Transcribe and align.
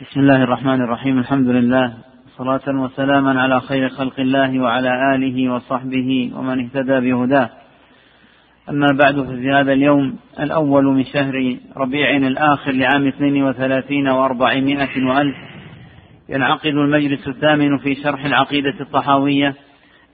بسم 0.00 0.20
الله 0.20 0.42
الرحمن 0.42 0.80
الرحيم 0.80 1.18
الحمد 1.18 1.48
لله 1.48 1.94
صلاة 2.36 2.60
وسلاما 2.68 3.40
على 3.42 3.60
خير 3.60 3.88
خلق 3.88 4.20
الله 4.20 4.60
وعلى 4.60 5.14
آله 5.14 5.52
وصحبه 5.52 6.30
ومن 6.34 6.64
اهتدى 6.64 7.00
بهداه 7.00 7.50
أما 8.68 8.86
بعد 8.98 9.22
ففي 9.22 9.50
هذا 9.50 9.72
اليوم 9.72 10.16
الأول 10.40 10.84
من 10.84 11.04
شهر 11.04 11.56
ربيع 11.76 12.16
الآخر 12.16 12.72
لعام 12.72 13.06
32 13.06 14.08
وأربعمائة 14.08 15.04
وألف 15.04 15.36
ينعقد 16.28 16.66
المجلس 16.66 17.28
الثامن 17.28 17.78
في 17.78 17.94
شرح 17.94 18.24
العقيدة 18.24 18.74
الطحاوية 18.80 19.54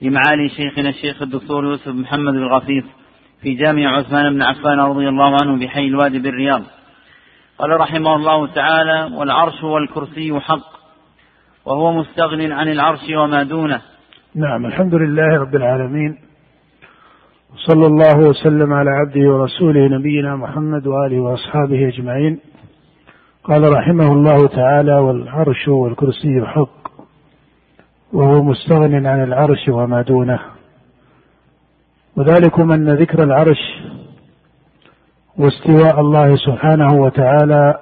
لمعالي 0.01 0.49
شيخنا 0.49 0.89
الشيخ 0.89 1.21
الدكتور 1.21 1.65
يوسف 1.65 1.87
محمد 1.87 2.35
الغفيف 2.35 2.85
في 3.41 3.53
جامع 3.53 3.97
عثمان 3.97 4.33
بن 4.33 4.41
عفان 4.41 4.79
رضي 4.79 5.09
الله 5.09 5.37
عنه 5.41 5.59
بحي 5.59 5.87
الوادي 5.87 6.19
بالرياض 6.19 6.61
قال 7.59 7.79
رحمه 7.79 8.15
الله 8.15 8.47
تعالى 8.47 9.15
والعرش 9.15 9.63
والكرسي 9.63 10.39
حق 10.39 10.75
وهو 11.65 11.93
مستغن 11.93 12.51
عن 12.51 12.67
العرش 12.67 13.09
وما 13.17 13.43
دونه. 13.43 13.81
نعم 14.35 14.65
الحمد 14.65 14.95
لله 14.95 15.39
رب 15.39 15.55
العالمين 15.55 16.17
صلى 17.55 17.85
الله 17.85 18.17
وسلم 18.29 18.73
على 18.73 18.89
عبده 18.89 19.29
ورسوله 19.29 19.87
نبينا 19.97 20.35
محمد 20.35 20.87
وآله 20.87 21.19
وأصحابه 21.19 21.87
أجمعين. 21.87 22.39
قال 23.43 23.73
رحمه 23.73 24.13
الله 24.13 24.47
تعالى 24.47 24.95
والعرش 24.95 25.67
والكرسي 25.67 26.45
حق 26.45 26.91
وهو 28.13 28.43
مستغن 28.43 29.05
عن 29.05 29.23
العرش 29.23 29.69
وما 29.69 30.01
دونه. 30.01 30.39
وذلكم 32.17 32.71
ان 32.71 32.89
ذكر 32.89 33.23
العرش 33.23 33.74
واستواء 35.37 35.99
الله 35.99 36.35
سبحانه 36.35 36.93
وتعالى 36.93 37.79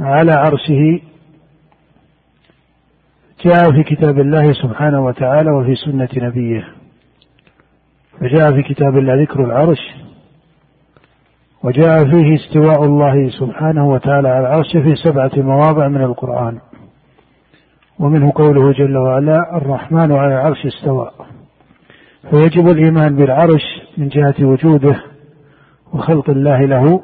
على 0.00 0.32
عرشه 0.32 1.00
جاء 3.44 3.72
في 3.72 3.82
كتاب 3.82 4.18
الله 4.18 4.52
سبحانه 4.52 5.04
وتعالى 5.04 5.50
وفي 5.50 5.74
سنة 5.74 6.08
نبيه. 6.16 6.68
فجاء 8.20 8.52
في 8.52 8.62
كتاب 8.62 8.98
الله 8.98 9.22
ذكر 9.22 9.44
العرش. 9.44 9.80
وجاء 11.62 12.04
فيه 12.10 12.34
استواء 12.34 12.84
الله 12.84 13.30
سبحانه 13.30 13.88
وتعالى 13.88 14.28
على 14.28 14.40
العرش 14.40 14.72
في 14.72 14.94
سبعة 14.94 15.30
مواضع 15.36 15.88
من 15.88 16.02
القرآن. 16.02 16.58
ومنه 17.98 18.32
قوله 18.34 18.72
جل 18.72 18.96
وعلا 18.96 19.56
الرحمن 19.56 20.12
على 20.12 20.34
العرش 20.34 20.66
استوى. 20.66 21.10
فيجب 22.30 22.68
الإيمان 22.68 23.16
بالعرش 23.16 23.64
من 23.98 24.08
جهة 24.08 24.34
وجوده. 24.40 25.15
وخلق 25.92 26.30
الله 26.30 26.60
له 26.60 27.00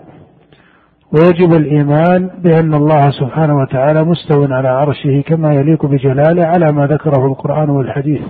ويجب 1.13 1.53
الإيمان 1.53 2.31
بأن 2.39 2.75
الله 2.75 3.11
سبحانه 3.11 3.57
وتعالى 3.57 4.05
مستو 4.05 4.45
على 4.45 4.69
عرشه 4.69 5.23
كما 5.27 5.55
يليق 5.55 5.87
بجلاله 5.87 6.45
على 6.47 6.73
ما 6.73 6.87
ذكره 6.87 7.27
القرآن 7.27 7.71
والحديث. 7.71 8.23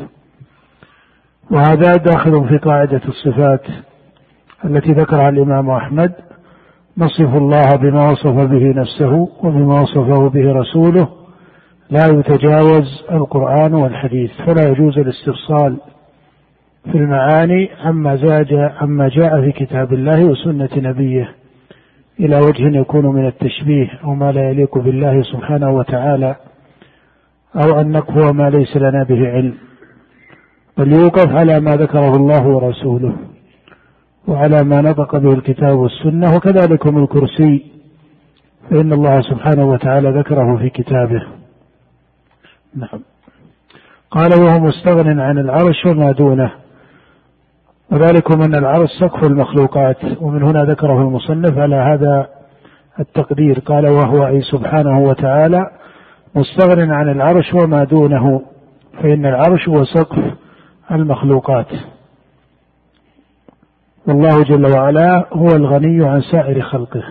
وهذا 1.50 1.97
داخل 1.97 2.48
في 2.48 2.59
قاعدة 2.59 3.00
الصفات 3.09 3.62
التي 4.64 4.92
ذكرها 4.92 5.28
الإمام 5.28 5.70
أحمد 5.70 6.12
نصف 6.98 7.37
الله 7.37 7.77
بما 7.77 8.11
وصف 8.11 8.34
به 8.34 8.81
نفسه 8.81 9.28
وبما 9.42 9.81
وصفه 9.81 10.28
به 10.28 10.53
رسوله 10.53 11.09
لا 11.91 12.06
يتجاوز 12.06 13.05
القرآن 13.11 13.75
والحديث 13.75 14.31
فلا 14.47 14.69
يجوز 14.69 14.98
الاستفصال 14.98 15.77
في 16.84 16.98
المعاني 16.98 17.70
عما 17.84 18.16
زاد 18.16 18.55
عما 18.55 19.08
جاء 19.08 19.41
في 19.41 19.52
كتاب 19.52 19.92
الله 19.92 20.25
وسنة 20.25 20.69
نبيه. 20.77 21.34
إلى 22.20 22.36
وجه 22.36 22.78
يكون 22.78 23.06
من 23.06 23.27
التشبيه 23.27 23.91
أو 24.05 24.14
ما 24.14 24.33
لا 24.33 24.50
يليق 24.50 24.78
بالله 24.78 25.22
سبحانه 25.22 25.70
وتعالى 25.70 26.36
أو 27.56 27.80
أن 27.80 27.91
نكفر 27.91 28.33
ما 28.33 28.50
ليس 28.50 28.77
لنا 28.77 29.03
به 29.03 29.28
علم. 29.28 29.55
بل 30.78 30.92
يوقف 30.92 31.32
على 31.32 31.60
ما 31.60 31.76
ذكره 31.76 32.16
الله 32.16 32.47
ورسوله 32.47 33.16
وعلى 34.28 34.64
ما 34.64 34.81
نطق 34.81 35.16
به 35.16 35.32
الكتاب 35.32 35.78
والسنة 35.78 36.37
وكذلك 36.37 36.87
الكرسي. 36.87 37.66
فإن 38.70 38.93
الله 38.93 39.20
سبحانه 39.20 39.64
وتعالى 39.64 40.10
ذكره 40.10 40.56
في 40.56 40.70
كتابه. 40.70 41.22
نعم. 42.75 43.00
قال 44.10 44.41
وهو 44.41 44.60
مستغن 44.60 45.20
عن 45.20 45.38
العرش 45.38 45.87
وما 45.87 46.12
دونه. 46.12 46.62
وذلكم 47.92 48.42
أن 48.42 48.54
العرش 48.54 48.88
سقف 49.00 49.25
المخلوقات 49.25 49.97
ومن 50.20 50.42
هنا 50.42 50.64
ذكره 50.64 51.00
المصنف 51.00 51.58
على 51.58 51.76
هذا 51.76 52.28
التقدير. 53.00 53.58
قال 53.58 53.86
وهو 53.86 54.26
أي 54.26 54.41
سبحانه 54.41 54.98
وتعالى 55.00 55.70
مستغن 56.34 56.91
عن 56.91 57.08
العرش 57.08 57.54
وما 57.54 57.84
دونه 57.84 58.42
فإن 59.02 59.26
العرش 59.26 59.69
هو 59.69 59.84
سقف 59.84 60.34
المخلوقات. 60.91 61.66
والله 64.06 64.42
جل 64.42 64.66
وعلا 64.66 65.26
هو 65.32 65.48
الغني 65.48 66.08
عن 66.08 66.20
سائر 66.20 66.62
خلقه. 66.62 67.02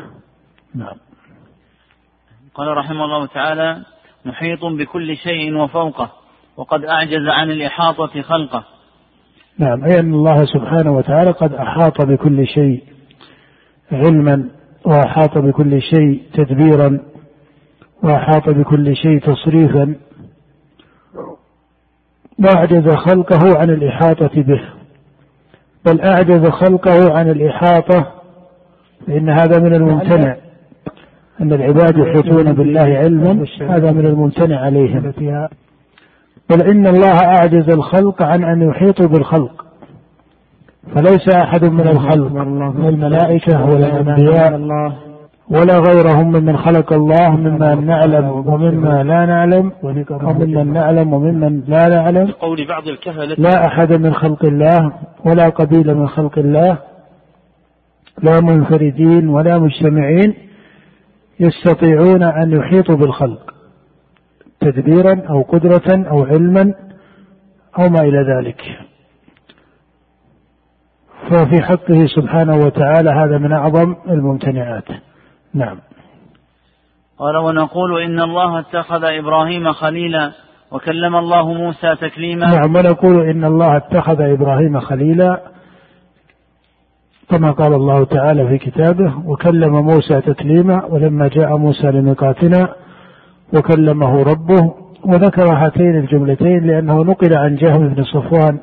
نعم. 0.76 0.96
قال 2.56 2.78
رحمه 2.78 3.06
الله 3.06 3.26
تعالى 3.26 3.82
محيط 4.26 4.66
بكل 4.66 5.18
شيء 5.18 5.56
وفوقه 5.56 6.12
وقد 6.58 6.86
أعجز 6.86 7.28
عن 7.28 7.52
الإحاطة 7.52 8.22
خلقه 8.22 8.64
نعم 9.58 9.84
أي 9.84 10.00
أن 10.00 10.14
الله 10.14 10.46
سبحانه 10.46 10.92
وتعالى 10.92 11.32
قد 11.32 11.54
أحاط 11.54 12.06
بكل 12.06 12.48
شيء 12.48 12.84
علما 13.92 14.50
وأحاط 14.86 15.38
بكل 15.38 15.82
شيء 15.82 16.22
تدبيرا 16.34 17.00
وأحاط 18.04 18.50
بكل 18.50 18.96
شيء 18.96 19.20
تصريفا. 19.20 19.96
وأعجز 22.40 22.90
خلقه 22.96 23.60
عن 23.60 23.70
الإحاطة 23.70 24.42
به. 24.42 24.62
بل 25.86 26.02
أعجز 26.02 26.50
خلقه 26.50 27.14
عن 27.14 27.30
الإحاطة 27.30 28.12
فإن 29.08 29.30
هذا 29.30 29.60
من 29.60 29.76
الممتنع. 29.76 30.36
أن 31.42 31.54
العباد 31.54 31.98
يحيطون 31.98 32.54
بالله 32.54 32.82
علما 32.98 33.46
هذا 33.62 33.92
من 33.92 34.06
الممتنع 34.06 34.60
عليهم. 34.60 35.14
بل 36.50 36.62
إن 36.62 36.88
الله 36.88 37.18
أعجز 37.26 37.70
الخلق 37.70 38.24
عن 38.24 38.44
أن 38.44 38.62
يحيطوا 38.70 39.08
بالخلق. 39.08 39.66
فليس 40.96 41.30
أحد 41.36 41.66
من 41.66 41.88
الخلق 41.88 42.32
من 42.32 42.88
الملائكة 42.88 43.66
ولا 43.66 43.88
الأنبياء 43.88 44.60
ولا 45.50 45.80
غيرهم 45.80 46.28
ممن 46.28 46.58
خلق 46.58 46.94
الله 46.94 47.30
مما 47.30 47.76
نعلم 47.76 48.30
ومما 48.30 49.04
لا 49.04 49.26
نعلم 49.26 49.72
وممن 49.84 50.74
نعلم 50.74 51.14
وممن 51.14 51.62
لا 51.68 51.90
نعلم. 51.90 52.32
قول 52.32 52.68
بعض 52.68 52.88
الكهنة 52.88 53.36
لا 53.38 53.66
أحد 53.66 53.94
من 53.94 54.14
خلق 54.14 54.46
الله 54.46 54.92
ولا 55.26 55.50
قبيلة 55.50 55.94
من 55.94 56.08
خلق 56.08 56.38
الله 56.38 56.78
لا 58.24 58.40
منفردين 58.40 59.30
ولا 59.30 59.60
مجتمعين 59.60 60.34
يستطيعون 61.40 62.24
أن 62.24 62.52
يحيطوا 62.52 62.96
بالخلق. 62.96 63.54
تدبيرا 64.62 65.22
أو 65.30 65.42
قدرة 65.42 66.10
أو 66.10 66.24
علما 66.24 66.74
أو 67.80 67.90
ما 67.90 68.00
إلى 68.00 68.18
ذلك. 68.18 68.62
ففي 71.30 71.64
حقه 71.64 72.06
سبحانه 72.06 72.56
وتعالى 72.56 73.10
هذا 73.10 73.38
من 73.38 73.52
أعظم 73.52 73.96
الممتنعات. 74.10 74.88
نعم. 75.54 75.78
قال 77.18 77.38
ونقول 77.38 78.02
إن 78.02 78.20
الله 78.20 78.60
اتخذ 78.60 79.04
إبراهيم 79.04 79.72
خليلا 79.74 80.32
وكلم 80.72 81.16
الله 81.16 81.54
موسى 81.54 81.96
تكليما. 81.96 82.48
نعم 82.48 82.76
ونقول 82.76 83.30
إن 83.30 83.46
الله 83.46 83.78
اتخذ 83.78 84.22
إبراهيم 84.22 84.80
خليلا 84.80 85.42
كما 87.30 87.52
قال 87.52 87.74
الله 87.74 88.06
تعالى 88.06 88.48
في 88.48 88.58
كتابه 88.58 89.14
وكلم 89.26 89.72
موسى 89.72 90.22
تكليما 90.22 90.86
ولما 90.86 91.28
جاء 91.28 91.58
موسى 91.58 91.88
لميقاتنا 91.88 92.76
وكلمه 93.54 94.24
ربه 94.24 94.74
وذكر 95.06 95.54
هاتين 95.54 95.96
الجملتين 95.96 96.68
لأنه 96.68 97.04
نقل 97.04 97.34
عن 97.38 97.56
جهم 97.56 97.88
بن 97.90 98.04
صفوان 98.04 98.60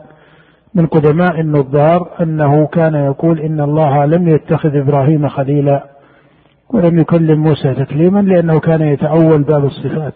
من 0.74 0.86
قدماء 0.86 1.40
النظار 1.40 2.08
أنه 2.20 2.66
كان 2.66 2.94
يقول 2.94 3.40
إن 3.40 3.60
الله 3.60 4.04
لم 4.04 4.28
يتخذ 4.28 4.76
إبراهيم 4.76 5.28
خليلا 5.28 5.84
ولم 6.70 6.98
يكلم 6.98 7.42
موسى 7.42 7.74
تكليما 7.74 8.20
لأنه 8.20 8.60
كان 8.60 8.82
يتأول 8.82 9.42
باب 9.42 9.64
الصفات. 9.64 10.14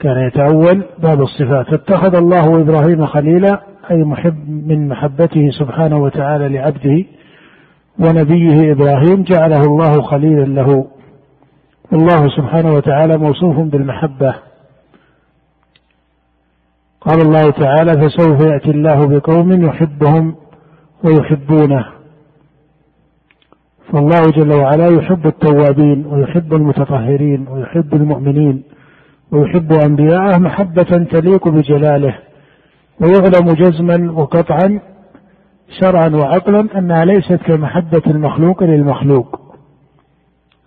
كان 0.00 0.26
يتأول 0.26 0.82
باب 0.98 1.22
الصفات. 1.22 1.70
فاتخذ 1.70 2.16
الله 2.16 2.60
إبراهيم 2.60 3.06
خليلا 3.06 3.60
أي 3.90 4.04
محب 4.04 4.48
من 4.48 4.88
محبته 4.88 5.50
سبحانه 5.58 5.96
وتعالى 5.96 6.48
لعبده 6.48 7.04
ونبيه 7.98 8.72
إبراهيم 8.72 9.22
جعله 9.22 9.60
الله 9.60 10.02
خليلا 10.02 10.44
له. 10.44 10.86
والله 11.92 12.28
سبحانه 12.28 12.72
وتعالى 12.74 13.18
موصوف 13.18 13.56
بالمحبة. 13.56 14.34
قال 17.00 17.20
الله 17.20 17.50
تعالى 17.50 17.92
فسوف 17.92 18.40
يأتي 18.40 18.70
الله 18.70 19.06
بقوم 19.06 19.64
يحبهم 19.64 20.34
ويحبونه. 21.04 21.86
فالله 23.92 24.30
جل 24.30 24.52
وعلا 24.52 24.86
يحب 24.86 25.26
التوابين 25.26 26.06
ويحب 26.06 26.54
المتطهرين 26.54 27.48
ويحب 27.48 27.94
المؤمنين 27.94 28.62
ويحب 29.30 29.72
أنبياءه 29.72 30.38
محبة 30.38 31.06
تليق 31.10 31.48
بجلاله 31.48 32.18
ويعلم 33.00 33.52
جزما 33.52 34.12
وقطعا 34.12 34.80
شرعا 35.80 36.08
وعقلا 36.08 36.78
أنها 36.78 37.04
ليست 37.04 37.40
كمحبة 37.46 38.02
المخلوق 38.06 38.62
للمخلوق. 38.62 39.43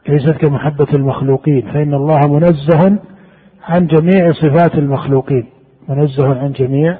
ليست 0.08 0.32
كمحبة 0.32 0.88
المخلوقين 0.94 1.62
فإن 1.62 1.94
الله 1.94 2.20
منزه 2.34 3.00
عن 3.64 3.88
جميع 3.88 4.32
صفات 4.32 4.76
المخلوقين 4.76 5.46
منزه 5.90 6.40
عن 6.40 6.52
جميع 6.52 6.98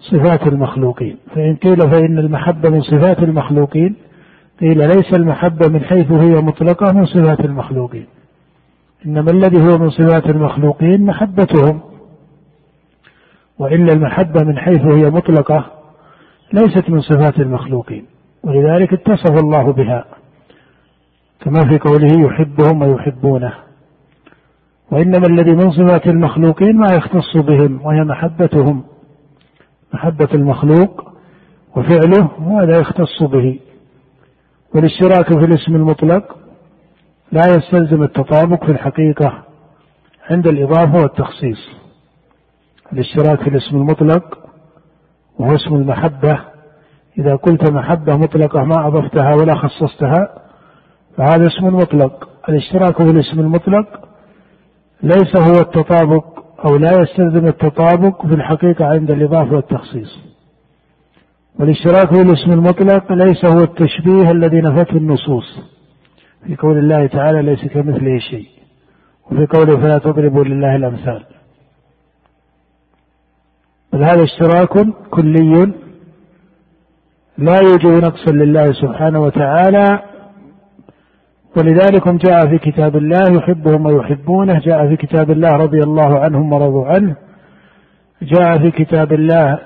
صفات 0.00 0.46
المخلوقين. 0.46 1.16
فإن 1.34 1.56
قيل 1.56 1.80
فإن 1.80 2.18
المحبة 2.18 2.70
من 2.70 2.82
صفات 2.82 3.22
المخلوقين 3.22 3.94
قيل 4.60 4.78
ليس 4.78 5.14
المحبة 5.14 5.68
من 5.68 5.80
حيث 5.80 6.12
هي 6.12 6.34
مطلقة 6.34 6.92
من 6.92 7.06
صفات 7.06 7.40
المخلوقين. 7.40 8.06
إنما 9.06 9.30
الذي 9.30 9.60
هو 9.60 9.78
من 9.78 9.90
صفات 9.90 10.26
المخلوقين 10.26 11.02
محبتهم. 11.02 11.80
وإلا 13.58 13.92
المحبة 13.92 14.44
من 14.44 14.58
حيث 14.58 14.80
هي 14.80 15.10
مطلقة 15.10 15.66
ليست 16.52 16.90
من 16.90 17.00
صفات 17.00 17.40
المخلوقين. 17.40 18.04
ولذلك 18.44 18.92
اتصف 18.92 19.38
الله 19.44 19.72
بها. 19.72 20.04
كما 21.44 21.68
في 21.68 21.78
قوله 21.78 22.26
يحبهم 22.26 22.82
ويحبونه. 22.82 23.52
وإنما 24.90 25.26
الذي 25.26 25.52
من 25.52 25.70
صفات 25.70 26.06
المخلوقين 26.06 26.76
ما 26.76 26.92
يختص 26.94 27.36
بهم 27.36 27.80
وهي 27.82 28.04
محبتهم. 28.04 28.84
محبة 29.94 30.28
المخلوق 30.34 31.12
وفعله 31.76 32.30
وهذا 32.42 32.78
يختص 32.80 33.22
به. 33.22 33.60
والاشتراك 34.74 35.26
في 35.26 35.44
الاسم 35.44 35.76
المطلق 35.76 36.36
لا 37.32 37.42
يستلزم 37.56 38.02
التطابق 38.02 38.64
في 38.64 38.72
الحقيقة 38.72 39.42
عند 40.30 40.46
الإضافة 40.46 41.02
والتخصيص. 41.02 41.68
الاشتراك 42.92 43.42
في 43.42 43.50
الاسم 43.50 43.76
المطلق 43.76 44.38
وهو 45.38 45.54
اسم 45.54 45.74
المحبة. 45.74 46.38
إذا 47.18 47.36
قلت 47.36 47.70
محبة 47.70 48.16
مطلقة 48.16 48.64
ما 48.64 48.86
أضفتها 48.86 49.34
ولا 49.34 49.54
خصصتها 49.54 50.41
فهذا 51.16 51.46
اسم 51.46 51.66
مطلق. 51.66 52.28
الاشتراك 52.48 52.96
في 52.96 53.10
الاسم 53.10 53.40
المطلق 53.40 54.08
ليس 55.02 55.36
هو 55.36 55.60
التطابق 55.60 56.24
أو 56.64 56.76
لا 56.76 57.00
يستلزم 57.00 57.46
التطابق 57.46 58.26
في 58.26 58.34
الحقيقة 58.34 58.84
عند 58.84 59.10
الإضافة 59.10 59.54
والتخصيص. 59.54 60.18
والاشتراك 61.60 62.14
في 62.14 62.22
الاسم 62.22 62.52
المطلق 62.52 63.12
ليس 63.12 63.44
هو 63.44 63.62
التشبيه 63.62 64.30
الذي 64.30 64.60
نفته 64.60 64.96
النصوص. 64.96 65.60
في 66.46 66.56
قول 66.56 66.78
الله 66.78 67.06
تعالى 67.06 67.42
ليس 67.42 67.64
كمثله 67.64 68.18
شيء. 68.18 68.48
وفي 69.30 69.46
قوله 69.46 69.76
فلا 69.76 69.98
تضربوا 69.98 70.44
لله 70.44 70.76
الأمثال. 70.76 71.24
بل 73.92 74.04
هذا 74.04 74.22
اشتراك 74.22 74.86
كلي 75.10 75.72
لا 77.38 77.60
يوجب 77.60 78.04
نقصا 78.04 78.32
لله 78.32 78.72
سبحانه 78.72 79.20
وتعالى 79.20 80.11
ولذلك 81.56 82.08
جاء 82.08 82.48
في 82.48 82.58
كتاب 82.58 82.96
الله 82.96 83.36
يحبهم 83.36 83.86
ويحبونه. 83.86 84.58
جاء 84.58 84.88
في 84.88 84.96
كتاب 84.96 85.30
الله 85.30 85.50
رضي 85.56 85.78
الله 85.78 86.18
عنهم 86.18 86.52
ورضوا 86.52 86.86
عنه. 86.86 87.16
جاء 88.22 88.58
في 88.58 88.70
كتاب 88.70 89.12
الله 89.12 89.58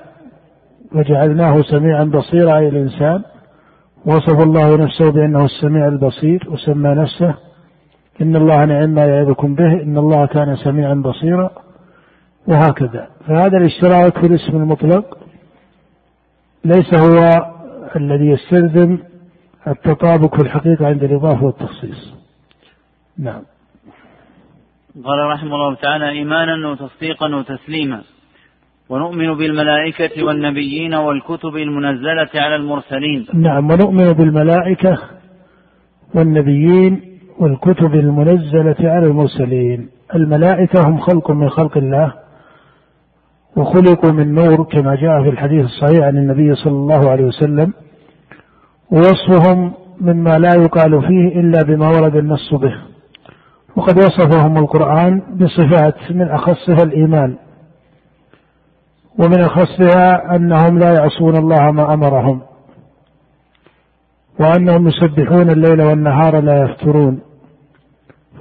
وجعلناه 0.95 1.61
سميعا 1.61 2.03
بصيرا 2.03 2.57
أي 2.57 2.67
الإنسان. 2.67 3.23
وصف 4.05 4.39
الله 4.43 4.77
نفسه 4.77 5.11
بأنه 5.11 5.45
السميع 5.45 5.87
البصير 5.87 6.47
وسمى 6.51 6.89
نفسه 6.89 7.33
إن 8.21 8.35
الله 8.35 8.65
نعم 8.65 8.89
ما 8.89 9.05
يعظكم 9.05 9.55
به 9.55 9.83
إن 9.83 9.97
الله 9.97 10.25
كان 10.25 10.55
سميعا 10.55 10.93
بصيرا 10.93 11.49
وهكذا. 12.47 13.07
فهذا 13.27 13.57
الاشتراك 13.57 14.17
في 14.19 14.25
الاسم 14.25 14.57
المطلق 14.57 15.17
ليس 16.65 16.93
هو 16.93 17.45
الذي 17.95 18.27
يستلزم 18.27 18.97
التطابق 19.67 20.35
في 20.35 20.41
الحقيقة 20.41 20.87
عند 20.87 21.03
الإضافة 21.03 21.43
والتخصيص. 21.43 22.13
نعم. 23.19 23.41
قال 25.03 25.19
رحمه 25.33 25.55
الله 25.55 25.75
تعالى 25.75 26.09
إيمانا 26.09 26.69
وتصديقا 26.69 27.35
وتسليما. 27.35 28.01
ونؤمن 28.89 29.37
بالملائكة 29.37 30.23
والنبيين 30.23 30.93
والكتب 30.93 31.55
المنزلة 31.55 32.29
على 32.35 32.55
المرسلين. 32.55 33.27
نعم 33.33 33.71
ونؤمن 33.71 34.13
بالملائكة 34.13 34.97
والنبيين 36.15 37.01
والكتب 37.39 37.95
المنزلة 37.95 38.75
على 38.79 39.07
المرسلين. 39.07 39.89
الملائكة 40.15 40.87
هم 40.87 40.97
خلق 40.97 41.31
من 41.31 41.49
خلق 41.49 41.77
الله 41.77 42.13
وخلقوا 43.55 44.11
من 44.11 44.33
نور 44.33 44.63
كما 44.63 44.95
جاء 44.95 45.23
في 45.23 45.29
الحديث 45.29 45.65
الصحيح 45.65 46.05
عن 46.05 46.17
النبي 46.17 46.55
صلى 46.55 46.73
الله 46.73 47.09
عليه 47.09 47.23
وسلم. 47.23 47.73
ووصفهم 48.91 49.73
مما 50.01 50.39
لا 50.39 50.53
يقال 50.55 51.01
فيه 51.01 51.39
إلا 51.39 51.63
بما 51.63 51.89
ورد 51.89 52.15
النص 52.15 52.53
به. 52.53 52.73
وقد 53.75 53.97
وصفهم 53.97 54.57
القرآن 54.57 55.21
بصفات 55.37 56.11
من 56.11 56.27
أخصها 56.29 56.83
الإيمان 56.83 57.35
ومن 59.19 59.41
أخصها 59.41 60.35
أنهم 60.35 60.79
لا 60.79 60.93
يعصون 60.93 61.35
الله 61.35 61.71
ما 61.71 61.93
أمرهم 61.93 62.41
وأنهم 64.39 64.87
يسبحون 64.87 65.49
الليل 65.49 65.81
والنهار 65.81 66.39
لا 66.39 66.63
يفترون 66.63 67.19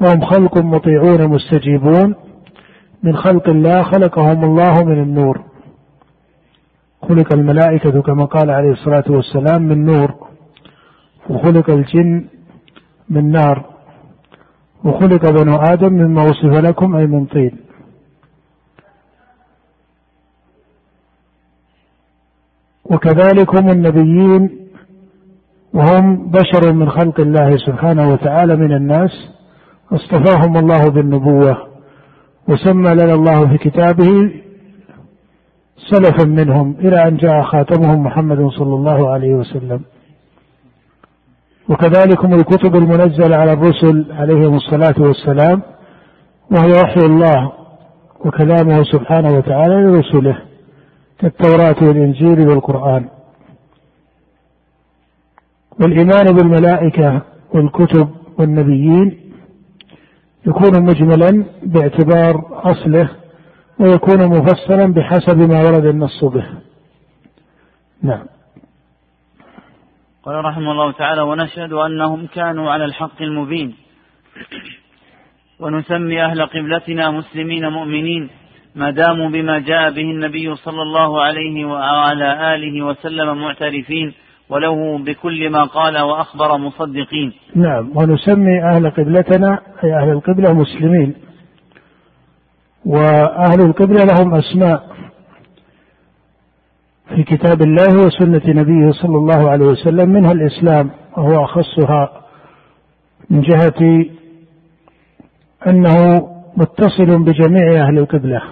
فهم 0.01 0.21
خلق 0.21 0.59
مطيعون 0.59 1.29
مستجيبون 1.29 2.15
من 3.03 3.17
خلق 3.17 3.49
الله 3.49 3.83
خلقهم 3.83 4.45
الله 4.45 4.85
من 4.85 5.03
النور. 5.03 5.43
خلق 7.09 7.33
الملائكة 7.33 8.03
كما 8.03 8.25
قال 8.25 8.51
عليه 8.51 8.71
الصلاة 8.71 9.05
والسلام 9.09 9.63
من 9.63 9.85
نور. 9.85 10.26
وخلق 11.31 11.71
الجن 11.71 12.25
من 13.09 13.31
نار 13.31 13.65
وخلق 14.85 15.31
بنو 15.31 15.57
آدم 15.57 15.93
مما 15.93 16.23
وصف 16.23 16.53
لكم 16.67 16.97
أي 16.97 17.07
من 17.07 17.25
طين. 17.25 17.57
وكذلك 22.85 23.55
هم 23.57 23.71
النبيين 23.71 24.51
وهم 25.75 26.31
بشر 26.31 26.73
من 26.73 26.91
خلق 26.91 27.21
الله 27.21 27.57
سبحانه 27.57 28.13
وتعالى 28.13 28.57
من 28.57 28.73
الناس 28.73 29.11
اصطفاهم 29.93 30.57
الله 30.57 30.89
بالنبوة 30.89 31.67
وسمى 32.49 32.95
لنا 32.95 33.15
الله 33.15 33.49
في 33.49 33.59
كتابه 33.59 34.33
سلفا 35.91 36.25
منهم 36.25 36.77
إلى 36.79 37.09
أن 37.09 37.17
جاء 37.17 37.43
خاتمهم 37.43 38.03
محمد 38.03 38.49
صلى 38.49 38.75
الله 38.75 39.11
عليه 39.11 39.35
وسلم. 39.35 39.81
وكذلك 41.69 42.25
الكتب 42.25 42.77
المنزلة 42.77 43.37
على 43.37 43.53
الرسل 43.53 44.07
عليهم 44.11 44.55
الصلاة 44.55 44.95
والسلام 44.99 45.63
وهي 46.51 46.73
وحي 46.83 47.01
الله 47.01 47.53
وكلامه 48.25 48.83
سبحانه 48.83 49.37
وتعالى 49.37 49.75
لرسله 49.75 50.39
كالتوراة 51.19 51.77
والإنجيل 51.83 52.49
والقرآن. 52.49 53.09
والإيمان 55.81 56.25
بالملائكة 56.37 57.23
والكتب 57.55 58.09
والنبيين 58.39 59.21
يكون 60.47 60.83
مجملا 60.83 61.45
باعتبار 61.63 62.61
أصله 62.71 63.09
ويكون 63.81 64.27
مفصلا 64.29 64.93
بحسب 64.93 65.39
ما 65.39 65.63
ورد 65.63 65.85
النص 65.85 66.25
به. 66.25 66.47
نعم. 68.03 68.27
قال 70.27 70.45
رحمه 70.45 70.73
الله 70.73 70.93
تعالى 70.93 71.23
ونشهد 71.23 71.73
أنهم 71.73 72.27
كانوا 72.35 72.71
على 72.71 72.85
الحق 72.85 73.23
المبين. 73.23 73.75
ونسمي 75.61 76.25
أهل 76.25 76.47
قبلتنا 76.47 77.11
مسلمين 77.11 77.69
مؤمنين 77.69 78.29
ما 78.75 78.91
داموا 78.91 79.29
بما 79.29 79.59
جاء 79.59 79.91
به 79.91 80.03
النبي 80.03 80.57
صلى 80.57 80.83
الله 80.83 81.23
عليه 81.23 81.65
وعلى 81.65 82.55
آله 82.55 82.83
وسلم 82.83 83.39
معترفين 83.39 84.13
وله 84.49 84.99
بكل 84.99 85.51
ما 85.51 85.65
قال 85.65 85.99
وأخبر 85.99 86.57
مصدقين. 86.57 87.33
نعم 87.55 87.91
ونسمي 87.95 88.63
أهل 88.63 88.91
قبلتنا 88.91 89.59
أي 89.85 89.95
أهل 89.95 90.11
القبلة 90.11 90.53
مسلمين. 90.53 91.15
وأهل 92.87 93.61
القبلة 93.61 94.05
لهم 94.05 94.35
أسماء. 94.35 94.97
في 97.15 97.23
كتاب 97.23 97.63
الله 97.63 98.07
وسنة 98.07 98.43
نبيه 98.47 98.91
صلى 98.91 99.17
الله 99.17 99.51
عليه 99.51 99.67
وسلم 99.67 100.09
منها 100.09 100.33
الإسلام 100.33 100.91
وهو 101.17 101.45
أخصها 101.45 102.23
من 103.31 103.41
جهة 103.41 104.05
أنه 105.67 106.29
متصل 106.57 107.25
بجميع 107.25 107.87
أهل 107.87 107.99
القبلة. 107.99 108.43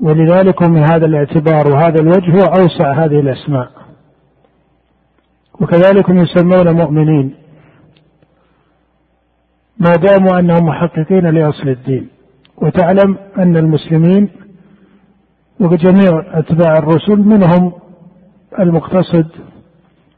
ولذلك 0.00 0.62
من 0.62 0.78
هذا 0.78 1.06
الاعتبار 1.06 1.68
وهذا 1.68 2.00
الوجه 2.00 2.30
هو 2.30 2.44
أوسع 2.44 2.92
هذه 2.92 3.20
الأسماء. 3.20 3.70
وكذلك 5.60 6.08
يسمون 6.08 6.76
مؤمنين. 6.76 7.34
ما 9.78 9.92
داموا 9.92 10.38
أنهم 10.38 10.66
محققين 10.66 11.26
لأصل 11.26 11.68
الدين. 11.68 12.08
وتعلم 12.56 13.18
أن 13.38 13.56
المسلمين 13.56 14.30
وجميع 15.60 16.38
أتباع 16.38 16.72
الرسل 16.72 17.16
منهم 17.16 17.72
المقتصد 18.58 19.26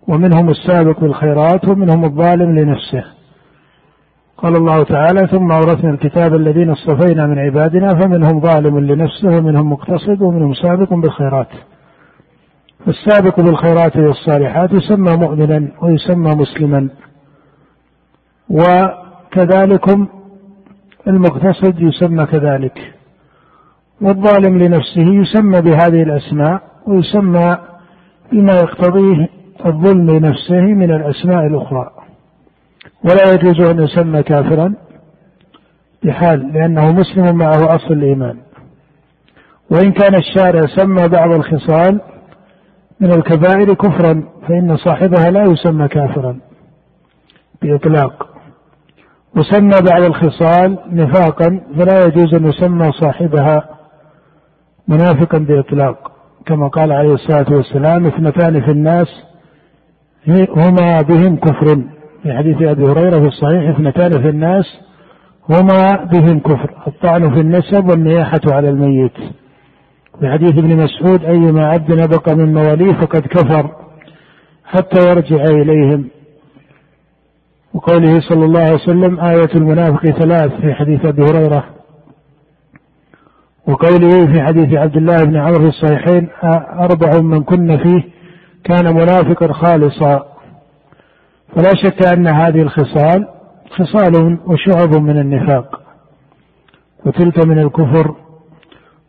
ومنهم 0.08 0.48
السابق 0.48 1.00
بالخيرات 1.00 1.68
ومنهم 1.68 2.04
الظالم 2.04 2.58
لنفسه. 2.58 3.04
قال 4.38 4.56
الله 4.56 4.82
تعالى 4.82 5.26
ثم 5.26 5.52
أورثنا 5.52 5.90
الكتاب 5.90 6.34
الذين 6.34 6.70
اصطفينا 6.70 7.26
من 7.26 7.38
عبادنا 7.38 7.94
فمنهم 7.94 8.40
ظالم 8.40 8.78
لنفسه 8.78 9.28
ومنهم 9.28 9.72
مقتصد 9.72 10.22
ومنهم 10.22 10.54
سابق 10.54 10.94
بالخيرات. 10.94 11.48
فالسابق 12.86 13.40
بالخيرات 13.40 13.96
والصالحات 13.96 14.72
يسمى 14.72 15.16
مؤمنا 15.16 15.68
ويسمى 15.82 16.34
مسلما. 16.34 16.88
وكذلك 18.50 19.98
المقتصد 21.06 21.80
يسمى 21.80 22.26
كذلك. 22.26 22.97
والظالم 24.00 24.58
لنفسه 24.58 25.02
يسمى 25.02 25.60
بهذه 25.60 26.02
الأسماء 26.02 26.62
ويسمى 26.86 27.58
بما 28.32 28.52
يقتضيه 28.52 29.28
الظلم 29.66 30.10
لنفسه 30.10 30.60
من 30.60 30.90
الأسماء 30.90 31.46
الأخرى. 31.46 31.90
ولا 33.04 33.34
يجوز 33.34 33.70
أن 33.70 33.82
يسمى 33.82 34.22
كافرا 34.22 34.74
بحال 36.04 36.52
لأنه 36.52 36.92
مسلم 36.92 37.36
معه 37.36 37.74
أصل 37.76 37.92
الإيمان. 37.92 38.36
وإن 39.70 39.92
كان 39.92 40.14
الشارع 40.14 40.60
سمى 40.76 41.08
بعض 41.08 41.32
الخصال 41.32 42.00
من 43.00 43.10
الكبائر 43.12 43.74
كفرا 43.74 44.22
فإن 44.48 44.76
صاحبها 44.76 45.30
لا 45.30 45.42
يسمى 45.42 45.88
كافرا 45.88 46.38
بإطلاق. 47.62 48.28
وسمى 49.36 49.76
بعض 49.90 50.02
الخصال 50.02 50.78
نفاقا 50.92 51.60
فلا 51.78 52.04
يجوز 52.04 52.34
أن 52.34 52.48
يسمى 52.48 52.92
صاحبها 52.92 53.77
منافقا 54.88 55.38
بإطلاق 55.38 56.12
كما 56.46 56.68
قال 56.68 56.92
عليه 56.92 57.14
الصلاة 57.14 57.46
والسلام 57.50 58.06
اثنتان 58.06 58.60
في 58.60 58.70
الناس 58.70 59.08
هما 60.56 61.02
بهم 61.02 61.36
كفر. 61.36 61.82
في 62.22 62.32
حديث 62.32 62.62
أبي 62.62 62.84
هريرة 62.84 63.20
في 63.20 63.26
الصحيح 63.26 63.68
اثنتان 63.68 64.10
في 64.22 64.28
الناس 64.28 64.64
هما 65.50 66.04
بهم 66.12 66.38
كفر 66.38 66.70
الطعن 66.86 67.34
في 67.34 67.40
النسب 67.40 67.88
والنياحة 67.90 68.40
على 68.52 68.68
الميت. 68.68 69.12
في 70.20 70.28
حديث 70.32 70.50
ابن 70.50 70.76
مسعود 70.76 71.24
أيما 71.24 71.66
عبد 71.66 71.92
نبق 71.92 72.32
من 72.32 72.54
مواليه 72.54 72.92
فقد 72.92 73.20
كفر 73.20 73.70
حتى 74.64 75.08
يرجع 75.10 75.44
إليهم. 75.44 76.08
وقوله 77.74 78.20
صلى 78.20 78.44
الله 78.44 78.60
عليه 78.60 78.74
وسلم 78.74 79.20
آية 79.20 79.50
المنافق 79.54 80.04
ثلاث. 80.06 80.60
في 80.60 80.74
حديث 80.74 81.04
أبي 81.04 81.22
هريرة 81.22 81.64
وقوله 83.68 84.26
في 84.32 84.42
حديث 84.42 84.74
عبد 84.74 84.96
الله 84.96 85.24
بن 85.24 85.36
عمرو 85.36 85.58
في 85.58 85.66
الصحيحين 85.68 86.28
أربع 86.80 87.20
من 87.20 87.42
كن 87.44 87.76
فيه 87.76 88.02
كان 88.64 88.94
منافقا 88.94 89.52
خالصا. 89.52 90.26
فلا 91.56 91.74
شك 91.74 92.06
أن 92.06 92.26
هذه 92.26 92.62
الخصال 92.62 93.28
خصال 93.70 94.38
وشعب 94.46 94.94
من 95.02 95.18
النفاق 95.18 95.80
وتلك 97.06 97.46
من 97.46 97.58
الكفر 97.58 98.14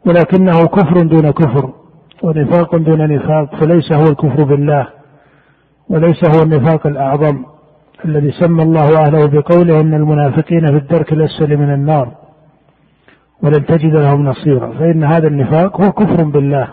ولكنه 0.05 0.65
كفر 0.65 1.01
دون 1.01 1.31
كفر 1.31 1.73
ونفاق 2.23 2.75
دون 2.75 3.15
نفاق 3.15 3.55
فليس 3.55 3.91
هو 3.91 4.03
الكفر 4.03 4.43
بالله 4.43 4.87
وليس 5.89 6.25
هو 6.35 6.43
النفاق 6.43 6.87
الأعظم 6.87 7.45
الذي 8.05 8.31
سمى 8.31 8.63
الله 8.63 8.97
أهله 9.05 9.25
بقوله 9.25 9.79
أن 9.79 9.93
المنافقين 9.93 10.65
في 10.65 10.77
الدرك 10.77 11.13
الأسفل 11.13 11.57
من 11.57 11.73
النار. 11.73 12.11
ولن 13.43 13.65
تجد 13.65 13.93
لهم 13.93 14.25
نصيرا. 14.25 14.71
فإن 14.79 15.03
هذا 15.03 15.27
النفاق 15.27 15.81
هو 15.81 15.91
كفر 15.91 16.23
بالله. 16.23 16.67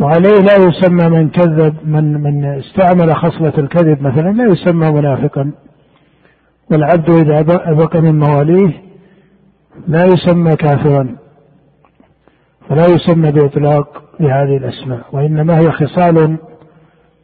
وعليه 0.00 0.40
لا 0.40 0.56
يسمى 0.56 1.08
من 1.08 1.28
كذب 1.28 1.76
من 1.84 2.22
من 2.22 2.44
استعمل 2.44 3.16
خصلة 3.16 3.52
الكذب 3.58 4.02
مثلا 4.02 4.32
لا 4.32 4.44
يسمى 4.44 4.90
منافقا. 4.90 5.52
والعبد 6.70 7.10
إذا 7.10 7.42
بقى 7.72 8.00
من 8.00 8.18
مواليه 8.18 8.72
لا 9.88 10.04
يسمى 10.04 10.56
كافرا. 10.56 11.16
فلا 12.68 12.86
يسمى 12.86 13.32
بإطلاق 13.32 14.02
بهذه 14.20 14.56
الأسماء. 14.56 15.06
وإنما 15.12 15.58
هي 15.58 15.72
خصال 15.72 16.38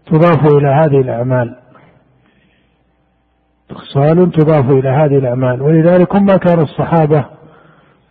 تضاف 0.07 0.47
إلى 0.57 0.69
هذه 0.69 1.01
الأعمال. 1.01 1.62
خصال 3.75 4.31
تضاف 4.31 4.71
إلى 4.71 4.89
هذه 4.89 5.19
الأعمال. 5.19 5.63
ولذلك 5.63 6.17
ما 6.17 6.37
كان 6.37 6.61
الصحابة 6.61 7.25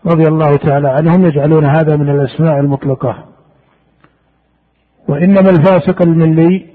رضي 0.05 0.27
الله 0.27 0.55
تعالى 0.55 0.89
عنهم 0.89 1.25
يجعلون 1.25 1.65
هذا 1.65 1.95
من 1.95 2.09
الأسماء 2.09 2.59
المطلقة. 2.59 3.25
وإنما 5.07 5.49
الفاسق 5.49 6.01
الملي 6.01 6.65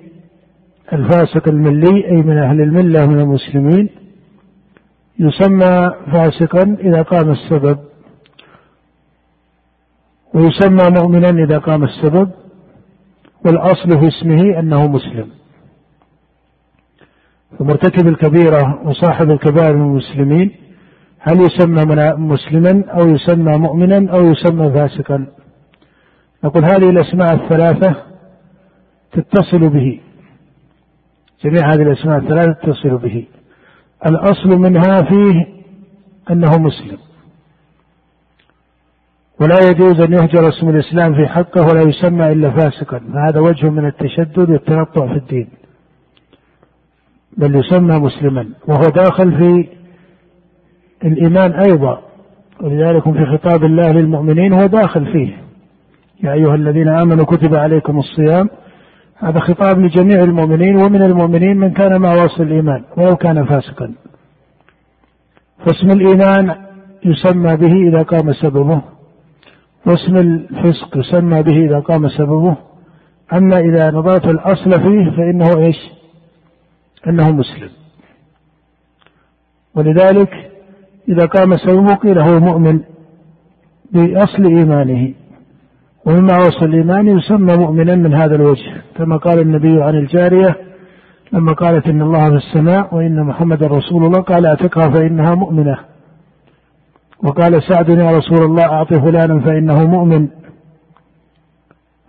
الفاسق 0.93 1.49
الملي 1.49 2.07
أي 2.07 2.17
من 2.23 2.39
أهل 2.39 2.61
الملة 2.61 3.07
من 3.07 3.21
المسلمين 3.21 3.89
يسمى 5.19 5.93
فاسقا 6.13 6.77
إذا 6.81 7.03
قام 7.03 7.31
السبب. 7.31 7.79
ويسمى 10.35 10.91
مؤمنا 11.01 11.31
إذا 11.45 11.59
قام 11.59 11.85
السبب. 11.85 12.31
والأصل 13.47 14.01
في 14.01 14.09
اسمه 14.09 14.59
أنه 14.59 14.87
مسلم. 14.87 15.29
فمرتكب 17.59 18.09
الكبيرة 18.09 18.81
وصاحب 18.85 19.31
الكبائر 19.31 19.77
من 19.77 19.83
المسلمين 19.83 20.51
هل 21.19 21.41
يسمى 21.41 22.15
مسلما 22.17 22.85
أو 22.89 23.09
يسمى 23.09 23.57
مؤمنا 23.57 24.13
أو 24.13 24.27
يسمى 24.27 24.71
فاسقا؟ 24.71 25.27
نقول 26.45 26.65
هذه 26.65 26.91
الأسماء 26.91 27.35
الثلاثة 27.35 27.97
تتصل 29.13 29.69
به. 29.69 30.01
جميع 31.45 31.73
هذه 31.73 31.83
الأسماء 31.83 32.19
الثلاثة 32.19 32.53
تتصل 32.53 32.99
به. 32.99 33.27
الأصل 34.07 34.49
منها 34.49 35.03
فيه 35.03 35.47
أنه 36.31 36.59
مسلم. 36.59 36.99
ولا 39.41 39.59
يجوز 39.71 40.01
أن 40.01 40.13
يهجر 40.13 40.49
اسم 40.49 40.69
الإسلام 40.69 41.15
في 41.15 41.27
حقه 41.27 41.67
ولا 41.67 41.83
يسمى 41.83 42.33
إلا 42.33 42.51
فاسقا. 42.51 42.99
فهذا 42.99 43.41
وجه 43.41 43.71
من 43.71 43.87
التشدد 43.87 44.51
والتنطع 44.51 45.07
في 45.07 45.15
الدين. 45.15 45.49
بل 47.37 47.57
يسمى 47.57 47.99
مسلما 47.99 48.49
وهو 48.69 48.83
داخل 48.83 49.33
في 49.39 49.69
الإيمان 51.05 51.53
أيضا 51.53 52.01
ولذلك 52.61 53.03
في 53.03 53.27
خطاب 53.27 53.65
الله 53.65 53.93
للمؤمنين 53.93 54.53
هو 54.53 54.67
داخل 54.67 55.07
فيه. 55.13 55.37
يا 56.23 56.33
أيها 56.33 56.55
الذين 56.55 56.89
آمنوا 56.89 57.25
كتب 57.25 57.55
عليكم 57.55 57.99
الصيام. 57.99 58.49
هذا 59.17 59.41
خطاب 59.41 59.79
لجميع 59.79 60.23
المؤمنين 60.23 60.77
ومن 60.77 61.03
المؤمنين 61.03 61.57
من 61.57 61.71
كان 61.71 62.01
مع 62.01 62.25
وصل 62.25 62.43
الإيمان 62.43 62.85
ولو 62.97 63.17
كان 63.17 63.45
فاسقا. 63.45 63.95
فاسم 65.67 65.91
الإيمان 65.91 66.55
يسمى 67.05 67.57
به 67.57 67.89
إذا 67.89 68.03
قام 68.03 68.33
سببه. 68.33 68.81
واسم 69.87 70.17
الفسق 70.17 70.97
يسمى 70.97 71.43
به 71.43 71.67
إذا 71.67 71.79
قام 71.79 72.09
سببه. 72.09 72.57
أما 73.33 73.59
إذا 73.59 73.91
نظرت 73.91 74.27
الأصل 74.27 74.71
فيه 74.71 75.11
فإنه 75.11 75.59
إيش؟ 75.59 75.96
أنه 77.09 77.31
مسلم. 77.31 77.71
ولذلك 79.75 80.51
إذا 81.09 81.27
قام 81.27 81.57
سببه 81.57 81.95
قيل 81.95 82.19
هو 82.19 82.41
مؤمن 82.41 82.81
بأصل 83.93 84.45
إيمانه. 84.45 85.15
ومما 86.05 86.39
وصل 86.39 86.65
الإيمان 86.65 87.19
يسمى 87.19 87.57
مؤمنا 87.57 87.95
من 87.95 88.15
هذا 88.15 88.35
الوجه. 88.35 88.83
كما 88.97 89.17
قال 89.17 89.39
النبي 89.41 89.83
عن 89.83 89.95
الجارية 89.95 90.57
لما 91.33 91.53
قالت 91.53 91.87
إن 91.87 92.03
الله 92.03 92.31
في 92.31 92.37
السماء 92.37 92.95
وإن 92.95 93.23
محمد 93.23 93.65
رسول 93.65 94.05
الله 94.05 94.21
قال 94.21 94.47
أتقها 94.47 94.91
فإنها 94.91 95.35
مؤمنة. 95.35 95.79
وقال 97.23 97.63
سعد 97.63 97.89
يا 97.89 98.11
رسول 98.11 98.45
الله 98.45 98.65
أعط 98.65 98.95
فلانا 98.95 99.41
فإنه 99.41 99.87
مؤمن. 99.87 100.29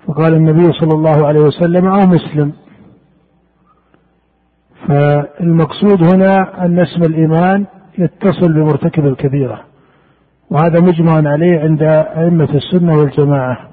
فقال 0.08 0.34
النبي 0.34 0.72
صلى 0.72 0.94
الله 0.94 1.28
عليه 1.28 1.40
وسلم 1.40 1.86
أو 1.88 2.08
مسلم. 2.08 2.54
فالمقصود 4.88 6.04
هنا 6.04 6.66
أن 6.66 6.80
اسم 6.80 7.04
الإيمان 7.04 7.66
يتصل 7.98 8.54
بمرتكب 8.54 9.06
الكبيرة 9.06 9.64
وهذا 10.50 10.80
مجمع 10.80 11.30
عليه 11.32 11.60
عند 11.60 11.84
أئمة 12.18 12.50
السنة 12.56 12.98
والجماعة 12.98 13.70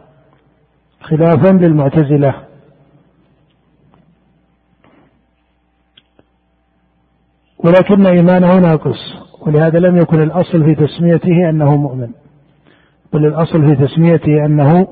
خلافا 1.00 1.48
للمعتزلة. 1.48 2.34
ولكن 7.58 8.06
إيمانه 8.06 8.58
ناقص 8.58 9.14
ولهذا 9.40 9.78
لم 9.78 9.96
يكن 9.96 10.22
الأصل 10.22 10.64
في 10.64 10.74
تسميته 10.74 11.50
أنه 11.50 11.76
مؤمن 11.76 12.08
بل 13.12 13.26
الأصل 13.26 13.66
في 13.66 13.86
تسميته 13.86 14.46
أنه 14.46 14.88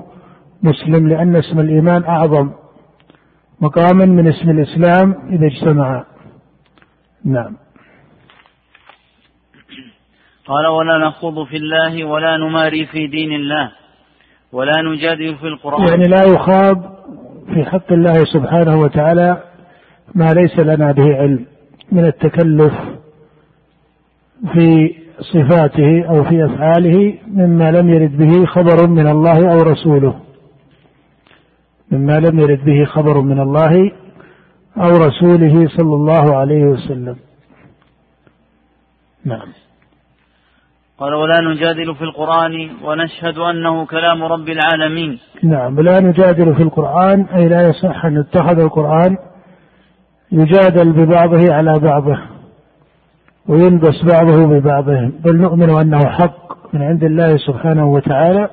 مسلم 0.62 1.09
لأن 1.09 1.37
اسم 1.37 1.61
الإيمان 1.61 2.05
أعظم 2.05 2.50
مقاما 3.61 4.05
من 4.05 4.29
اسم 4.29 4.50
الإسلام 4.50 5.14
إذا 5.31 5.47
اجتمعا 5.47 6.05
نعم. 7.25 7.57
قال 10.47 10.67
ولا 10.67 10.99
نخوض 10.99 11.47
في 11.47 11.57
الله 11.57 12.05
ولا 12.05 12.37
نماري 12.37 12.87
في 12.87 13.07
دين 13.07 13.33
الله 13.33 13.73
ولا 14.52 14.83
نجادل 14.83 15.37
في 15.37 15.47
القرآن. 15.47 15.88
يعني 15.88 16.09
لا 16.09 16.25
يخاض 16.25 16.83
في 17.55 17.64
حق 17.64 17.93
الله 17.93 18.25
سبحانه 18.25 18.81
وتعالى 18.81 19.43
ما 20.14 20.33
ليس 20.33 20.59
لنا 20.59 20.93
به 20.93 21.17
علم 21.17 21.47
من 21.93 22.05
التكلف 22.05 22.73
في 24.52 24.95
صفاته 25.21 26.09
أو 26.09 26.25
في 26.25 26.45
أفعاله 26.45 27.19
مما 27.26 27.71
لم 27.71 27.88
يرد 27.88 28.17
به 28.17 28.47
خبر 28.47 28.88
من 28.88 29.07
الله 29.07 29.52
أو 29.52 29.62
رسوله. 29.62 30.21
مما 31.91 32.21
لم 32.21 32.41
يرد 32.41 32.64
به 32.64 32.85
خبر 32.85 33.21
من 33.21 33.41
الله 33.41 33.93
أو 34.76 34.91
رسوله 34.91 35.69
صلى 35.69 35.95
الله 35.95 36.37
عليه 36.37 36.64
وسلم. 36.64 37.17
نعم. 39.25 39.49
قال 40.99 41.14
ولا 41.14 41.41
نجادل 41.41 41.95
في 41.95 42.05
القرآن 42.05 42.71
ونشهد 42.85 43.38
أنه 43.38 43.87
كلام 43.87 44.23
رب 44.23 44.49
العالمين. 44.49 45.19
نعم. 45.43 45.81
لا 45.81 46.00
نجادل 46.00 46.55
في 46.55 46.62
القرآن 46.62 47.23
أي 47.23 47.49
لا 47.49 47.69
يصح 47.69 48.05
أن 48.05 48.17
يتخذ 48.17 48.61
القرآن 48.61 49.17
يجادل 50.33 50.93
ببعضه 50.93 51.55
على 51.55 51.79
بعضه 51.79 52.19
ويلبس 53.49 54.05
بعضه 54.05 54.47
ببعضه. 54.47 55.11
بل 55.25 55.37
نؤمن 55.37 55.71
أنه 55.71 56.09
حق 56.09 56.75
من 56.75 56.83
عند 56.83 57.05
الله 57.05 57.37
سبحانه 57.37 57.93
وتعالى 57.93 58.50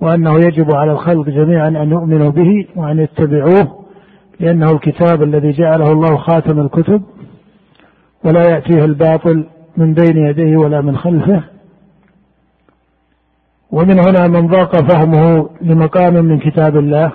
وأنه 0.00 0.34
يجب 0.38 0.74
على 0.74 0.92
الخلق 0.92 1.28
جميعا 1.28 1.68
أن 1.68 1.90
يؤمنوا 1.90 2.30
به 2.30 2.66
وأن 2.76 2.98
يتبعوه 2.98 3.81
لأنه 4.40 4.70
الكتاب 4.70 5.22
الذي 5.22 5.52
جعله 5.52 5.92
الله 5.92 6.16
خاتم 6.16 6.60
الكتب 6.60 7.02
ولا 8.24 8.42
يأتيه 8.42 8.84
الباطل 8.84 9.46
من 9.76 9.94
بين 9.94 10.16
يديه 10.16 10.56
ولا 10.56 10.80
من 10.80 10.96
خلفه. 10.96 11.42
ومن 13.70 13.98
هنا 13.98 14.28
من 14.28 14.46
ضاق 14.46 14.76
فهمه 14.76 15.50
لمقام 15.60 16.14
من 16.14 16.38
كتاب 16.38 16.76
الله. 16.76 17.12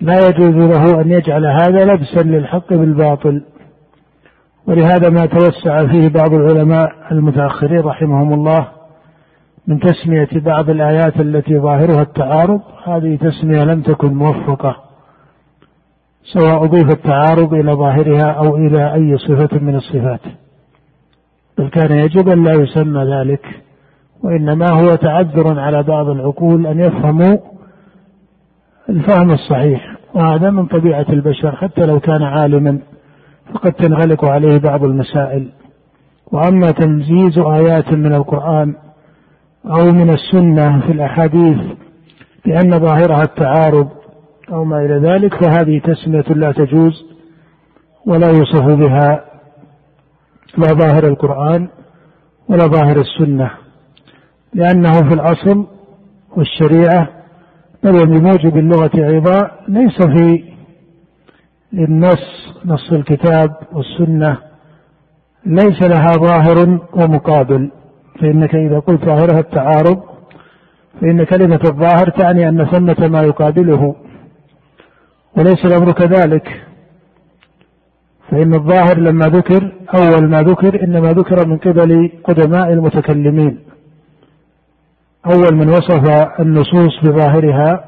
لا 0.00 0.26
يجوز 0.28 0.54
له 0.54 1.00
أن 1.00 1.10
يجعل 1.10 1.46
هذا 1.46 1.84
لبسا 1.84 2.22
للحق 2.22 2.74
بالباطل. 2.74 3.42
ولهذا 4.66 5.08
ما 5.10 5.26
توسع 5.26 5.86
فيه 5.86 6.08
بعض 6.08 6.34
العلماء 6.34 6.92
المتأخرين 7.12 7.80
رحمهم 7.80 8.32
الله 8.32 8.68
من 9.66 9.80
تسمية 9.80 10.28
بعض 10.32 10.70
الآيات 10.70 11.20
التي 11.20 11.58
ظاهرها 11.58 12.02
التعارض. 12.02 12.60
هذه 12.84 13.16
تسمية 13.16 13.64
لم 13.64 13.82
تكن 13.82 14.14
موفقة. 14.14 14.89
سواء 16.24 16.64
أضيف 16.64 16.90
التعارض 16.90 17.54
إلى 17.54 17.72
ظاهرها 17.72 18.30
أو 18.30 18.56
إلى 18.56 18.94
أي 18.94 19.18
صفة 19.18 19.58
من 19.58 19.74
الصفات. 19.74 20.20
بل 21.58 21.68
كان 21.68 21.98
يجب 21.98 22.28
أن 22.28 22.44
لا 22.44 22.52
يسمى 22.52 23.04
ذلك 23.04 23.46
وإنما 24.22 24.70
هو 24.70 24.94
تعذر 24.94 25.60
على 25.60 25.82
بعض 25.82 26.08
العقول 26.08 26.66
أن 26.66 26.80
يفهموا 26.80 27.36
الفهم 28.88 29.30
الصحيح 29.30 29.96
وهذا 30.14 30.50
من 30.50 30.66
طبيعة 30.66 31.06
البشر 31.08 31.56
حتى 31.56 31.86
لو 31.86 32.00
كان 32.00 32.22
عالما 32.22 32.78
فقد 33.54 33.72
تنغلق 33.72 34.24
عليه 34.24 34.58
بعض 34.58 34.84
المسائل. 34.84 35.48
وأما 36.32 36.70
تمزيز 36.70 37.38
آيات 37.38 37.92
من 37.92 38.14
القرآن 38.14 38.74
أو 39.66 39.92
من 39.92 40.10
السنة 40.10 40.80
في 40.80 40.92
الأحاديث 40.92 41.58
بأن 42.44 42.78
ظاهرها 42.78 43.22
التعارض 43.22 43.88
أو 44.52 44.64
ما 44.64 44.84
إلى 44.84 44.94
ذلك 45.08 45.44
فهذه 45.44 45.78
تسمية 45.78 46.24
لا 46.28 46.52
تجوز 46.52 47.04
ولا 48.06 48.28
يوصف 48.28 48.64
بها 48.64 49.24
لا 50.58 50.66
ظاهر 50.66 51.06
القرآن 51.06 51.68
ولا 52.48 52.66
ظاهر 52.66 53.00
السنة 53.00 53.50
لأنه 54.54 54.92
في 54.92 55.14
الأصل 55.14 55.66
والشريعة 56.36 57.08
بل 57.82 58.06
بموجب 58.06 58.56
اللغة 58.56 58.90
أيضا 58.96 59.50
ليس 59.68 60.02
في 60.02 60.44
النص 61.72 62.54
نص 62.64 62.92
الكتاب 62.92 63.56
والسنة 63.72 64.38
ليس 65.46 65.82
لها 65.82 66.12
ظاهر 66.12 66.80
ومقابل 66.92 67.70
فإنك 68.20 68.54
إذا 68.54 68.78
قلت 68.78 69.04
ظاهرها 69.04 69.40
التعارض 69.40 70.02
فإن 71.00 71.24
كلمة 71.24 71.60
الظاهر 71.64 72.08
تعني 72.08 72.48
أن 72.48 72.64
ثمة 72.64 73.08
ما 73.08 73.22
يقابله. 73.22 73.94
وليس 75.36 75.64
الأمر 75.64 75.92
كذلك. 75.92 76.66
فإن 78.30 78.54
الظاهر 78.54 78.98
لما 78.98 79.26
ذكر 79.26 79.72
أول 79.94 80.28
ما 80.28 80.42
ذكر 80.42 80.84
إنما 80.84 81.12
ذكر 81.12 81.48
من 81.48 81.58
قبل 81.58 82.12
قدماء 82.24 82.72
المتكلمين. 82.72 83.58
أول 85.26 85.56
من 85.56 85.68
وصف 85.68 86.04
النصوص 86.40 87.04
بظاهرها 87.04 87.84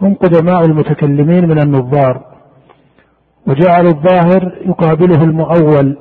هم 0.00 0.14
قدماء 0.14 0.64
المتكلمين 0.64 1.48
من 1.48 1.58
النظار. 1.58 2.24
وجعلوا 3.46 3.90
الظاهر 3.90 4.58
يقابله 4.66 5.24
المؤول. 5.24 5.96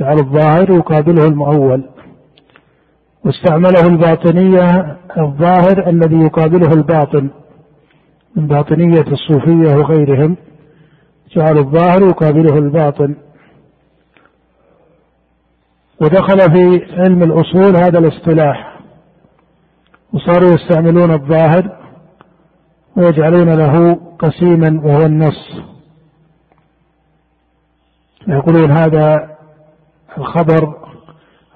جعلوا 0.00 0.22
الظاهر 0.22 0.70
يقابله 0.70 1.24
المؤول. 1.24 1.84
واستعمله 3.24 3.86
الباطنية 3.86 4.96
الظاهر 5.18 5.88
الذي 5.88 6.16
يقابله 6.16 6.72
الباطن. 6.72 7.30
من 8.36 8.46
باطنية 8.46 9.04
الصوفية 9.12 9.76
وغيرهم 9.76 10.36
جعلوا 11.36 11.60
الظاهر 11.60 12.02
يقابله 12.02 12.58
الباطن. 12.58 13.16
ودخل 16.00 16.38
في 16.38 16.86
علم 16.98 17.22
الأصول 17.22 17.76
هذا 17.76 17.98
الاصطلاح 17.98 18.80
وصاروا 20.12 20.54
يستعملون 20.54 21.10
الظاهر 21.10 21.78
ويجعلون 22.96 23.54
له 23.54 23.94
قسيما 24.18 24.80
وهو 24.84 25.06
النص. 25.06 25.60
يقولون 28.28 28.70
هذا 28.70 29.36
الخبر 30.18 30.74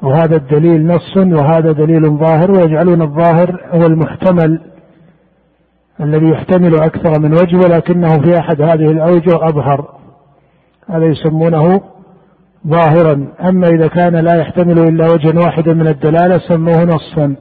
أو 0.02 0.12
هذا 0.12 0.36
الدليل 0.36 0.86
نص 0.86 1.16
وهذا 1.16 1.72
دليل 1.72 2.18
ظاهر 2.18 2.50
ويجعلون 2.50 3.02
الظاهر 3.02 3.68
هو 3.74 3.86
المحتمل. 3.86 4.77
الذي 6.00 6.28
يحتمل 6.28 6.74
أكثر 6.74 7.20
من 7.20 7.32
وجه 7.32 7.56
ولكنه 7.56 8.20
في 8.20 8.38
أحد 8.38 8.62
هذه 8.62 8.90
الأوجه 8.90 9.48
أظهر. 9.48 9.98
هذا 10.88 11.04
يسمونه 11.04 11.82
ظاهرا. 12.66 13.28
أما 13.40 13.68
إذا 13.68 13.88
كان 13.88 14.16
لا 14.16 14.34
يحتمل 14.34 14.78
إلا 14.78 15.12
وجها 15.12 15.44
واحدا 15.44 15.74
من 15.74 15.88
الدلالة 15.88 16.38
سموه 16.38 16.84
نصا. 16.84 17.36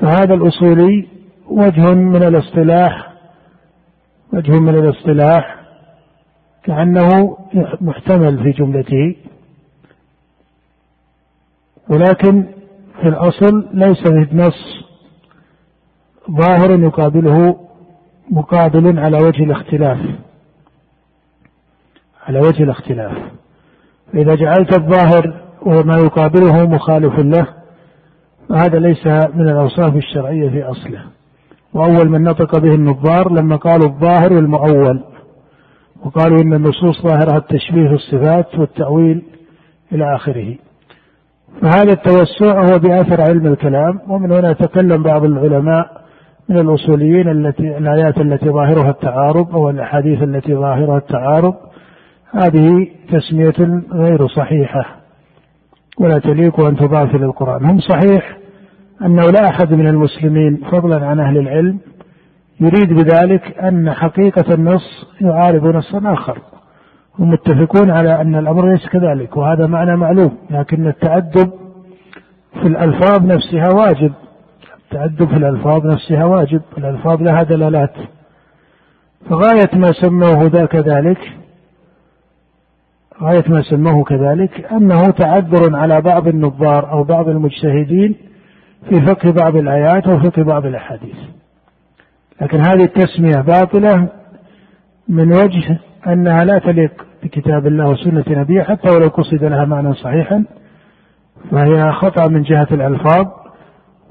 فهذا 0.00 0.34
الأصولي 0.34 1.08
وجه 1.48 1.94
من 1.94 2.22
الاصطلاح 2.22 3.12
وجه 4.32 4.52
من 4.52 4.74
الاصطلاح 4.74 5.56
كأنه 6.64 7.36
محتمل 7.80 8.42
في 8.42 8.50
جملته. 8.50 9.16
ولكن 11.88 12.46
في 13.00 13.08
الأصل 13.08 13.68
ليس 13.72 14.02
في 14.02 14.32
النص 14.32 14.83
ظاهر 16.30 16.70
يقابله 16.80 17.56
مقابل 18.30 18.98
على 18.98 19.18
وجه 19.18 19.44
الاختلاف. 19.44 19.98
على 22.26 22.40
وجه 22.40 22.62
الاختلاف. 22.62 23.12
فإذا 24.12 24.34
جعلت 24.34 24.78
الظاهر 24.78 25.44
وما 25.62 25.96
يقابله 25.96 26.66
مخالف 26.66 27.18
له 27.18 27.46
فهذا 28.48 28.78
ليس 28.78 29.06
من 29.06 29.48
الأوصاف 29.48 29.96
الشرعية 29.96 30.48
في 30.48 30.62
أصله. 30.62 31.02
وأول 31.74 32.08
من 32.08 32.22
نطق 32.22 32.58
به 32.58 32.74
النظار 32.74 33.32
لما 33.32 33.56
قالوا 33.56 33.88
الظاهر 33.88 34.32
والمؤول. 34.32 35.04
وقالوا 36.04 36.42
إن 36.42 36.52
النصوص 36.52 37.02
ظاهرها 37.02 37.36
التشبيه 37.36 37.88
في 37.88 37.94
الصفات 37.94 38.58
والتأويل 38.58 39.22
إلى 39.92 40.16
آخره. 40.16 40.54
فهذا 41.62 41.92
التوسع 41.92 42.64
هو 42.64 42.78
بأثر 42.78 43.20
علم 43.20 43.46
الكلام 43.46 44.00
ومن 44.08 44.32
هنا 44.32 44.52
تكلم 44.52 45.02
بعض 45.02 45.24
العلماء 45.24 46.03
من 46.48 46.58
الأصوليين 46.58 47.28
التي 47.28 47.78
الآيات 47.78 48.18
التي 48.18 48.50
ظاهرها 48.50 48.90
التعارض 48.90 49.54
أو 49.54 49.70
الأحاديث 49.70 50.22
التي 50.22 50.54
ظاهرها 50.54 50.98
التعارض 50.98 51.54
هذه 52.30 52.86
تسمية 53.12 53.82
غير 53.92 54.26
صحيحة 54.26 54.84
ولا 55.98 56.18
تليق 56.18 56.60
أن 56.60 56.76
تضاف 56.76 57.14
إلى 57.14 57.24
القرآن. 57.24 57.64
هم 57.64 57.78
صحيح 57.78 58.36
أنه 59.02 59.22
لا 59.30 59.48
أحد 59.48 59.72
من 59.74 59.86
المسلمين 59.86 60.60
فضلا 60.72 61.06
عن 61.06 61.20
أهل 61.20 61.38
العلم 61.38 61.78
يريد 62.60 62.92
بذلك 62.92 63.58
أن 63.58 63.92
حقيقة 63.92 64.54
النص 64.54 65.06
يعارض 65.20 65.66
نصا 65.66 66.12
آخر. 66.12 66.38
هم 67.18 67.30
متفقون 67.30 67.90
على 67.90 68.20
أن 68.20 68.34
الأمر 68.34 68.70
ليس 68.70 68.88
كذلك 68.88 69.36
وهذا 69.36 69.66
معنى 69.66 69.96
معلوم 69.96 70.36
لكن 70.50 70.86
التأدب 70.86 71.50
في 72.52 72.68
الألفاظ 72.68 73.26
نفسها 73.26 73.68
واجب. 73.74 74.12
التأدب 74.94 75.28
في 75.28 75.36
الألفاظ 75.36 75.86
نفسها 75.86 76.24
واجب 76.24 76.62
الألفاظ 76.78 77.22
لها 77.22 77.42
دلالات. 77.42 77.94
فغاية 79.30 79.70
ما 79.74 79.92
سموه 79.92 80.46
ذا 80.46 80.66
كذلك 80.66 81.18
غاية 83.22 83.44
ما 83.48 83.62
سموه 83.62 84.04
كذلك 84.04 84.72
أنه 84.72 85.02
تعذر 85.02 85.76
على 85.76 86.00
بعض 86.00 86.28
النظار 86.28 86.90
أو 86.90 87.04
بعض 87.04 87.28
المجتهدين 87.28 88.14
في 88.88 89.06
فقه 89.06 89.30
بعض 89.30 89.56
الآيات 89.56 90.08
وفقه 90.08 90.42
بعض 90.42 90.66
الأحاديث. 90.66 91.16
لكن 92.42 92.58
هذه 92.58 92.84
التسمية 92.84 93.40
باطلة 93.42 94.08
من 95.08 95.28
وجه 95.32 95.78
أنها 96.06 96.44
لا 96.44 96.58
تليق 96.58 97.06
بكتاب 97.22 97.66
الله 97.66 97.88
وسنة 97.88 98.24
نبيه 98.28 98.62
حتى 98.62 98.90
ولو 98.90 99.08
قصد 99.08 99.44
لها 99.44 99.64
معنى 99.64 99.94
صحيحا 99.94 100.44
فهي 101.50 101.92
خطأ 101.92 102.28
من 102.28 102.42
جهة 102.42 102.68
الألفاظ. 102.72 103.43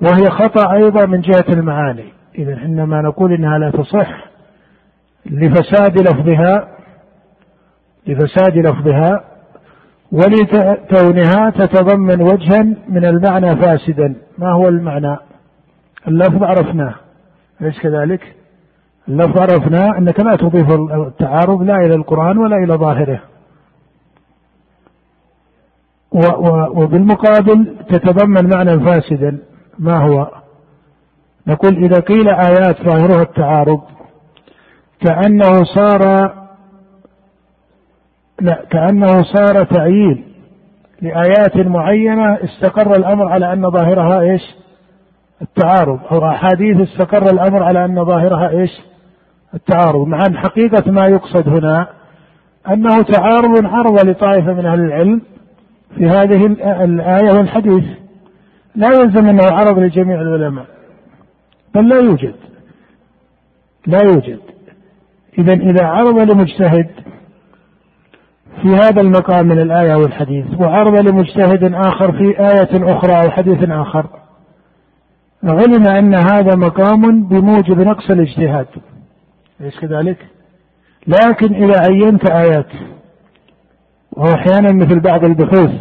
وهي 0.02 0.30
خطأ 0.30 0.74
أيضا 0.74 1.06
من 1.06 1.22
جهة 1.22 1.46
المعاني. 1.50 2.14
إذا 2.36 2.56
حينما 2.56 3.02
نقول 3.02 3.34
إنها 3.34 3.58
لا 3.58 3.72
تصح 3.72 4.26
لفساد 5.26 6.02
لفظها 6.02 6.68
لفساد 8.08 8.58
لفظها 8.58 9.24
ولكونها 10.12 11.50
تتضمن 11.50 12.22
وجها 12.22 12.64
من 12.90 13.06
المعنى 13.06 13.56
فاسدا. 13.56 14.16
ما 14.38 14.52
هو 14.52 14.68
المعنى؟ 14.68 15.18
اللفظ 16.08 16.44
عرفناه. 16.44 16.96
أليس 17.62 17.80
كذلك؟ 17.80 18.36
اللفظ 19.08 19.40
عرفناه 19.40 19.98
أنك 19.98 20.20
لا 20.20 20.36
تضيف 20.36 20.72
التعارض 20.72 21.62
لا 21.62 21.76
إلى 21.76 21.96
القرآن 21.96 22.38
ولا 22.38 22.56
إلى 22.56 22.74
ظاهره. 22.74 23.20
وبالمقابل 26.76 27.76
تتضمن 27.90 28.50
معنى 28.56 28.80
فاسدا. 28.80 29.40
ما 29.80 29.98
هو؟ 29.98 30.32
نقول 31.48 31.84
إذا 31.86 32.02
قيل 32.02 32.30
آيات 32.30 32.82
ظاهرها 32.84 33.22
التعارض 33.22 33.82
كأنه 35.00 35.64
صار 35.64 36.34
لا 38.42 38.66
كأنه 38.70 39.24
صار 39.24 39.64
تعيين 39.64 40.34
لآيات 41.02 41.58
معينة 41.58 42.38
استقر 42.44 42.96
الأمر 42.96 43.28
على 43.28 43.54
أن 43.54 43.70
ظاهرها 43.70 44.22
إيش؟ 44.22 44.42
التعارض 45.42 46.00
أو 46.12 46.30
أحاديث 46.30 46.90
استقر 46.90 47.24
الأمر 47.24 47.64
على 47.64 47.86
أن 47.86 48.06
ظاهرها 48.06 48.50
إيش؟ 48.50 48.72
التعارض. 49.54 50.08
مع 50.08 50.20
أن 50.28 50.38
حقيقة 50.38 50.92
ما 50.92 51.08
يقصد 51.08 51.50
هنا 51.50 51.88
أنه 52.68 53.02
تعارض 53.02 53.66
عرض 53.66 54.06
لطائفة 54.06 54.54
من 54.54 54.66
أهل 54.66 54.80
العلم 54.80 55.22
في 55.96 56.06
هذه 56.06 56.46
الآية 56.84 57.32
والحديث. 57.32 57.84
لا 58.76 58.88
يلزم 58.88 59.30
أنه 59.30 59.44
عرض 59.44 59.80
لجميع 59.80 60.22
العلماء 60.22 60.66
بل 61.76 61.90
لا 61.90 61.96
يوجد. 61.96 62.36
لا 63.88 64.00
يوجد. 64.04 64.40
إذا 65.38 65.54
إذا 65.54 65.86
عرض 65.86 66.32
لمجتهد 66.32 66.90
في 68.62 68.68
هذا 68.68 69.02
المقام 69.02 69.48
من 69.48 69.60
الآية 69.60 69.96
والحديث 69.96 70.46
وعرض 70.60 71.08
لمجتهد 71.08 71.74
آخر 71.74 72.12
في 72.12 72.40
آية 72.40 72.98
أخرى 72.98 73.14
أو 73.26 73.32
حديث 73.32 73.70
آخر 73.70 74.06
علم 75.44 75.88
أن 75.88 76.16
هذا 76.16 76.56
مقام 76.56 77.24
بموجب 77.24 77.80
نقص 77.80 78.12
الاجتهاد. 78.12 78.68
أليس 79.62 79.80
كذلك؟ 79.80 80.18
لكن 81.08 81.54
إذا 81.54 81.80
عينت 81.80 82.32
آيات 82.32 82.68
وهو 84.12 84.34
أحيانا 84.34 84.72
مثل 84.72 85.00
بعض 85.00 85.24
البحوث 85.24 85.72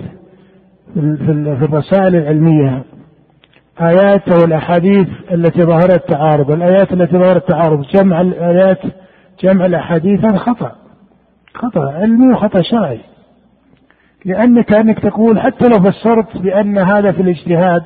في 0.95 1.65
الرسائل 1.65 2.17
العلمية. 2.17 2.83
آيات 3.81 4.29
أو 4.29 4.45
الأحاديث 4.45 5.09
التي 5.33 5.63
ظهرت 5.63 6.09
تعارض. 6.09 6.51
الآيات 6.51 6.93
التي 6.93 7.19
ظهرت 7.19 7.49
تعارض. 7.49 7.83
جمع 7.95 8.21
الآيات 8.21 8.79
جمع 9.43 9.67
الأحاديث 9.67 10.25
هذا 10.25 10.37
خطأ. 10.37 10.73
خطأ. 11.55 11.93
علمي 11.93 12.33
وخطأ 12.33 12.63
شرعي 12.63 13.01
لأنك 14.25 14.65
كأنك 14.65 14.99
تقول 14.99 15.41
حتى 15.41 15.69
لو 15.69 15.91
فسرت 15.91 16.37
بأن 16.37 16.79
هذا 16.79 17.13
في 17.13 17.23
الاجتهاد 17.23 17.83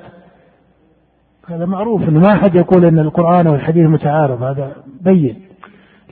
هذا 1.48 1.64
معروف 1.64 2.08
أنه 2.08 2.20
ما 2.20 2.32
أحد 2.32 2.54
يقول 2.54 2.84
أن 2.84 2.98
القرآن 2.98 3.46
والحديث 3.46 3.86
متعارض. 3.86 4.42
هذا 4.42 4.72
بين. 5.00 5.42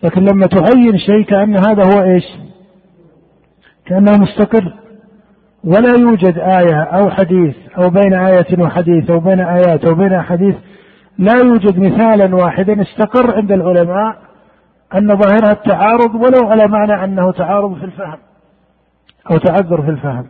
لكن 0.02 0.20
لما 0.20 0.46
تعين 0.46 0.98
شيء 0.98 1.22
كأن 1.22 1.56
هذا 1.56 1.82
هو 1.82 2.02
إيش؟ 2.02 2.24
كأنه 3.86 4.12
مستقر. 4.18 4.83
ولا 5.66 6.00
يوجد 6.00 6.38
آية 6.38 6.82
أو 6.82 7.10
حديث 7.10 7.56
أو 7.78 7.90
بين 7.90 8.14
آية 8.14 8.60
وحديث 8.60 9.10
أو 9.10 9.20
بين 9.20 9.40
آيات 9.40 9.84
أو 9.84 9.94
بين 9.94 10.12
أحاديث 10.12 10.54
لا 11.18 11.32
يوجد 11.44 11.78
مثالا 11.78 12.34
واحدا 12.36 12.82
استقر 12.82 13.36
عند 13.36 13.52
العلماء 13.52 14.16
أن 14.94 15.16
ظاهرها 15.16 15.52
التعارض 15.52 16.14
ولو 16.14 16.48
على 16.50 16.68
معنى 16.68 17.04
أنه 17.04 17.32
تعارض 17.32 17.74
في 17.74 17.84
الفهم 17.84 18.18
أو 19.30 19.36
تعذر 19.36 19.82
في 19.82 19.90
الفهم. 19.90 20.26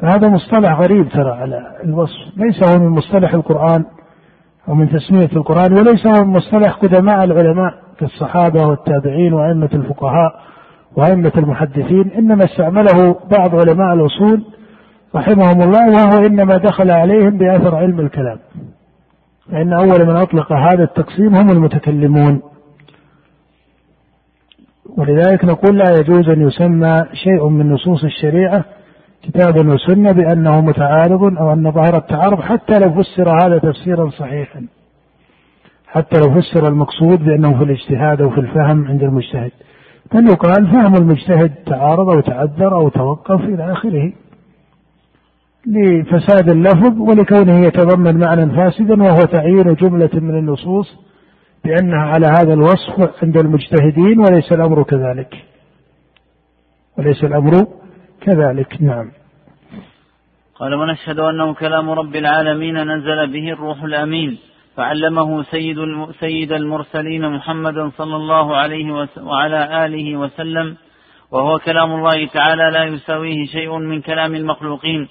فهذا 0.00 0.28
مصطلح 0.28 0.80
غريب 0.80 1.08
ترى 1.08 1.30
على 1.30 1.76
الوصف. 1.84 2.36
ليس 2.36 2.68
هو 2.68 2.78
من 2.78 2.88
مصطلح 2.88 3.34
القرآن 3.34 3.84
أو 4.68 4.74
من 4.74 4.88
تسمية 4.88 5.30
القرآن 5.36 5.72
وليس 5.72 6.06
هو 6.06 6.24
من 6.24 6.32
مصطلح 6.32 6.72
قدماء 6.72 7.24
العلماء 7.24 7.74
كالصحابة 7.98 8.66
والتابعين 8.66 9.32
وأئمة 9.32 9.70
الفقهاء. 9.74 10.40
وأئمة 10.96 11.32
المحدثين 11.36 12.10
إنما 12.10 12.44
استعمله 12.44 13.16
بعض 13.30 13.54
علماء 13.54 13.94
الأصول 13.94 14.44
رحمهم 15.14 15.62
الله 15.62 15.90
وهو 15.90 16.26
إنما 16.26 16.56
دخل 16.56 16.90
عليهم 16.90 17.38
بأثر 17.38 17.76
علم 17.76 18.00
الكلام. 18.00 18.38
فإن 19.52 19.72
أول 19.72 20.06
من 20.06 20.16
أطلق 20.16 20.52
هذا 20.52 20.84
التقسيم 20.84 21.34
هم 21.34 21.50
المتكلمون. 21.50 22.42
ولذلك 24.96 25.44
نقول 25.44 25.78
لا 25.78 25.98
يجوز 26.00 26.28
أن 26.28 26.48
يسمى 26.48 27.04
شيء 27.12 27.48
من 27.48 27.72
نصوص 27.72 28.04
الشريعة 28.04 28.64
كتابا 29.22 29.74
وسنة 29.74 30.12
بأنه 30.12 30.60
متعارض 30.60 31.38
أو 31.38 31.52
أن 31.52 31.72
ظاهر 31.72 31.96
التعارض 31.96 32.40
حتى 32.40 32.78
لو 32.78 33.02
فسر 33.02 33.28
هذا 33.44 33.58
تفسيرا 33.58 34.10
صحيحا. 34.10 34.66
حتى 35.86 36.16
لو 36.20 36.40
فسر 36.40 36.68
المقصود 36.68 37.24
بأنه 37.24 37.58
في 37.58 37.64
الاجتهاد 37.64 38.22
أو 38.22 38.30
في 38.30 38.40
الفهم 38.40 38.86
عند 38.88 39.02
المجتهد. 39.02 39.52
بل 40.14 40.28
يقال 40.28 40.66
فهم 40.66 40.94
المجتهد 40.94 41.54
تعارض 41.66 42.08
أو 42.10 42.20
تعذر 42.20 42.74
أو 42.74 42.88
توقف 42.88 43.40
إلى 43.40 43.72
آخره 43.72 44.12
لفساد 45.66 46.50
اللفظ 46.50 47.00
ولكونه 47.00 47.66
يتضمن 47.66 48.18
معنى 48.18 48.56
فاسدا 48.56 49.02
وهو 49.02 49.20
تعيين 49.20 49.74
جملة 49.74 50.10
من 50.14 50.38
النصوص 50.38 50.96
بأنها 51.64 52.02
على 52.02 52.26
هذا 52.26 52.52
الوصف 52.52 53.22
عند 53.22 53.36
المجتهدين 53.36 54.20
وليس 54.20 54.52
الأمر 54.52 54.82
كذلك. 54.82 55.34
وليس 56.98 57.24
الأمر 57.24 57.66
كذلك. 58.20 58.82
نعم. 58.82 59.10
قال 60.54 60.74
ونشهد 60.74 61.18
أنه 61.18 61.54
كلام 61.54 61.90
رب 61.90 62.16
العالمين 62.16 62.74
نزل 62.74 63.32
به 63.32 63.52
الروح 63.52 63.82
الأمين 63.82 64.38
فعلمه 64.80 65.42
سيد 65.42 65.76
سيد 66.20 66.52
المرسلين 66.52 67.30
محمدا 67.30 67.90
صلى 67.98 68.16
الله 68.16 68.56
عليه 68.56 69.08
وعلى 69.22 69.86
آله 69.86 70.16
وسلم 70.16 70.76
وهو 71.32 71.58
كلام 71.58 71.92
الله 71.92 72.26
تعالى 72.26 72.70
لا 72.72 72.84
يساويه 72.84 73.46
شيء 73.46 73.78
من 73.78 74.00
كلام 74.00 74.34
المخلوقين 74.34 75.08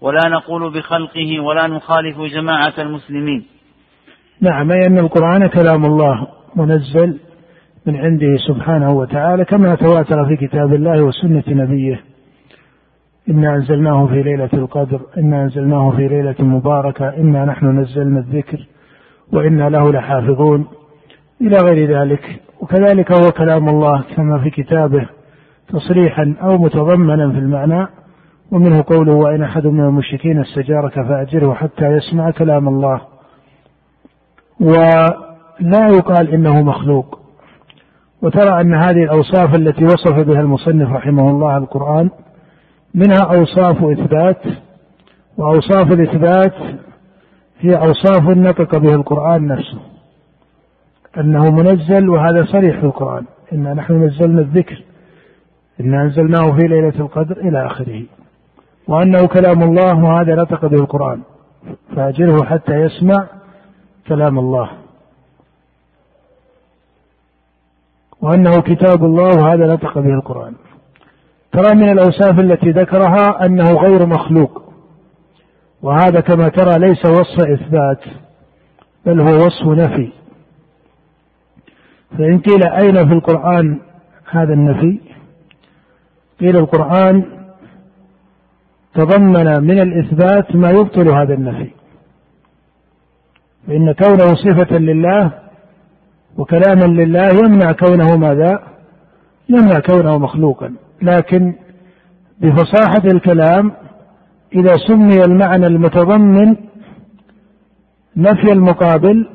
ولا 0.00 0.28
نقول 0.28 0.72
بخلقه 0.72 1.40
ولا 1.40 1.66
نخالف 1.66 2.20
جماعة 2.20 2.72
المسلمين. 2.78 3.44
نعم 4.40 4.72
أي 4.72 4.86
أن 4.86 4.98
القرآن 4.98 5.46
كلام 5.46 5.84
الله 5.84 6.26
منزل 6.56 7.18
من 7.86 7.96
عنده 7.96 8.36
سبحانه 8.48 8.92
وتعالى 8.92 9.44
كما 9.44 9.74
تواتر 9.74 10.24
في 10.28 10.46
كتاب 10.46 10.74
الله 10.74 11.02
وسنة 11.02 11.44
نبيه. 11.48 12.00
إنا 13.30 13.54
أنزلناه 13.54 14.06
في 14.06 14.22
ليلة 14.22 14.50
القدر 14.52 15.00
إنا 15.18 15.42
أنزلناه 15.42 15.90
في 15.96 16.08
ليلة 16.08 16.36
مباركة 16.40 17.08
إنا 17.08 17.44
نحن 17.44 17.78
نزلنا 17.78 18.18
الذكر. 18.18 18.66
وإنا 19.32 19.68
له 19.68 19.92
لحافظون 19.92 20.66
إلى 21.40 21.56
غير 21.56 22.00
ذلك. 22.00 22.40
وكذلك 22.60 23.12
هو 23.12 23.30
كلام 23.30 23.68
الله 23.68 24.04
كما 24.16 24.38
في 24.38 24.50
كتابه 24.50 25.08
تصريحا 25.68 26.34
أو 26.42 26.58
متضمنا 26.58 27.32
في 27.32 27.38
المعنى 27.38 27.86
ومنه 28.52 28.84
قوله 28.86 29.12
وإن 29.12 29.42
أحد 29.42 29.66
من 29.66 29.80
المشركين 29.80 30.40
استجارك 30.40 30.94
فأجره 30.94 31.54
حتى 31.54 31.84
يسمع 31.84 32.30
كلام 32.30 32.68
الله. 32.68 33.00
ولا 34.60 35.88
يقال 35.88 36.28
إنه 36.28 36.62
مخلوق. 36.62 37.20
وترى 38.22 38.60
أن 38.60 38.74
هذه 38.74 39.04
الأوصاف 39.04 39.54
التي 39.54 39.84
وصف 39.84 40.12
بها 40.12 40.40
المصنف 40.40 40.92
رحمه 40.92 41.30
الله 41.30 41.56
القرآن 41.56 42.10
منها 42.94 43.22
أوصاف 43.36 43.84
إثبات 43.84 44.42
وأوصاف 45.38 45.92
الإثبات 45.92 46.54
هي 47.60 47.76
أوصاف 47.76 48.22
نطق 48.22 48.78
بها 48.78 48.94
القرآن 48.94 49.46
نفسه. 49.46 49.78
أنه 51.18 51.50
منزل 51.50 52.08
وهذا 52.08 52.44
صريح 52.44 52.80
في 52.80 52.86
القرآن. 52.86 53.24
إنا 53.52 53.74
نحن 53.74 54.04
نزلنا 54.04 54.40
الذكر. 54.40 54.82
إنا 55.80 56.02
أنزلناه 56.02 56.52
في 56.52 56.68
ليلة 56.68 57.00
القدر 57.00 57.36
إلى 57.36 57.66
آخره. 57.66 58.02
وأنه 58.88 59.26
كلام 59.26 59.62
الله 59.62 60.04
وهذا 60.04 60.34
نطق 60.34 60.66
به 60.66 60.76
القرآن. 60.76 61.22
فأجره 61.96 62.44
حتى 62.44 62.74
يسمع 62.74 63.26
كلام 64.08 64.38
الله. 64.38 64.70
وأنه 68.22 68.60
كتاب 68.60 69.04
الله 69.04 69.28
وهذا 69.42 69.72
نطق 69.74 69.98
به 69.98 70.14
القرآن. 70.14 70.54
ترى 71.52 71.74
من 71.74 71.88
الأوصاف 71.88 72.38
التي 72.38 72.70
ذكرها 72.70 73.46
أنه 73.46 73.72
غير 73.72 74.06
مخلوق. 74.06 74.69
وهذا 75.82 76.20
كما 76.20 76.48
ترى 76.48 76.78
ليس 76.78 77.06
وصف 77.06 77.40
إثبات 77.40 78.00
بل 79.06 79.20
هو 79.20 79.46
وصف 79.46 79.66
نفي. 79.66 80.12
فإن 82.18 82.38
قيل 82.38 82.64
أين 82.64 83.08
في 83.08 83.14
القرآن 83.14 83.80
هذا 84.30 84.52
النفي 84.52 85.00
قيل 86.40 86.56
القرآن 86.56 87.24
تضمن 88.94 89.62
من 89.62 89.80
الإثبات 89.80 90.56
ما 90.56 90.70
يبطل 90.70 91.08
هذا 91.08 91.34
النفي. 91.34 91.70
فإن 93.66 93.92
كونه 93.92 94.34
صفة 94.34 94.78
لله 94.78 95.32
وكلاما 96.36 96.84
لله 96.84 97.28
يمنع 97.44 97.72
كونه 97.72 98.16
ماذا؟ 98.16 98.62
يمنع 99.48 99.78
كونه 99.78 100.18
مخلوقا. 100.18 100.74
لكن 101.02 101.54
بفصاحة 102.40 103.02
الكلام 103.04 103.72
إذا 104.54 104.76
سمي 104.76 105.24
المعنى 105.24 105.66
المتضمن 105.66 106.56
نفي 108.16 108.52
المقابل 108.52 109.28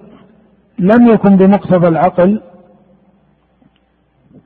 لم 0.79 1.07
يكن 1.07 1.35
بمقتضى 1.35 1.87
العقل 1.87 2.41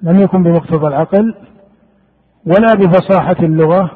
لم 0.02 0.20
يكن 0.20 0.44
بمقتضى 0.44 0.88
العقل 0.88 1.36
ولا 2.46 2.74
بفصاحة 2.76 3.36
اللغة 3.40 3.92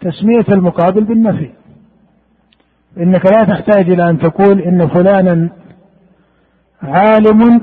تسمية 0.00 0.44
المقابل 0.48 1.04
بالنفي. 1.04 1.50
إنك 2.98 3.26
لا 3.26 3.44
تحتاج 3.44 3.90
إلى 3.90 4.10
أن 4.10 4.18
تقول 4.18 4.60
إن 4.60 4.88
فلانا 4.88 5.50
عالم 6.82 7.60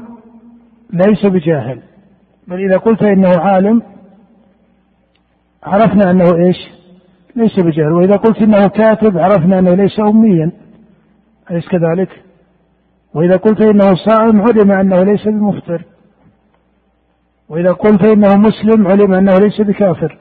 ليس 0.94 1.26
بجاهل. 1.26 1.80
بل 2.48 2.66
إذا 2.66 2.78
قلت 2.78 3.04
إنه 3.04 3.40
عالم 3.40 3.82
عرفنا 5.64 6.12
أنه 6.12 6.36
إيش؟ 6.36 6.58
ليس 7.36 7.60
بجاهل 7.60 7.92
وإذا 7.92 8.16
قلت 8.16 8.42
إنه 8.42 8.68
كاتب 8.68 9.18
عرفنا 9.18 9.60
أنه 9.60 9.74
ليس 9.74 10.00
أميا. 10.00 10.52
أليس 11.52 11.68
كذلك؟ 11.68 12.10
وإذا 13.14 13.36
قلت 13.36 13.62
إنه 13.62 13.96
صائم 13.96 14.42
علم 14.42 14.72
أنه 14.72 15.04
ليس 15.04 15.28
بمفطر. 15.28 15.86
وإذا 17.50 17.72
قلت 17.72 18.06
إنه 18.06 18.36
مسلم 18.38 18.88
علم 18.88 19.14
أنه 19.14 19.34
ليس 19.34 19.62
بكافر. 19.62 20.18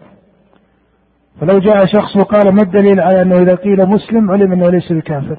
فلو 1.41 1.59
جاء 1.59 1.87
شخص 1.87 2.17
وقال 2.17 2.55
ما 2.55 2.63
الدليل 2.63 3.01
على 3.01 3.23
أنه 3.23 3.43
إذا 3.43 3.55
قيل 3.55 3.87
مسلم 3.87 4.31
علم 4.31 4.53
أنه 4.53 4.71
ليس 4.71 4.93
بكافر. 4.93 5.39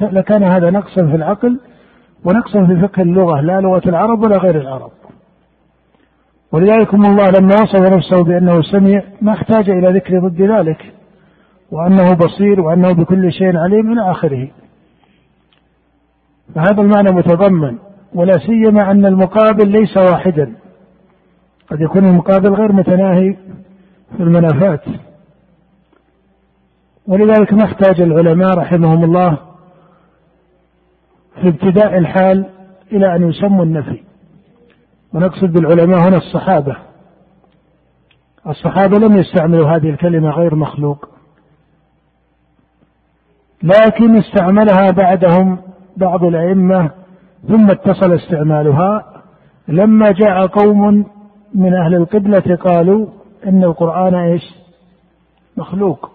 لكان 0.00 0.42
هذا 0.42 0.70
نقصا 0.70 1.06
في 1.06 1.16
العقل 1.16 1.60
ونقصا 2.24 2.66
في 2.66 2.88
فقه 2.88 3.02
اللغة 3.02 3.40
لا 3.40 3.60
لغة 3.60 3.88
العرب 3.88 4.22
ولا 4.22 4.36
غير 4.36 4.60
العرب. 4.60 4.90
ولذلك 6.52 6.94
الله 6.94 7.30
لما 7.30 7.54
وصف 7.54 7.80
نفسه 7.80 8.24
بأنه 8.24 8.62
سميع 8.62 9.02
ما 9.22 9.32
احتاج 9.32 9.70
إلى 9.70 9.92
ذكر 9.92 10.28
ضد 10.28 10.42
ذلك. 10.42 10.93
وأنه 11.74 12.14
بصير 12.14 12.60
وأنه 12.60 12.92
بكل 12.92 13.32
شيء 13.32 13.56
عليم 13.56 13.92
إلى 13.92 14.10
آخره. 14.10 14.48
فهذا 16.54 16.82
المعنى 16.82 17.10
متضمن 17.12 17.78
ولا 18.14 18.32
سيما 18.32 18.90
أن 18.90 19.06
المقابل 19.06 19.68
ليس 19.68 19.96
واحدا. 19.96 20.54
قد 21.70 21.80
يكون 21.80 22.04
المقابل 22.04 22.54
غير 22.54 22.72
متناهي 22.72 23.36
في 24.16 24.22
المنافات. 24.22 24.84
ولذلك 27.06 27.52
ما 27.52 27.64
احتاج 27.64 28.00
العلماء 28.00 28.58
رحمهم 28.58 29.04
الله 29.04 29.38
في 31.40 31.48
ابتداء 31.48 31.98
الحال 31.98 32.46
إلى 32.92 33.16
أن 33.16 33.28
يسموا 33.28 33.64
النفي. 33.64 34.00
ونقصد 35.12 35.52
بالعلماء 35.52 36.08
هنا 36.08 36.16
الصحابة. 36.16 36.76
الصحابة 38.46 38.98
لم 38.98 39.16
يستعملوا 39.16 39.68
هذه 39.68 39.90
الكلمة 39.90 40.30
غير 40.30 40.54
مخلوق. 40.54 41.13
لكن 43.64 44.16
استعملها 44.16 44.90
بعدهم 44.90 45.58
بعض 45.96 46.24
الأئمة 46.24 46.90
ثم 47.48 47.70
اتصل 47.70 48.12
استعمالها. 48.14 49.04
لما 49.68 50.12
جاء 50.12 50.46
قوم 50.46 51.06
من 51.54 51.74
أهل 51.74 51.94
القبلة 51.94 52.56
قالوا 52.56 53.06
إن 53.46 53.64
القرآن 53.64 54.14
إيش؟ 54.14 54.42
مخلوق. 55.56 56.10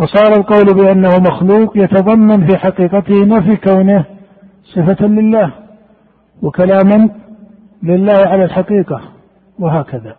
وصار 0.00 0.32
القول 0.38 0.74
بأنه 0.74 1.18
مخلوق 1.18 1.76
يتضمن 1.76 2.46
في 2.46 2.56
حقيقته 2.56 3.24
نفي 3.24 3.56
كونه 3.56 4.04
صفة 4.64 5.06
لله 5.06 5.52
وكلاما 6.42 7.10
لله 7.82 8.18
على 8.26 8.44
الحقيقة 8.44 9.00
وهكذا. 9.58 10.16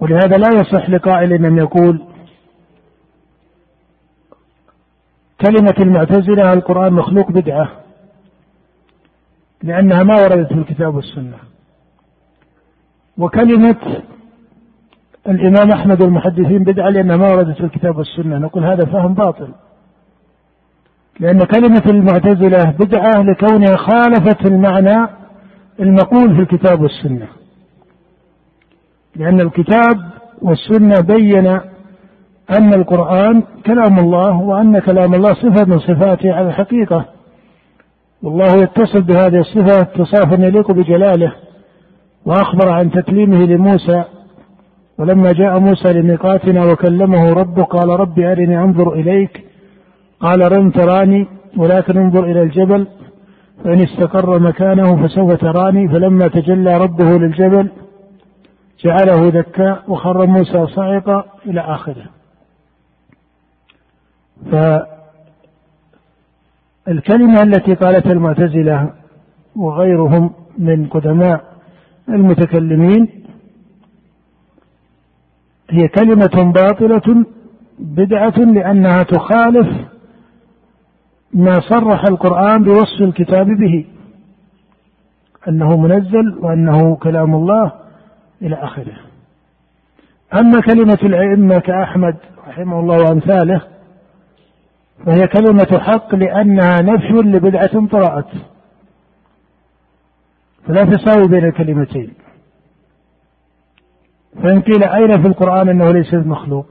ولهذا 0.00 0.36
لا 0.36 0.60
يصح 0.60 0.90
لقائل 0.90 1.32
أن 1.32 1.58
يقول 1.58 2.15
كلمة 5.40 5.74
المعتزلة 5.80 6.52
القرآن 6.52 6.92
مخلوق 6.92 7.30
بدعة 7.30 7.70
لأنها 9.62 10.02
ما 10.02 10.14
وردت 10.14 10.52
في 10.52 10.58
الكتاب 10.58 10.94
والسنة. 10.94 11.36
وكلمة 13.18 13.76
الإمام 15.28 15.70
أحمد 15.72 16.02
المحدثين 16.02 16.64
بدعة 16.64 16.88
لأنها 16.88 17.16
ما 17.16 17.30
وردت 17.30 17.56
في 17.56 17.64
الكتاب 17.64 17.96
والسنة. 17.96 18.38
نقول 18.38 18.64
هذا 18.64 18.84
فهم 18.84 19.14
باطل. 19.14 19.48
لأن 21.20 21.38
كلمة 21.38 21.82
المعتزلة 21.86 22.70
بدعة 22.70 23.22
لكونها 23.22 23.76
خالفت 23.76 24.46
المعنى 24.46 25.08
المقول 25.80 26.34
في 26.34 26.40
الكتاب 26.42 26.80
والسنة. 26.80 27.28
لأن 29.16 29.40
الكتاب 29.40 30.10
والسنة 30.42 31.00
بين 31.00 31.60
أن 32.50 32.74
القرآن 32.74 33.42
كلام 33.66 33.98
الله 33.98 34.40
وأن 34.40 34.78
كلام 34.78 35.14
الله 35.14 35.34
صفة 35.34 35.64
من 35.64 35.78
صفاته 35.78 36.32
على 36.32 36.48
الحقيقة. 36.48 37.04
والله 38.22 38.56
يتصل 38.56 39.02
بهذه 39.02 39.38
الصفة 39.38 39.80
اتصافا 39.80 40.34
يليق 40.34 40.72
بجلاله 40.72 41.32
وأخبر 42.26 42.68
عن 42.68 42.90
تكليمه 42.90 43.44
لموسى 43.44 44.04
ولما 44.98 45.32
جاء 45.32 45.58
موسى 45.58 45.92
لميقاتنا 45.92 46.64
وكلمه 46.64 47.32
ربه 47.32 47.62
قال 47.62 47.88
رب 47.88 48.18
أرني 48.18 48.58
أنظر 48.58 48.92
إليك 48.92 49.44
قال 50.20 50.38
لن 50.52 50.72
تراني 50.72 51.26
ولكن 51.56 51.98
انظر 51.98 52.24
إلى 52.24 52.42
الجبل 52.42 52.86
فإن 53.64 53.80
استقر 53.80 54.38
مكانه 54.38 55.06
فسوف 55.06 55.32
تراني 55.32 55.88
فلما 55.88 56.28
تجلى 56.28 56.78
ربه 56.78 57.18
للجبل 57.18 57.70
جعله 58.84 59.28
ذكاء 59.28 59.82
وخر 59.88 60.26
موسى 60.26 60.66
صعقا 60.66 61.24
إلى 61.46 61.60
آخره. 61.60 62.15
فالكلمة 66.86 67.42
التي 67.42 67.74
قالتها 67.74 68.12
المعتزلة 68.12 68.92
وغيرهم 69.56 70.30
من 70.58 70.86
قدماء 70.86 71.44
المتكلمين 72.08 73.08
هي 75.70 75.88
كلمة 75.88 76.52
باطلة 76.52 77.24
بدعة 77.78 78.38
لأنها 78.38 79.02
تخالف 79.02 79.68
ما 81.32 81.60
صرح 81.60 82.04
القرآن 82.04 82.64
بوصف 82.64 83.00
الكتاب 83.00 83.46
به 83.46 83.84
أنه 85.48 85.76
منزل 85.76 86.38
وأنه 86.40 86.96
كلام 86.96 87.34
الله 87.34 87.72
إلى 88.42 88.54
آخره. 88.54 88.96
أما 90.34 90.60
كلمة 90.60 90.98
الأئمة 91.02 91.58
كأحمد 91.58 92.16
رحمه 92.48 92.80
الله 92.80 92.98
وأمثاله 92.98 93.60
فهي 95.04 95.26
كلمة 95.26 95.78
حق 95.78 96.14
لأنها 96.14 96.82
نفي 96.82 97.12
لبدعة 97.12 97.86
طرأت. 97.86 98.28
فلا 100.66 100.84
تساوي 100.84 101.28
بين 101.28 101.44
الكلمتين. 101.44 102.14
فإن 104.42 104.60
قيل 104.60 104.84
أين 104.84 105.22
في 105.22 105.28
القرآن 105.28 105.68
أنه 105.68 105.90
ليس 105.90 106.14
مخلوق؟ 106.14 106.66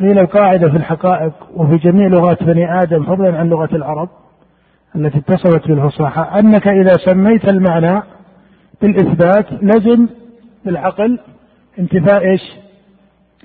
قيل 0.00 0.18
القاعدة 0.18 0.70
في 0.70 0.76
الحقائق 0.76 1.32
وفي 1.54 1.76
جميع 1.76 2.06
لغات 2.06 2.42
بني 2.42 2.82
آدم 2.82 3.04
فضلا 3.04 3.38
عن 3.38 3.48
لغة 3.48 3.76
العرب 3.76 4.08
التي 4.96 5.18
اتصلت 5.18 5.68
بالفصاحة 5.68 6.38
أنك 6.38 6.68
إذا 6.68 6.92
سميت 6.96 7.48
المعنى 7.48 8.02
بالإثبات 8.82 9.46
لزم 9.52 10.08
بالعقل 10.64 11.18
انتفاء 11.78 12.30
إيش؟ 12.30 12.42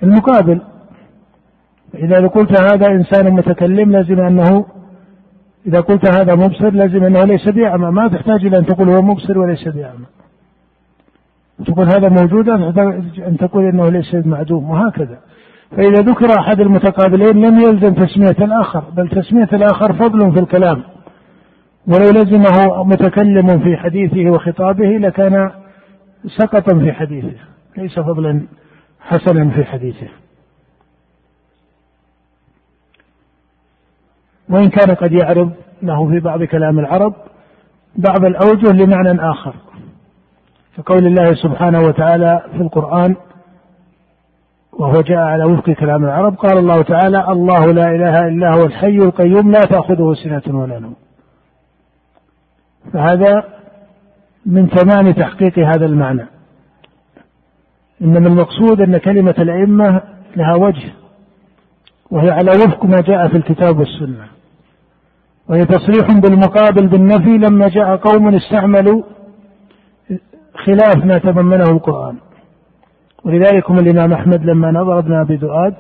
المقابل. 0.04 0.62
إذا 1.94 2.28
قلت 2.28 2.62
هذا 2.62 2.88
إنسان 2.88 3.34
متكلم 3.34 3.92
لازم 3.92 4.20
أنه 4.20 4.66
إذا 5.68 5.80
قلت 5.80 6.20
هذا 6.20 6.36
مبصر 6.36 6.70
لازم 6.70 7.04
أنه 7.04 7.24
ليس 7.24 7.50
بأعمى. 7.50 7.92
ما 7.92 8.08
تحتاج 8.08 8.46
إلى 8.46 8.58
أن 8.58 8.66
تقول 8.66 8.90
هو 8.90 9.02
مبصر 9.02 9.38
وليس 9.40 9.68
بأعمى. 9.68 10.06
تقول 11.66 11.86
هذا 11.86 12.10
موجود 12.10 12.50
أن 13.20 13.38
تقول 13.40 13.66
أنه 13.66 13.90
ليس 13.90 14.16
معدوم 14.16 14.70
وهكذا. 14.70 15.20
فإذا 15.72 16.02
ذكر 16.02 16.40
أحد 16.40 16.60
المتقابلين 16.60 17.46
لم 17.46 17.60
يلزم 17.60 17.94
تسمية 17.94 18.46
الآخر 18.46 18.84
بل 18.98 19.10
تسمية 19.10 19.50
الآخر 19.54 19.94
فضل 19.94 20.32
في 20.34 20.40
الكلام. 20.40 20.84
ولو 21.88 22.10
لزمه 22.10 22.84
متكلم 22.84 23.60
في 23.60 23.78
حديثه 23.78 24.30
وخطابه 24.30 24.86
لكان 24.88 25.52
سقطا 26.28 26.80
في 26.80 26.92
حديثه 26.92 27.38
ليس 27.78 28.00
فضلا 28.00 28.42
حسنا 29.00 29.50
في 29.50 29.64
حديثه. 29.64 30.08
وإن 34.50 34.70
كان 34.70 34.96
قد 34.96 35.12
يعرض 35.12 35.52
له 35.82 36.10
في 36.10 36.20
بعض 36.20 36.44
كلام 36.44 36.80
العرب 36.80 37.14
بعض 37.96 38.26
الأوجه 38.26 38.72
لمعنى 38.72 39.32
آخر. 39.32 39.54
كقول 40.78 41.06
الله 41.06 41.34
سبحانه 41.34 41.80
وتعالى 41.80 42.42
في 42.52 42.62
القرآن 42.62 43.16
وهو 44.74 45.02
جاء 45.02 45.18
على 45.18 45.44
وفق 45.44 45.72
كلام 45.72 46.04
العرب 46.04 46.36
قال 46.36 46.58
الله 46.58 46.82
تعالى 46.82 47.26
الله 47.30 47.74
لا 47.74 47.96
إله 47.96 48.28
إلا 48.28 48.54
هو 48.54 48.66
الحي 48.66 48.98
القيوم 48.98 49.52
لا 49.52 49.62
تأخذه 49.62 50.14
سنة 50.24 50.60
ولا 50.60 50.80
نوم. 50.80 50.96
فهذا 52.94 53.44
من 54.46 54.70
تمام 54.70 55.12
تحقيق 55.12 55.60
هذا 55.60 55.86
المعنى. 55.86 56.26
إنما 58.02 58.28
المقصود 58.28 58.82
أن 58.82 58.98
كلمة 58.98 59.36
الأئمة 59.40 60.02
لها 60.36 60.56
وجه 60.56 60.94
وهي 62.12 62.32
على 62.32 62.52
وفق 62.52 62.86
ما 62.86 63.02
جاء 63.02 63.28
في 63.28 63.38
الكتاب 63.38 63.80
والسنة. 63.80 64.35
وهي 65.50 65.66
تصريح 65.66 66.20
بالمقابل 66.20 66.88
بالنفي 66.88 67.38
لما 67.38 67.68
جاء 67.68 67.96
قوم 67.96 68.36
استعملوا 68.36 69.04
خلاف 70.66 71.06
ما 71.06 71.18
تضمنه 71.18 71.64
القرآن. 71.64 72.16
ولذلك 73.26 73.72
هم 73.72 73.80
الإمام 73.80 74.14
أحمد 74.14 74.46
لما 74.46 74.72
نظر 74.72 75.00
ابن 75.00 75.14
أبي 75.14 75.38
دؤاد 75.38 75.76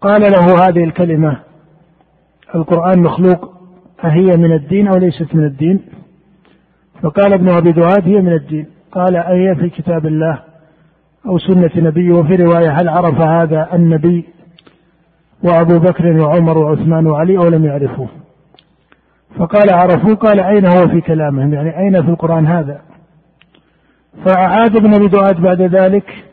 قال 0.00 0.20
له 0.20 0.68
هذه 0.68 0.84
الكلمة 0.84 1.38
القرآن 2.54 3.02
مخلوق 3.02 3.52
أهي 4.04 4.36
من 4.36 4.52
الدين 4.52 4.88
أو 4.88 4.96
ليست 4.96 5.34
من 5.34 5.44
الدين؟ 5.44 5.80
فقال 7.02 7.32
ابن 7.32 7.48
أبي 7.48 7.72
دؤاد 7.72 8.08
هي 8.08 8.20
من 8.20 8.32
الدين. 8.32 8.66
قال 8.92 9.16
أهي 9.16 9.54
في 9.54 9.70
كتاب 9.70 10.06
الله 10.06 10.38
أو 11.26 11.38
سنة 11.38 11.70
نبيه؟ 11.76 12.12
وفي 12.12 12.36
رواية 12.36 12.70
هل 12.70 12.88
عرف 12.88 13.20
هذا 13.20 13.68
النبي 13.74 14.24
وأبو 15.44 15.78
بكر 15.78 16.20
وعمر 16.20 16.58
وعثمان 16.58 17.06
وعلي 17.06 17.38
أو 17.38 17.48
لم 17.48 17.64
يعرفوه؟ 17.64 18.08
فقال 19.38 19.70
عرفوه 19.70 20.14
قال 20.14 20.40
أين 20.40 20.66
هو 20.66 20.88
في 20.88 21.00
كلامهم 21.00 21.54
يعني 21.54 21.78
أين 21.78 22.02
في 22.02 22.08
القرآن 22.08 22.46
هذا؟ 22.46 22.80
فأعاد 24.24 24.76
ابن 24.76 24.94
أبي 24.94 25.08
دؤاد 25.08 25.40
بعد 25.40 25.62
ذلك. 25.62 26.24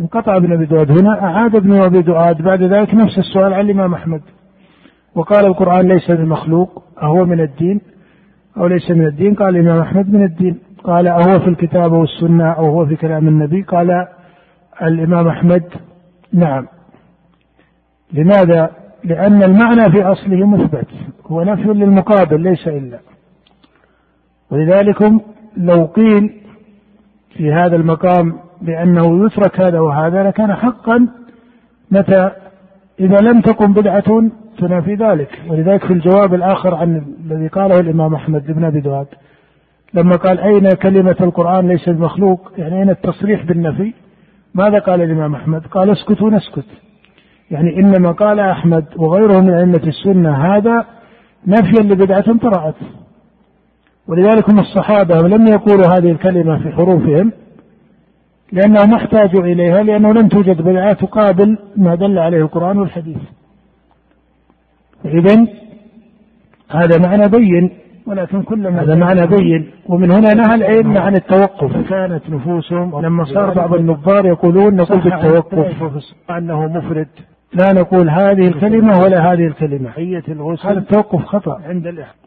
انقطع 0.00 0.36
ابن 0.36 0.52
أبي 0.52 0.66
دؤاد 0.66 0.90
هنا. 0.90 1.22
أعاد 1.22 1.56
ابن 1.56 1.72
أبي 1.72 2.02
دؤاد 2.02 2.42
بعد 2.42 2.62
ذلك 2.62 2.94
نفس 2.94 3.18
السؤال 3.18 3.54
عن 3.54 3.60
الإمام 3.60 3.94
أحمد. 3.94 4.20
وقال 5.14 5.46
القرآن 5.46 5.88
ليس 5.88 6.10
بمخلوق 6.10 6.82
أهو 7.02 7.24
من 7.24 7.40
الدين. 7.40 7.80
أو 8.56 8.66
ليس 8.66 8.90
من 8.90 9.06
الدين 9.06 9.34
قال 9.34 9.56
الإمام 9.56 9.80
أحمد 9.80 10.12
من 10.12 10.24
الدين. 10.24 10.58
قال 10.84 11.08
أهو 11.08 11.38
في 11.38 11.48
الكتاب 11.48 11.92
والسنة 11.92 12.52
أو 12.52 12.66
هو 12.66 12.86
في 12.86 12.96
كلام 12.96 13.28
النبي. 13.28 13.62
قال 13.62 14.06
الإمام 14.82 15.28
أحمد 15.28 15.62
نعم. 16.32 16.66
لماذا؟ 18.12 18.81
لأن 19.04 19.42
المعنى 19.42 19.90
في 19.90 20.02
أصله 20.02 20.46
مثبت 20.46 20.86
هو 21.26 21.42
نفي 21.42 21.68
للمقابل 21.68 22.40
ليس 22.40 22.68
إلا. 22.68 22.98
ولذلك 24.50 25.12
لو 25.56 25.84
قيل 25.84 26.30
في 27.36 27.52
هذا 27.52 27.76
المقام 27.76 28.34
بأنه 28.62 29.26
يترك 29.26 29.60
هذا 29.60 29.80
وهذا 29.80 30.22
لكان 30.22 30.54
حقا 30.54 31.08
متى 31.90 32.30
إذا 33.00 33.16
لم 33.16 33.40
تكن 33.40 33.72
بدعة 33.72 34.30
تنافي 34.58 34.94
ذلك. 34.94 35.42
ولذلك 35.48 35.84
في 35.84 35.92
الجواب 35.92 36.34
الآخر 36.34 36.74
عن 36.74 37.02
الذي 37.24 37.48
قاله 37.48 37.80
الإمام 37.80 38.14
أحمد 38.14 38.52
بن 38.52 38.64
أبي 38.64 38.80
دواد 38.80 39.06
لما 39.94 40.16
قال 40.16 40.40
أين 40.40 40.68
كلمة 40.68 41.16
القرآن 41.20 41.68
ليس 41.68 41.88
المخلوق 41.88 42.52
يعني 42.58 42.78
أين 42.78 42.90
التصريح 42.90 43.44
بالنفي؟ 43.44 43.94
ماذا 44.54 44.78
قال 44.78 45.02
الإمام 45.02 45.34
أحمد؟ 45.34 45.66
قال 45.66 45.90
اسكت 45.90 46.22
ونسكت 46.22 46.66
يعني 47.52 47.76
إنما 47.76 48.12
قال 48.12 48.40
أحمد 48.40 48.84
وغيره 48.96 49.40
من 49.40 49.54
أئمة 49.54 49.82
السنة 49.86 50.30
هذا 50.36 50.84
نفيا 51.46 51.82
لبدعة 51.82 52.38
طرأت. 52.38 52.74
ولذلك 54.08 54.50
هم 54.50 54.58
الصحابة 54.58 55.14
لم 55.28 55.46
يقولوا 55.46 55.86
هذه 55.86 56.10
الكلمة 56.10 56.58
في 56.58 56.72
حروفهم 56.72 57.32
لأنهم 58.52 58.94
احتاجوا 58.94 59.42
إليها 59.42 59.82
لأنه 59.82 60.12
لم 60.12 60.28
توجد 60.28 60.62
بدعة 60.62 60.92
تقابل 60.92 61.58
ما 61.76 61.94
دل 61.94 62.18
عليه 62.18 62.42
القرآن 62.42 62.78
والحديث. 62.78 63.22
إذا 65.04 65.46
هذا 66.70 66.98
معنى 66.98 67.28
بين 67.28 67.70
ولكن 68.06 68.42
كل 68.42 68.66
هذا 68.66 68.94
معنى 68.94 69.26
بين. 69.26 69.70
ومن 69.86 70.10
هنا 70.10 70.34
نهى 70.34 70.54
العلم 70.54 70.98
عن 70.98 71.14
التوقف. 71.14 71.88
كانت 71.88 72.30
نفوسهم 72.30 73.00
لما 73.00 73.24
صار 73.24 73.54
بعض 73.54 73.74
النظار 73.74 74.26
يقولون 74.26 74.76
نقول 74.76 75.00
بالتوقف. 75.00 75.82
أنه 76.30 76.66
مفرد. 76.66 77.08
لا 77.54 77.72
نقول 77.72 78.10
هذه 78.10 78.48
الكلمة 78.48 78.98
ولا 78.98 79.32
هذه 79.32 79.46
الكلمة. 79.46 79.90
حية 79.90 80.22
الغسل 80.28 80.68
هذا 80.68 80.78
التوقف 80.78 81.24
خطأ. 81.24 81.60
عند 81.64 81.86
الإحدى 81.86 82.22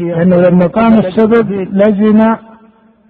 لأنه 0.00 0.36
لما 0.36 0.66
قام 0.66 0.98
السبب 0.98 1.52
لزم 1.52 2.36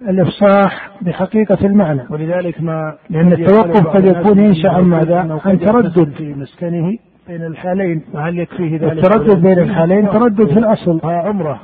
الإفصاح 0.01 0.91
بحقيقة 1.01 1.65
المعنى. 1.65 2.01
ولذلك 2.09 2.61
ما 2.61 2.95
لأن 3.09 3.33
التوقف 3.33 3.87
قد 3.87 4.05
يكون 4.05 4.39
ينشأ 4.39 4.69
عن 4.69 4.83
ماذا؟ 4.83 5.39
عن 5.45 5.59
تردد. 5.59 6.11
في 6.11 6.33
مسكنه 6.33 6.97
بين 7.27 7.45
الحالين. 7.45 8.01
وهل 8.13 8.39
يكفيه 8.39 8.77
ذلك؟ 8.77 8.83
التردد 8.83 9.41
بين 9.41 9.59
الحالين 9.59 10.09
تردد 10.09 10.47
في 10.47 10.59
الأصل. 10.59 10.99
عمرة. 11.03 11.61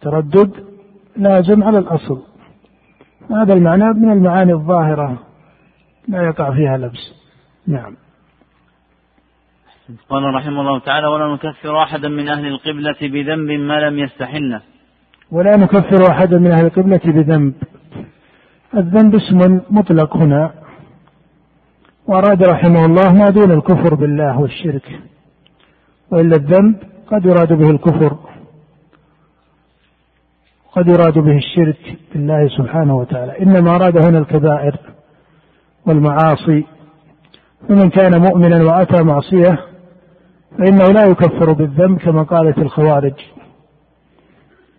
تردد 0.00 0.50
لازم 1.16 1.64
على 1.64 1.78
الأصل. 1.78 2.22
هذا 3.30 3.52
المعنى 3.54 3.92
من 3.92 4.12
المعاني 4.12 4.52
الظاهرة. 4.52 5.18
لا 6.08 6.22
يقع 6.22 6.50
فيها 6.50 6.76
لبس. 6.76 7.14
نعم. 7.66 7.96
قال 9.88 10.34
رحمه 10.34 10.60
الله 10.60 10.78
تعالى 10.78 11.06
ولا 11.06 11.34
نكفر 11.34 11.82
أحدا 11.82 12.08
من 12.08 12.28
أهل 12.28 12.46
القبلة 12.46 12.96
بذنب 13.02 13.50
ما 13.50 13.80
لم 13.80 13.98
يستحلنا. 13.98 14.60
ولا 15.32 15.56
نكفر 15.56 16.10
أحدا 16.10 16.38
من 16.38 16.50
أهل 16.50 16.66
القبلة 16.66 17.00
بذنب. 17.04 17.54
الذنب 18.76 19.14
اسم 19.14 19.60
مطلق 19.70 20.16
هنا. 20.16 20.52
وأراد 22.06 22.42
رحمه 22.42 22.84
الله 22.84 23.12
ما 23.12 23.30
دون 23.30 23.52
الكفر 23.52 23.94
بالله 23.94 24.40
والشرك. 24.40 25.00
وإلا 26.10 26.36
الذنب 26.36 26.76
قد 27.10 27.26
يراد 27.26 27.52
به 27.52 27.70
الكفر. 27.70 28.16
قد 30.72 30.88
يراد 30.88 31.18
به 31.18 31.36
الشرك 31.36 31.98
بالله 32.12 32.48
سبحانه 32.48 32.96
وتعالى. 32.96 33.42
إنما 33.42 33.76
أراد 33.76 34.06
هنا 34.06 34.18
الكبائر 34.18 34.76
والمعاصي. 35.86 36.64
فمن 37.68 37.90
كان 37.90 38.20
مؤمنا 38.20 38.64
وأتى 38.64 39.02
معصية 39.02 39.58
فإنه 40.58 40.84
لا 40.84 41.04
يكفر 41.04 41.52
بالذنب 41.52 41.98
كما 41.98 42.22
قالت 42.22 42.58
الخوارج. 42.58 43.14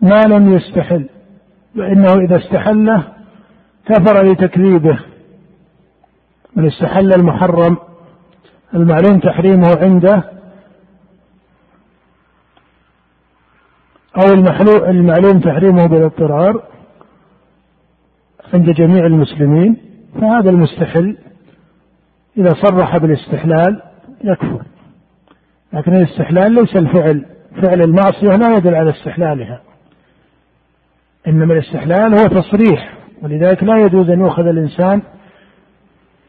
ما 0.00 0.20
لم 0.20 0.52
يستحل 0.52 1.08
فإنه 1.76 2.12
إذا 2.14 2.36
استحله 2.36 3.04
كفر 3.86 4.22
لتكذيبه. 4.22 4.98
من 6.56 6.66
استحل 6.66 7.12
المحرم 7.12 7.76
المعلوم 8.74 9.18
تحريمه 9.18 9.76
عنده 9.80 10.24
أو 14.16 14.32
المعلوم 14.88 15.40
تحريمه 15.40 15.86
بالاضطرار 15.86 16.62
عند 18.54 18.70
جميع 18.70 19.06
المسلمين 19.06 19.76
فهذا 20.20 20.50
المستحل 20.50 21.16
إذا 22.36 22.54
صرح 22.62 22.96
بالاستحلال 22.96 23.82
يكفر. 24.24 24.62
لكن 25.72 25.94
الاستحلال 25.94 26.52
ليس 26.52 26.76
الفعل. 26.76 27.24
فعل 27.62 27.82
المعصية 27.82 28.36
لا 28.36 28.56
يدل 28.56 28.74
على 28.74 28.90
استحلالها. 28.90 29.60
إنما 31.28 31.54
الاستحلال 31.54 32.18
هو 32.18 32.26
تصريح. 32.26 32.94
ولذلك 33.22 33.62
لا 33.62 33.76
يجوز 33.76 34.10
أن 34.10 34.20
يؤخذ 34.20 34.46
الإنسان 34.46 35.02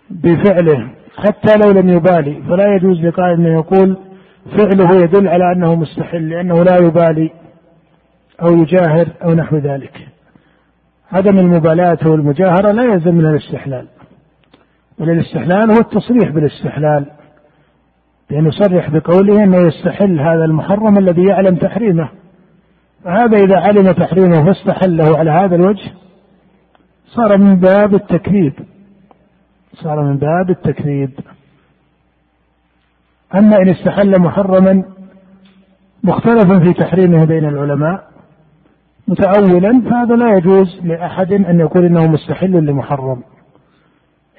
بفعله. 0.10 0.90
حتى 1.18 1.58
لو 1.58 1.72
لم 1.72 1.90
يبالي. 1.90 2.42
فلا 2.42 2.76
يجوز 2.76 3.02
لقائل 3.06 3.34
أن 3.34 3.46
يقول 3.46 3.98
فعله 4.58 4.96
يدل 5.04 5.28
على 5.28 5.52
أنه 5.56 5.76
مستحل 5.76 6.30
لأنه 6.30 6.64
لا 6.64 6.78
يبالي 6.82 7.32
أو 8.42 8.62
يجاهر 8.62 9.08
أو 9.24 9.34
نحو 9.34 9.58
ذلك. 9.58 10.08
عدم 11.12 11.40
المبالاة 11.40 11.98
والمجاهرة 12.06 12.72
لا 12.72 12.84
يلزم 12.84 13.16
من 13.16 13.26
الاستحلال. 13.26 13.88
بل 15.00 15.10
الاستحلال 15.10 15.72
هو 15.72 15.80
التصريح 15.80 16.30
بالاستحلال. 16.30 17.06
بأن 18.32 18.48
يصرح 18.48 18.90
بقوله 18.90 19.44
أنه 19.44 19.58
يستحل 19.58 20.20
هذا 20.20 20.46
المحرم 20.46 20.98
الذي 20.98 21.24
يعلم 21.24 21.56
تحريمه. 21.56 22.10
فهذا 23.04 23.38
إذا 23.38 23.58
علم 23.58 23.92
تحريمه 23.92 24.46
فاستحله 24.46 25.18
على 25.18 25.32
هذا 25.32 25.56
الوجه 25.56 25.92
صار 27.08 27.38
من 27.38 27.56
باب 27.56 27.96
التكذيب. 27.96 28.54
صار 29.74 30.04
من 30.04 30.18
باب 30.18 30.50
التكذيب. 30.50 31.12
أما 33.36 33.58
إن 33.58 33.70
استحل 33.70 34.20
محرما 34.20 34.84
مختلفا 36.04 36.60
في 36.60 36.74
تحريمه 36.74 37.26
بين 37.26 37.46
العلماء 37.46 38.04
متأولا 39.08 39.82
فهذا 39.90 40.16
لا 40.16 40.38
يجوز 40.38 40.80
لأحد 40.84 41.34
أن 41.34 41.60
يقول 41.60 41.86
إنه 41.86 42.08
مستحل 42.08 42.52
لمحرم. 42.66 43.24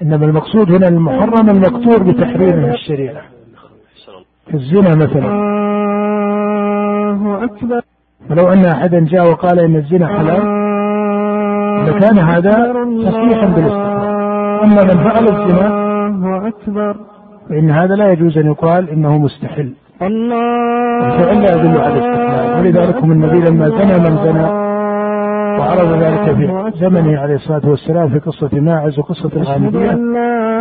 إنما 0.01 0.25
المقصود 0.25 0.71
هنا 0.71 0.87
المحرم 0.87 1.49
المكتوب 1.49 2.09
بتحريمه 2.09 2.73
الشريعة. 2.73 3.33
الزنا 4.53 4.95
مثلا. 4.95 5.27
الله 7.11 7.43
أكبر. 7.43 7.81
فلو 8.29 8.53
أن 8.53 8.65
أحدا 8.65 9.05
جاء 9.09 9.29
وقال 9.29 9.59
إن 9.59 9.75
الزنا 9.75 10.07
حلال 10.07 10.43
لكان 11.87 12.19
هذا 12.19 12.51
تصريحا 13.09 13.45
بالاستحلال 13.45 14.63
أما 14.63 14.83
من 14.83 14.97
فعل 15.03 15.23
الزنا 15.23 15.67
الله 16.07 16.47
أكبر. 16.47 16.95
فإن 17.49 17.69
هذا 17.71 17.95
لا 17.95 18.11
يجوز 18.11 18.37
أن 18.37 18.45
يقال 18.45 18.89
إنه 18.89 19.17
مستحل. 19.17 19.73
الله 20.01 21.05
الفعل 21.05 21.43
لا 21.43 21.51
يدل 21.51 21.77
على 21.81 21.93
الاستحلال. 21.93 22.59
ولذلك 22.59 22.97
هم 23.03 23.11
النبي 23.11 23.39
لما 23.39 23.69
زنى 23.69 23.97
من 23.97 24.17
زنى 24.23 24.72
وعرض 25.59 26.03
ذلك 26.03 26.35
في 26.35 26.71
زمنه 26.79 27.19
عليه 27.19 27.35
الصلاة 27.35 27.69
والسلام 27.69 28.09
في 28.09 28.19
قصة 28.19 28.49
ماعز 28.53 28.99
وقصة 28.99 29.29
الغامديه 29.35 29.91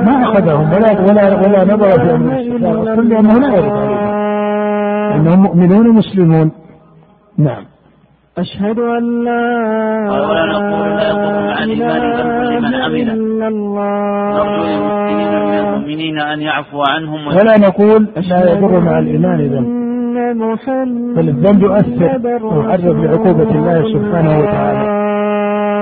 ما 0.05 0.23
أخذهم 0.23 0.73
ولا 0.73 1.01
ولا 1.01 1.35
ولا 1.35 1.65
نظر 1.65 1.91
في 1.91 2.15
أمر 2.15 3.03
لأنه 3.03 3.39
لا 3.39 3.57
يرد 3.57 3.73
عليهم 3.73 4.23
إنهم 5.15 5.43
مؤمنون 5.43 5.89
مسلمون 5.89 6.53
نعم. 7.39 7.65
أشهد 8.39 8.79
أن 8.79 9.25
لا 9.25 10.11
قال 10.11 10.21
ولا 10.21 10.47
نقول 10.47 10.97
لا 10.97 11.09
يضر 11.09 11.41
مع 11.41 11.65
الإيمان 11.65 12.03
لمن 12.53 12.75
عمل 12.75 13.39
نرجو 13.39 14.65
للمسلمين 14.65 15.29
من 15.45 15.59
المؤمنين 15.59 16.19
أن 16.19 16.41
يعفو 16.41 16.83
عنهم 16.83 17.27
ولا 17.27 17.59
نقول 17.59 18.09
لا 18.29 18.53
يضر 18.53 18.81
مع 18.81 18.99
الإيمان 18.99 19.41
ذنب 19.41 19.82
بل 21.17 21.29
الذنب 21.29 21.63
يؤثر 21.63 22.47
ويعرض 22.47 22.97
لعقوبة 23.05 23.51
الله 23.51 23.83
سبحانه 23.93 24.39
وتعالى. 24.39 24.83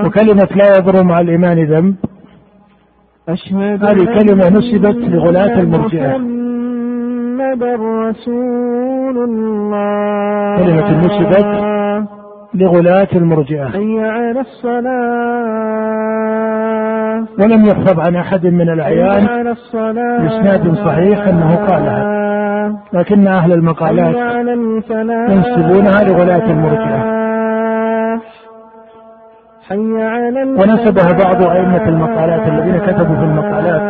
وكلمة 0.07 0.49
لا 0.57 0.77
يضر 0.77 1.03
مع 1.03 1.21
الإيمان 1.21 1.65
ذنب. 1.65 1.95
هذه 3.29 4.05
كلمة 4.05 4.49
نسبت 4.49 4.97
لغلاة 4.97 5.61
المرجئة. 5.61 6.17
رسول 8.11 9.17
الله. 9.25 10.57
كلمة 10.57 10.89
نسبت 10.99 11.47
لغلاة 12.55 13.09
المرجئة. 13.15 13.65
حي 13.65 14.01
على 14.01 14.41
الصلاة. 14.41 15.61
ولم 17.39 17.65
يحفظ 17.67 18.01
عن 18.01 18.17
أحد 18.17 18.47
من 18.47 18.69
الأعيان. 18.71 19.27
بإسناد 20.23 20.75
صحيح 20.75 21.29
أنه 21.29 21.55
قالها. 21.57 22.30
لكن 22.93 23.27
أهل 23.27 23.53
المقالات 23.53 24.17
ينسبونها 25.31 26.05
لغلاة 26.05 26.51
المرجئة. 26.51 27.21
ونسبها 30.61 31.13
بعض 31.25 31.43
أئمة 31.43 31.89
المقالات 31.89 32.49
الذين 32.49 32.79
كتبوا 32.79 33.17
في 33.17 33.25
المقالات. 33.25 33.83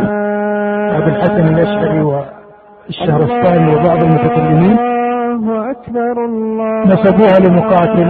أبو 0.96 1.08
الحسن 1.08 1.54
الأشعري 1.54 2.02
والشهرستاني 2.02 3.74
وبعض 3.74 4.02
المتكلمين. 4.02 4.78
أكبر 5.70 6.24
الله 6.24 6.84
نسبوها 6.86 7.38
لمقاتل 7.48 8.08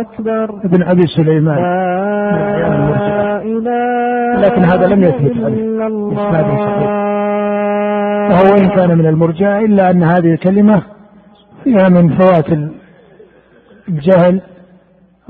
أكبر. 0.00 0.44
ابن 0.64 0.82
أبي 0.82 1.06
سليمان 1.06 1.58
لكن 4.42 4.62
هذا 4.62 4.86
لم 4.86 5.02
يثبت 5.02 5.44
عنه 5.44 6.12
إسناد 6.12 6.46
صحيح. 6.46 7.11
وهو 8.32 8.54
وإن 8.54 8.68
كان 8.68 8.98
من 8.98 9.06
المرجع 9.06 9.60
إلا 9.60 9.90
أن 9.90 10.02
هذه 10.02 10.32
الكلمة 10.32 10.82
فيها 11.64 11.88
من 11.88 12.16
فوات 12.16 12.46
الجهل 13.88 14.40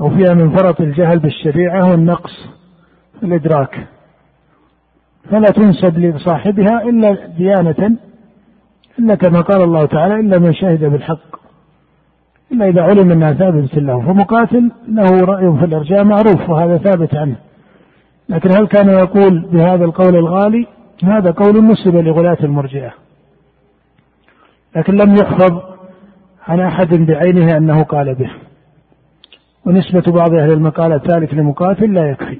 أو 0.01 0.09
فيها 0.09 0.33
من 0.33 0.49
فرط 0.49 0.81
الجهل 0.81 1.19
بالشريعة 1.19 1.91
والنقص 1.91 2.47
في 3.19 3.25
الإدراك. 3.25 3.87
فلا 5.31 5.49
تنسب 5.49 5.99
لصاحبها 5.99 6.81
إلا 6.81 7.17
ديانة 7.37 7.97
إلا 8.99 9.15
كما 9.15 9.41
قال 9.41 9.61
الله 9.61 9.85
تعالى 9.85 10.19
إلا 10.19 10.39
من 10.39 10.53
شهد 10.53 10.85
بالحق 10.85 11.35
إلا 12.51 12.69
إذا 12.69 12.81
علم 12.81 13.11
أنها 13.11 13.33
ثابتة 13.33 13.81
له 13.81 14.01
فمقاتل 14.01 14.71
له 14.87 15.25
رأي 15.25 15.57
في 15.59 15.65
الإرجاء 15.65 16.03
معروف 16.03 16.49
وهذا 16.49 16.77
ثابت 16.77 17.15
عنه. 17.15 17.35
لكن 18.29 18.51
هل 18.51 18.67
كان 18.67 18.89
يقول 18.89 19.39
بهذا 19.51 19.85
القول 19.85 20.15
الغالي؟ 20.15 20.67
هذا 21.09 21.31
قول 21.31 21.65
نسب 21.65 21.95
لغلاة 21.95 22.37
المرجئة. 22.43 22.93
لكن 24.75 24.95
لم 24.95 25.15
يحفظ 25.15 25.61
عن 26.47 26.59
أحد 26.59 26.93
بعينه 26.93 27.57
أنه 27.57 27.83
قال 27.83 28.15
به. 28.15 28.31
ونسبة 29.65 30.11
بعض 30.11 30.33
أهل 30.33 30.51
المقالة 30.51 31.01
ذلك 31.07 31.33
لمقاتل 31.33 31.93
لا 31.93 32.09
يكفي. 32.09 32.39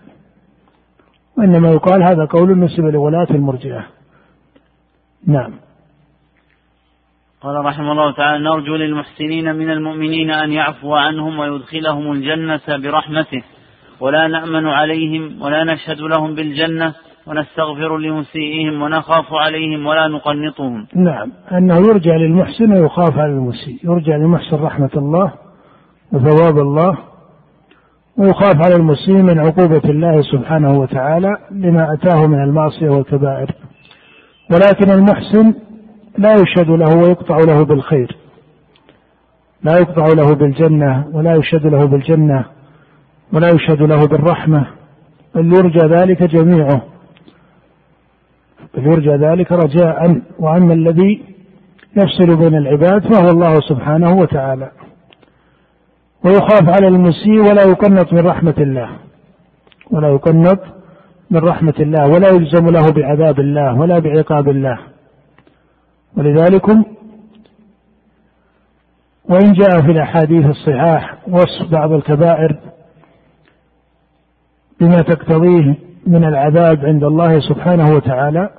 وإنما 1.38 1.72
يقال 1.72 2.04
هذا 2.04 2.26
قول 2.26 2.60
نسب 2.60 2.84
لغلاة 2.86 3.28
المرجئة. 3.32 3.86
نعم. 5.28 5.54
قال 7.42 7.66
رحمه 7.66 7.92
الله 7.92 8.14
تعالى 8.14 8.44
نرجو 8.44 8.76
للمحسنين 8.76 9.56
من 9.56 9.72
المؤمنين 9.72 10.32
أن 10.32 10.52
يعفو 10.52 10.96
عنهم 10.96 11.40
ويدخلهم 11.40 12.12
الجنة 12.12 12.62
برحمته. 12.68 13.44
ولا 14.00 14.28
نأمن 14.28 14.68
عليهم 14.68 15.42
ولا 15.42 15.64
نشهد 15.64 16.02
لهم 16.02 16.36
بالجنة 16.36 16.94
ونستغفر 17.28 17.98
لمسيئهم 17.98 18.82
ونخاف 18.82 19.34
عليهم 19.34 19.86
ولا 19.86 20.08
نقنطهم. 20.08 20.88
نعم. 20.96 21.32
أنه 21.52 21.76
يرجى 21.76 22.10
للمحسن 22.10 22.74
ويخاف 22.74 23.18
على 23.18 23.32
المسيء. 23.32 23.80
يرجى 23.84 24.12
للمحسن 24.12 24.64
رحمة 24.64 24.90
الله 24.96 25.34
وثواب 26.14 26.60
الله 26.60 26.98
ويخاف 28.18 28.56
على 28.66 28.76
المسيء 28.76 29.16
من 29.16 29.40
عقوبة 29.40 29.82
الله 29.86 30.22
سبحانه 30.22 30.80
وتعالى 30.80 31.38
لما 31.52 31.94
أتاه 31.94 32.28
من 32.28 32.44
المعصية 32.44 32.90
والكبائر. 32.90 33.52
ولكن 34.52 34.92
المحسن 34.92 35.54
لا 36.18 36.34
يشهد 36.34 36.70
له 36.70 36.96
ويقطع 36.98 37.38
له 37.38 37.66
بالخير. 37.66 38.18
لا 39.64 39.78
يقطع 39.78 40.06
له 40.18 40.36
بالجنة 40.36 41.08
ولا 41.14 41.36
يشهد 41.36 41.68
له 41.68 41.86
بالجنة 41.86 42.46
ولا 43.34 43.50
يشهد 43.50 43.82
له 43.82 44.08
بالرحمة. 44.08 44.68
بل 45.36 45.54
يرجى 45.54 45.88
ذلك 45.88 46.24
جميعه. 46.24 46.93
بل 48.74 48.86
يرجى 48.88 49.16
ذلك 49.16 49.52
رجاء 49.52 50.22
وأما 50.40 50.74
الذي 50.74 51.24
يفصل 51.98 52.38
بين 52.38 52.56
العباد 52.56 53.14
فهو 53.14 53.30
الله 53.30 53.60
سبحانه 53.60 54.14
وتعالى. 54.14 54.72
ويخاف 56.26 56.70
على 56.70 56.88
المسيء 56.88 57.40
ولا 57.40 57.64
يقنط 57.64 58.14
من 58.14 58.20
رحمة 58.20 58.56
الله. 58.58 58.90
ولا 59.92 60.08
يقنط 60.08 60.60
من 61.32 61.40
رحمة 61.40 61.74
الله 61.80 62.08
ولا 62.08 62.30
يلزم 62.30 62.70
له 62.70 62.92
بعذاب 62.92 63.40
الله 63.40 63.80
ولا 63.80 64.00
بعقاب 64.00 64.50
الله. 64.50 64.78
ولذلك 66.18 66.70
وإن 69.30 69.54
جاء 69.54 69.82
في 69.82 69.92
الأحاديث 69.92 70.46
الصحاح 70.46 71.16
وصف 71.28 71.72
بعض 71.72 71.92
الكبائر 71.92 72.60
بما 74.82 75.02
تقتضيه 75.02 75.76
من 76.08 76.24
العذاب 76.24 76.86
عند 76.86 77.04
الله 77.04 77.40
سبحانه 77.40 77.96
وتعالى 77.96 78.50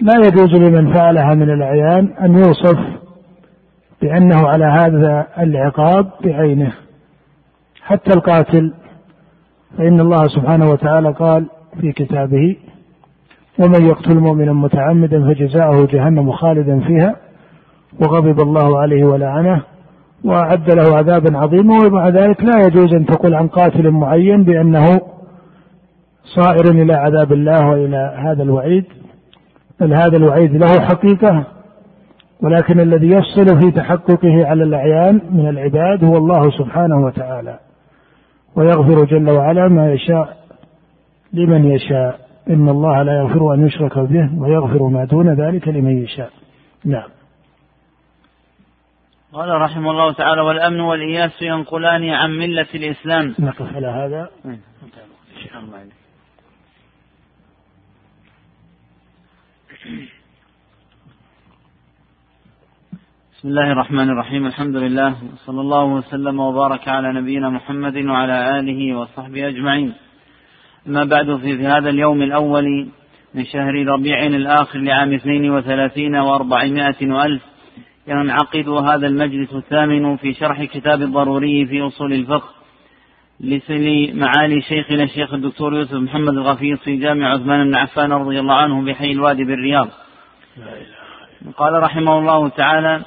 لا 0.00 0.14
يجوز 0.26 0.54
لمن 0.54 0.92
فعلها 0.92 1.34
من 1.34 1.50
الأعيان 1.50 2.08
أن 2.22 2.34
يوصف 2.34 2.78
بأنه 4.02 4.48
على 4.48 4.64
هذا 4.64 5.26
العقاب 5.38 6.10
بعينه. 6.24 6.72
حتى 7.82 8.10
القاتل 8.16 8.72
فإن 9.78 10.00
الله 10.00 10.28
سبحانه 10.28 10.70
وتعالى 10.70 11.10
قال 11.10 11.46
في 11.80 11.92
كتابه 11.92 12.56
ومن 13.58 13.86
يقتل 13.86 14.18
مؤمنا 14.18 14.52
متعمدا 14.52 15.34
فجزاؤه 15.34 15.86
جهنم 15.86 16.32
خالدا 16.32 16.80
فيها 16.80 17.16
وغضب 18.00 18.40
الله 18.40 18.78
عليه 18.78 19.04
ولعنه 19.04 19.62
وأعد 20.24 20.70
له 20.70 20.96
عذابا 20.96 21.38
عظيما 21.38 21.86
ومع 21.86 22.08
ذلك 22.08 22.44
لا 22.44 22.66
يجوز 22.66 22.94
أن 22.94 23.06
تقول 23.06 23.34
عن 23.34 23.48
قاتل 23.48 23.90
معين 23.90 24.44
بأنه 24.44 25.00
صائر 26.24 26.70
إلى 26.70 26.94
عذاب 26.94 27.32
الله 27.32 27.68
وإلى 27.68 28.14
هذا 28.26 28.42
الوعيد. 28.42 28.84
بل 29.84 29.94
هذا 29.94 30.16
الوعيد 30.16 30.56
له 30.56 30.80
حقيقة؟ 30.80 31.46
ولكن 32.40 32.80
الذي 32.80 33.10
يفصل 33.10 33.60
في 33.60 33.70
تحققه 33.70 34.46
على 34.46 34.64
الأعيان 34.64 35.20
من 35.30 35.48
العباد 35.48 36.04
هو 36.04 36.16
الله 36.16 36.50
سبحانه 36.50 36.96
وتعالى 36.96 37.58
ويغفر 38.56 39.04
جل 39.04 39.30
وعلا 39.30 39.68
ما 39.68 39.92
يشاء 39.92 40.36
لمن 41.32 41.66
يشاء. 41.66 42.20
إن 42.50 42.68
الله 42.68 43.02
لا 43.02 43.12
يغفر 43.18 43.54
أن 43.54 43.66
يشرك 43.66 43.98
به 43.98 44.30
ويغفر 44.38 44.88
ما 44.88 45.04
دون 45.04 45.34
ذلك 45.34 45.68
لمن 45.68 46.02
يشاء. 46.02 46.30
نعم. 46.84 47.08
قال 49.32 49.48
رحمه 49.48 49.90
الله 49.90 50.12
تعالى 50.12 50.40
والأمن 50.40 50.80
والإياس 50.80 51.42
ينقلان 51.42 52.10
عن 52.10 52.30
ملة 52.30 52.66
الإسلام. 52.74 53.34
نقف 53.38 53.76
على 53.76 53.86
هذا 53.86 54.28
إن 54.44 54.58
شاء 55.48 55.60
الله 55.60 55.78
بسم 59.84 59.98
الله 63.44 63.72
الرحمن 63.72 64.10
الرحيم. 64.10 64.46
الحمد 64.46 64.76
لله. 64.76 65.16
صلى 65.46 65.60
الله 65.60 65.84
وسلم 65.84 66.40
وبارك 66.40 66.88
على 66.88 67.12
نبينا 67.12 67.50
محمد 67.50 67.96
وعلى 67.96 68.58
آله 68.58 68.98
وصحبه 68.98 69.48
أجمعين. 69.48 69.92
أما 70.86 71.04
بعد 71.04 71.36
في 71.36 71.66
هذا 71.66 71.90
اليوم 71.90 72.22
الأول 72.22 72.88
من 73.34 73.44
شهر 73.44 73.74
ربيع 73.86 74.26
الآخر 74.26 74.78
لعام 74.78 75.12
اثنين 75.12 75.50
وثلاثين 75.50 76.16
وأربعمائة 76.16 77.12
وألف 77.12 77.42
ينعقد 78.08 78.68
هذا 78.68 79.06
المجلس 79.06 79.52
الثامن 79.52 80.16
في 80.16 80.32
شرح 80.34 80.64
كتاب 80.64 81.02
الضروري 81.02 81.66
في 81.66 81.86
أصول 81.86 82.12
الفقه. 82.12 82.63
لمعالي 83.70 84.60
شيخنا 84.60 85.02
الشيخ 85.02 85.34
الدكتور 85.34 85.74
يوسف 85.74 85.94
محمد 85.94 86.28
الغفيص 86.28 86.78
في 86.78 86.96
جامع 86.96 87.32
عثمان 87.32 87.70
بن 87.70 87.74
عفان 87.74 88.12
رضي 88.12 88.40
الله 88.40 88.54
عنه 88.54 88.84
بحي 88.84 89.12
الوادي 89.12 89.44
بالرياض. 89.44 89.88
قال 91.56 91.82
رحمه 91.82 92.18
الله 92.18 92.48
تعالى 92.48 93.02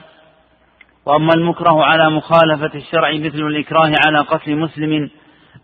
وأما 1.05 1.33
المكره 1.35 1.83
على 1.83 2.09
مخالفة 2.09 2.71
الشرع 2.75 3.11
مثل 3.13 3.38
الإكراه 3.38 3.91
على 4.05 4.19
قتل 4.19 4.55
مسلم 4.55 5.09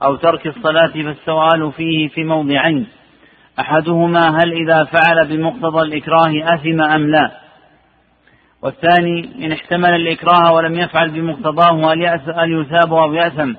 أو 0.04 0.16
ترك 0.16 0.48
الصلاة 0.48 0.94
فالسؤال 0.94 1.72
فيه 1.72 2.08
في 2.08 2.24
موضعين. 2.24 2.88
أحدهما 3.60 4.20
هل 4.20 4.54
إذا 4.54 4.84
فعل 4.84 5.28
بمقتضى 5.28 5.82
الإكراه 5.82 6.56
أثم 6.56 6.82
أم 6.82 7.10
لا؟ 7.10 7.32
والثاني 8.62 9.46
إن 9.46 9.52
احتمل 9.52 9.96
الإكراه 9.96 10.54
ولم 10.54 10.76
يفعل 10.76 11.10
بمقتضاه 11.10 11.94
هل 11.94 12.52
يثاب 12.52 12.94
أو 12.94 13.14
يأثم؟ 13.14 13.54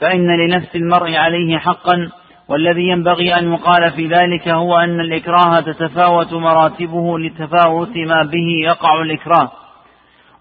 فإن 0.00 0.36
لنفس 0.36 0.76
المرء 0.76 1.14
عليه 1.14 1.58
حقا 1.58 2.10
والذي 2.48 2.88
ينبغي 2.88 3.38
أن 3.38 3.52
يقال 3.52 3.92
في 3.92 4.06
ذلك 4.06 4.48
هو 4.48 4.78
أن 4.78 5.00
الإكراه 5.00 5.60
تتفاوت 5.60 6.32
مراتبه 6.32 7.18
لتفاوت 7.18 7.96
ما 7.96 8.22
به 8.22 8.48
يقع 8.62 9.02
الإكراه. 9.02 9.52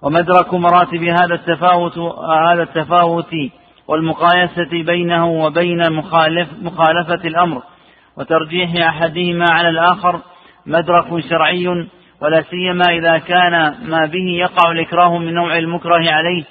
ومدرك 0.02 0.54
مراتب 0.54 1.04
هذا 1.04 1.34
التفاوت 1.34 1.98
هذا 2.52 2.64
التفاوت 2.64 3.36
والمقايسة 3.88 4.70
بينه 4.72 5.28
وبين 5.28 5.92
مخالف 5.92 6.50
مخالفة 6.62 7.28
الأمر. 7.28 7.62
وترجيح 8.18 8.88
أحدهما 8.88 9.46
على 9.50 9.70
الآخر 9.70 10.20
مدرك 10.66 11.20
شرعي 11.30 11.68
ولا 12.22 12.42
سيما 12.42 12.86
إذا 12.90 13.18
كان 13.18 13.76
ما 13.90 14.06
به 14.06 14.30
يقع 14.40 14.72
الإكراه 14.72 15.18
من 15.18 15.34
نوع 15.34 15.58
المكره 15.58 16.12
عليه 16.12 16.44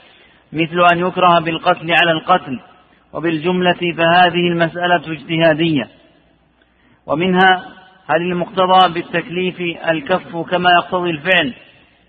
مثل 0.52 0.86
أن 0.92 0.98
يكره 0.98 1.40
بالقتل 1.40 1.94
على 2.02 2.10
القتل. 2.10 2.60
وبالجملة 3.14 3.78
فهذه 3.96 4.48
المسألة 4.48 5.12
اجتهادية. 5.12 5.88
ومنها 7.06 7.64
هل 8.06 8.22
المقتضى 8.22 8.94
بالتكليف 8.94 9.60
الكف 9.90 10.36
كما 10.36 10.70
يقتضي 10.70 11.10
الفعل؟ 11.10 11.54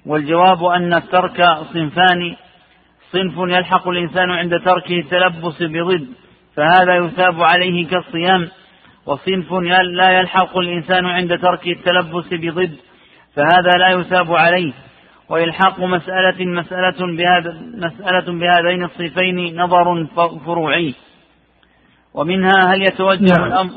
والجواب 0.06 0.64
أن 0.64 0.94
الترك 0.94 1.44
صنفان. 1.74 2.36
صنف 3.12 3.34
يلحق 3.38 3.88
الإنسان 3.88 4.32
عند 4.32 4.60
تركه 4.60 5.00
التلبس 5.00 5.64
بضد 5.64 6.08
فهذا 6.56 6.96
يثاب 6.96 7.44
عليه 7.44 7.88
كالصيام. 7.88 8.50
وصنف 9.06 9.54
لا 9.94 10.20
يلحق 10.20 10.58
الإنسان 10.58 11.06
عند 11.06 11.40
تركه 11.40 11.72
التلبس 11.72 12.34
بضد 12.34 12.76
فهذا 13.36 13.72
لا 13.80 13.90
يثاب 13.90 14.34
عليه. 14.34 14.74
وإلحاق 15.30 15.80
مسألة 15.80 16.46
مسألة 16.46 17.18
بهذا 17.18 17.58
مسألة 17.78 18.40
بهذين 18.40 18.84
الصفين 18.84 19.62
نظر 19.62 20.06
فروعي. 20.46 20.96
ومنها 22.14 22.54
هل 22.68 22.82
يتوجه 22.82 23.38
نعم. 23.38 23.48
الأمر 23.48 23.72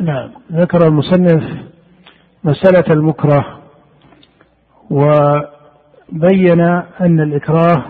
نعم. 0.00 0.30
ذكر 0.52 0.86
المصنف 0.86 1.42
مسألة 2.44 2.84
المكره 2.90 3.58
وبين 4.90 6.60
أن 7.00 7.20
الإكراه 7.20 7.84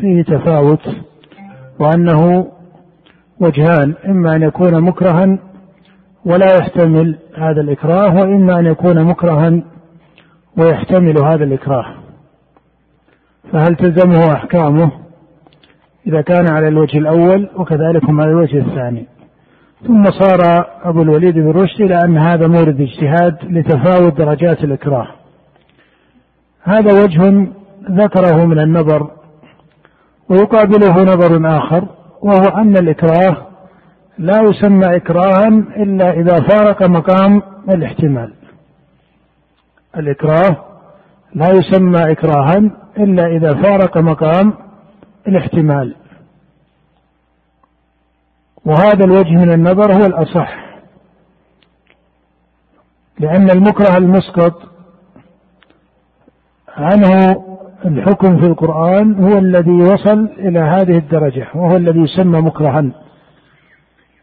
فيه 0.00 0.22
تفاوت 0.22 0.88
وأنه 1.80 2.52
وجهان 3.40 3.94
إما 4.06 4.36
أن 4.36 4.42
يكون 4.42 4.80
مكرها 4.80 5.38
ولا 6.24 6.56
يحتمل 6.60 7.18
هذا 7.36 7.60
الإكراه 7.60 8.14
وإما 8.14 8.58
أن 8.58 8.66
يكون 8.66 9.04
مكرها 9.04 9.62
ويحتمل 10.58 11.22
هذا 11.24 11.44
الإكراه. 11.44 11.94
فهل 13.52 13.76
تلزمه 13.76 14.32
أحكامه؟ 14.32 14.90
إذا 16.06 16.20
كان 16.20 16.50
على 16.50 16.68
الوجه 16.68 16.98
الأول 16.98 17.48
وكذلك 17.56 18.04
هم 18.04 18.20
على 18.20 18.30
الوجه 18.30 18.58
الثاني. 18.58 19.06
ثم 19.86 20.04
صار 20.04 20.66
أبو 20.82 21.02
الوليد 21.02 21.34
بن 21.34 21.50
رشد 21.50 21.80
إلى 21.80 22.04
أن 22.04 22.18
هذا 22.18 22.46
مورد 22.46 22.80
اجتهاد 22.80 23.36
لتفاوت 23.42 24.18
درجات 24.18 24.64
الإكراه. 24.64 25.08
هذا 26.62 27.02
وجه 27.02 27.48
ذكره 27.90 28.44
من 28.44 28.58
النظر 28.58 29.10
ويقابله 30.28 31.02
نظر 31.02 31.58
آخر 31.58 31.84
وهو 32.22 32.48
أن 32.48 32.76
الإكراه 32.76 33.36
لا 34.18 34.42
يسمى 34.42 34.96
إكراها 34.96 35.48
إلا 35.76 36.10
إذا 36.10 36.40
فارق 36.40 36.82
مقام 36.82 37.42
الاحتمال. 37.68 38.32
الإكراه 39.96 40.67
لا 41.34 41.50
يسمى 41.50 42.10
إكراها 42.10 42.70
إلا 42.98 43.26
إذا 43.26 43.54
فارق 43.54 43.98
مقام 43.98 44.54
الاحتمال. 45.28 45.94
وهذا 48.64 49.04
الوجه 49.04 49.30
من 49.30 49.52
النظر 49.52 49.92
هو 49.92 50.06
الأصح. 50.06 50.68
لأن 53.20 53.50
المكره 53.50 53.96
المسقط 53.96 54.62
عنه 56.76 57.36
الحكم 57.84 58.38
في 58.40 58.46
القرآن 58.46 59.24
هو 59.24 59.38
الذي 59.38 59.82
وصل 59.82 60.28
إلى 60.38 60.58
هذه 60.58 60.98
الدرجة 60.98 61.46
وهو 61.54 61.76
الذي 61.76 62.00
يسمى 62.00 62.40
مكرها. 62.40 62.84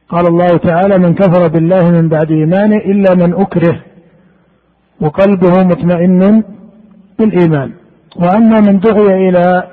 قال 0.10 0.28
الله 0.28 0.58
تعالى 0.58 0.98
من 0.98 1.14
كفر 1.14 1.48
بالله 1.48 1.92
من 1.92 2.10
بعد 2.10 2.32
إيمانه 2.32 2.76
إلا 2.76 3.16
من 3.16 3.34
أكره 3.34 3.82
وقلبه 5.02 5.64
مطمئن 5.64 6.44
بالإيمان. 7.20 7.74
وأما 8.16 8.62
من 8.62 8.80
دعي 8.80 9.30
إلى 9.30 9.72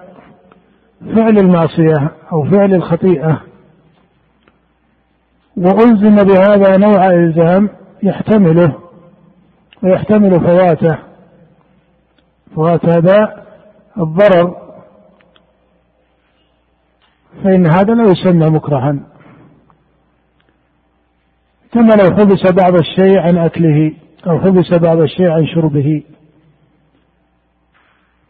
فعل 1.01 1.39
المعصية 1.39 2.11
أو 2.33 2.45
فعل 2.45 2.75
الخطيئة 2.75 3.43
وألزم 5.57 6.17
بهذا 6.17 6.77
نوع 6.77 7.11
إلزام 7.11 7.69
يحتمله 8.03 8.75
ويحتمل 9.83 10.41
فواته. 10.41 10.99
فوات 12.55 12.85
هذا 12.87 13.45
الضرر. 13.99 14.57
فإن 17.45 17.67
هذا 17.67 17.95
لا 17.95 18.13
يسمى 18.13 18.51
مكرها. 18.51 18.97
كما 21.73 21.95
لو 21.95 22.17
حبس 22.17 22.53
بعض 22.53 22.75
الشيء 22.75 23.19
عن 23.19 23.39
أكله 23.39 23.93
أو 24.27 24.41
حبس 24.41 24.75
بعض 24.75 24.99
الشيء 24.99 25.29
عن 25.29 25.47
شربه. 25.47 26.03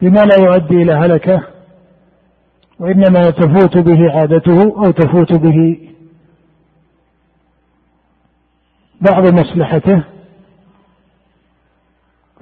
بما 0.03 0.25
لا 0.25 0.39
يؤدي 0.39 0.75
إلى 0.81 0.93
هلكة 0.93 1.43
وإنما 2.79 3.29
تفوت 3.29 3.77
به 3.77 4.11
عادته 4.11 4.61
أو 4.61 4.91
تفوت 4.91 5.33
به 5.33 5.79
بعض 9.01 9.33
مصلحته. 9.33 10.03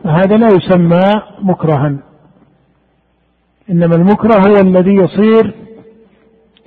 فهذا 0.03 0.37
لا 0.37 0.47
يسمى 0.47 1.21
مكرها. 1.41 1.97
إنما 3.69 3.95
المكره 3.95 4.39
هو 4.39 4.55
الذي 4.61 4.95
يصير 4.95 5.53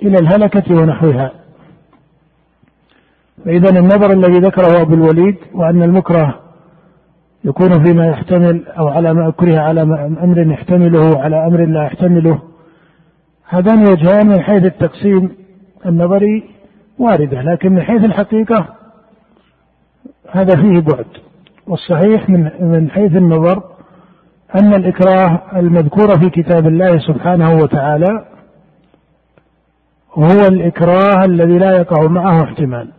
إلى 0.01 0.17
الهلكة 0.17 0.75
ونحوها. 0.75 1.31
فإذا 3.45 3.79
النظر 3.79 4.11
الذي 4.11 4.39
ذكره 4.39 4.81
أبو 4.81 4.93
الوليد 4.93 5.37
وأن 5.53 5.83
المكره 5.83 6.44
يكون 7.45 7.83
فيما 7.83 8.07
يحتمل 8.07 8.67
أو 8.67 8.87
على 8.87 9.13
ما 9.13 9.27
أكره 9.27 9.59
على 9.59 9.81
أمر 10.23 10.51
يحتمله 10.51 11.19
على 11.19 11.47
أمر 11.47 11.65
لا 11.65 11.83
يحتمله. 11.83 12.39
هذان 13.49 13.81
وجهان 13.91 14.27
من 14.27 14.41
حيث 14.41 14.63
التقسيم 14.63 15.29
النظري 15.85 16.43
واردة 16.99 17.41
لكن 17.41 17.71
من 17.71 17.81
حيث 17.81 18.03
الحقيقة 18.03 18.65
هذا 20.31 20.55
فيه 20.55 20.79
بعد. 20.79 21.05
والصحيح 21.67 22.29
من 22.29 22.51
من 22.61 22.89
حيث 22.89 23.15
النظر 23.15 23.63
أن 24.55 24.73
الإكراه 24.73 25.41
المذكور 25.55 26.19
في 26.19 26.29
كتاب 26.29 26.67
الله 26.67 26.97
سبحانه 26.97 27.53
وتعالى 27.53 28.25
هو 30.13 30.47
الإكراه 30.47 31.25
الذي 31.25 31.57
لا 31.57 31.77
يقع 31.77 32.07
معه 32.07 32.43
احتمال 32.43 32.91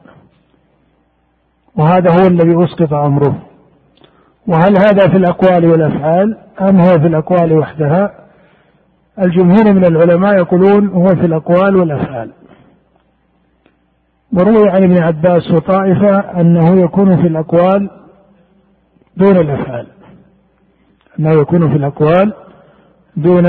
وهذا 1.76 2.10
هو 2.10 2.26
الذي 2.26 2.64
أسقط 2.64 2.92
أمره. 2.92 3.42
وهل 4.48 4.78
هذا 4.78 5.08
في 5.08 5.16
الأقوال 5.16 5.66
والأفعال 5.66 6.38
أم 6.60 6.80
هو 6.80 6.98
في 6.98 7.06
الأقوال 7.06 7.52
وحدها؟ 7.52 8.14
الجمهور 9.18 9.72
من 9.72 9.84
العلماء 9.84 10.36
يقولون 10.36 10.88
هو 10.88 11.06
في 11.06 11.26
الأقوال 11.26 11.76
والأفعال. 11.76 12.30
وروي 14.32 14.70
عن 14.70 14.82
ابن 14.82 14.98
عباس 14.98 15.50
وطائفة 15.50 16.18
أنه 16.40 16.80
يكون 16.80 17.16
في 17.22 17.26
الأقوال 17.26 17.90
دون 19.16 19.36
الأفعال. 19.36 19.86
أنه 21.18 21.32
يكون 21.32 21.70
في 21.70 21.76
الأقوال 21.76 22.32
دون 23.16 23.46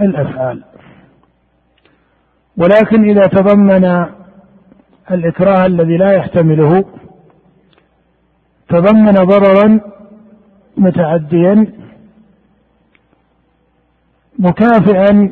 الأفعال. 0.00 0.62
ولكن 2.56 3.10
إذا 3.10 3.22
تضمن 3.26 4.06
الإكراه 5.10 5.66
الذي 5.66 5.96
لا 5.96 6.12
يحتمله 6.12 6.84
تضمن 8.68 9.12
ضررا 9.12 9.93
متعديا 10.76 11.66
مكافئا 14.38 15.30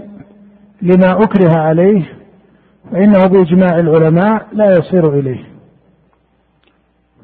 لما 0.82 1.22
أكره 1.22 1.58
عليه 1.58 2.02
فإنه 2.92 3.26
بإجماع 3.26 3.78
العلماء 3.78 4.46
لا 4.52 4.72
يصير 4.78 5.18
إليه. 5.18 5.44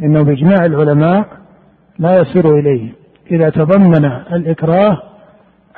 إنه 0.01 0.23
بإجماع 0.23 0.64
العلماء 0.64 1.29
لا 1.99 2.19
يصير 2.19 2.59
إليه. 2.59 2.93
إذا 3.31 3.51
تضمن 3.51 4.05
الإكراه 4.33 5.03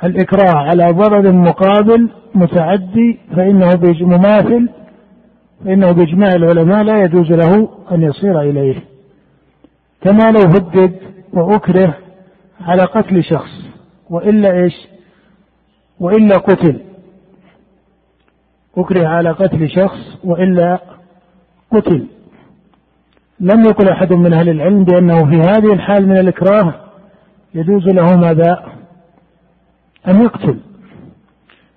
الإكراه 0.03 0.57
على 0.57 0.91
ضرر 0.91 1.31
مقابل 1.31 2.09
متعدي 2.35 3.19
فإنه 3.35 3.69
مماثل 4.01 4.69
فإنه 5.65 5.91
بإجماع 5.91 6.29
العلماء 6.35 6.83
لا 6.83 7.03
يجوز 7.03 7.31
له 7.31 7.69
أن 7.91 8.01
يصير 8.01 8.41
إليه. 8.41 8.83
كما 10.01 10.31
لو 10.31 10.39
هدد 10.39 10.95
وأكره 11.33 11.97
على 12.61 12.83
قتل 12.83 13.23
شخص 13.23 13.51
وإلا 14.09 14.51
إيش؟ 14.51 14.73
وإلا 15.99 16.37
قتل. 16.37 16.81
أكره 18.77 19.07
على 19.07 19.31
قتل 19.31 19.69
شخص 19.69 20.17
وإلا 20.23 20.79
قتل. 21.71 22.07
لم 23.39 23.65
يقل 23.65 23.89
أحد 23.89 24.13
من 24.13 24.33
أهل 24.33 24.49
العلم 24.49 24.83
بأنه 24.83 25.17
في 25.17 25.41
هذه 25.41 25.73
الحال 25.73 26.07
من 26.07 26.17
الإكراه 26.17 26.73
يجوز 27.53 27.87
له 27.87 28.17
ماذا؟ 28.17 28.63
أن 30.07 30.21
يقتل. 30.21 30.59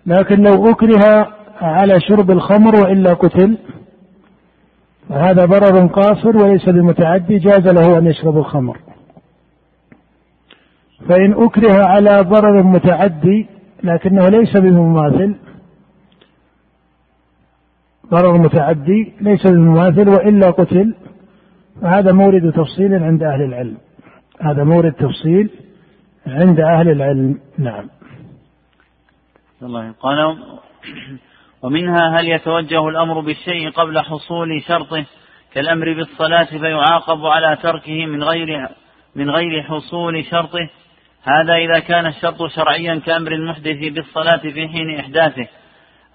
لكن 0.07 0.43
لو 0.43 0.70
أكره 0.70 1.35
على 1.61 2.01
شرب 2.01 2.30
الخمر 2.30 2.74
وإلا 2.74 3.14
قتل 3.14 3.59
فهذا 5.09 5.45
ضرر 5.45 5.87
قاصر 5.87 6.37
وليس 6.37 6.68
بمتعدي 6.68 7.39
جاز 7.39 7.68
له 7.68 7.99
أن 7.99 8.07
يشرب 8.07 8.39
الخمر. 8.39 8.78
فإن 11.09 11.45
أكره 11.45 11.85
على 11.85 12.21
ضرر 12.21 12.63
متعدي 12.63 13.47
لكنه 13.83 14.29
ليس 14.29 14.57
بمماثل 14.57 15.35
ضرر 18.11 18.39
متعدي 18.39 19.13
ليس 19.21 19.47
بمماثل 19.47 20.09
وإلا 20.09 20.51
قتل 20.51 20.95
فهذا 21.83 22.13
مورد 22.13 22.53
تفصيل 22.53 22.95
عند 22.95 23.23
أهل 23.23 23.43
العلم. 23.43 23.77
هذا 24.41 24.65
مورد 24.65 24.93
تفصيل 24.93 25.51
عند 26.27 26.61
أهل 26.61 26.91
العلم. 26.91 27.41
نعم. 27.59 27.89
الله. 29.63 29.93
قال 30.01 30.37
ومنها 31.63 32.21
هل 32.21 32.29
يتوجه 32.29 32.89
الأمر 32.89 33.21
بالشيء 33.21 33.71
قبل 33.71 34.01
حصول 34.01 34.63
شرطه 34.69 35.05
كالأمر 35.53 35.93
بالصلاة 35.93 36.45
فيعاقب 36.45 37.27
على 37.27 37.57
تركه 37.63 38.07
من 38.07 38.23
غير 38.23 38.69
من 39.17 39.31
غير 39.31 39.63
حصول 39.63 40.25
شرطه؟ 40.25 40.71
هذا 41.27 41.55
إذا 41.55 41.79
كان 41.79 42.07
الشرط 42.07 42.47
شرعيا 42.47 43.03
كأمر 43.07 43.33
المحدث 43.33 43.93
بالصلاة 43.93 44.53
في 44.53 44.68
حين 44.68 44.99
إحداثه 45.01 45.49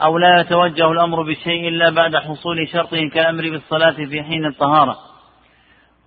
أو 0.01 0.17
لا 0.17 0.39
يتوجه 0.39 0.91
الأمر 0.91 1.23
بالشيء 1.23 1.67
إلا 1.67 1.89
بعد 1.89 2.15
حصول 2.15 2.67
شرطه 2.67 3.09
كالأمر 3.13 3.49
بالصلاة 3.49 4.05
في 4.09 4.23
حين 4.23 4.45
الطهارة. 4.45 4.97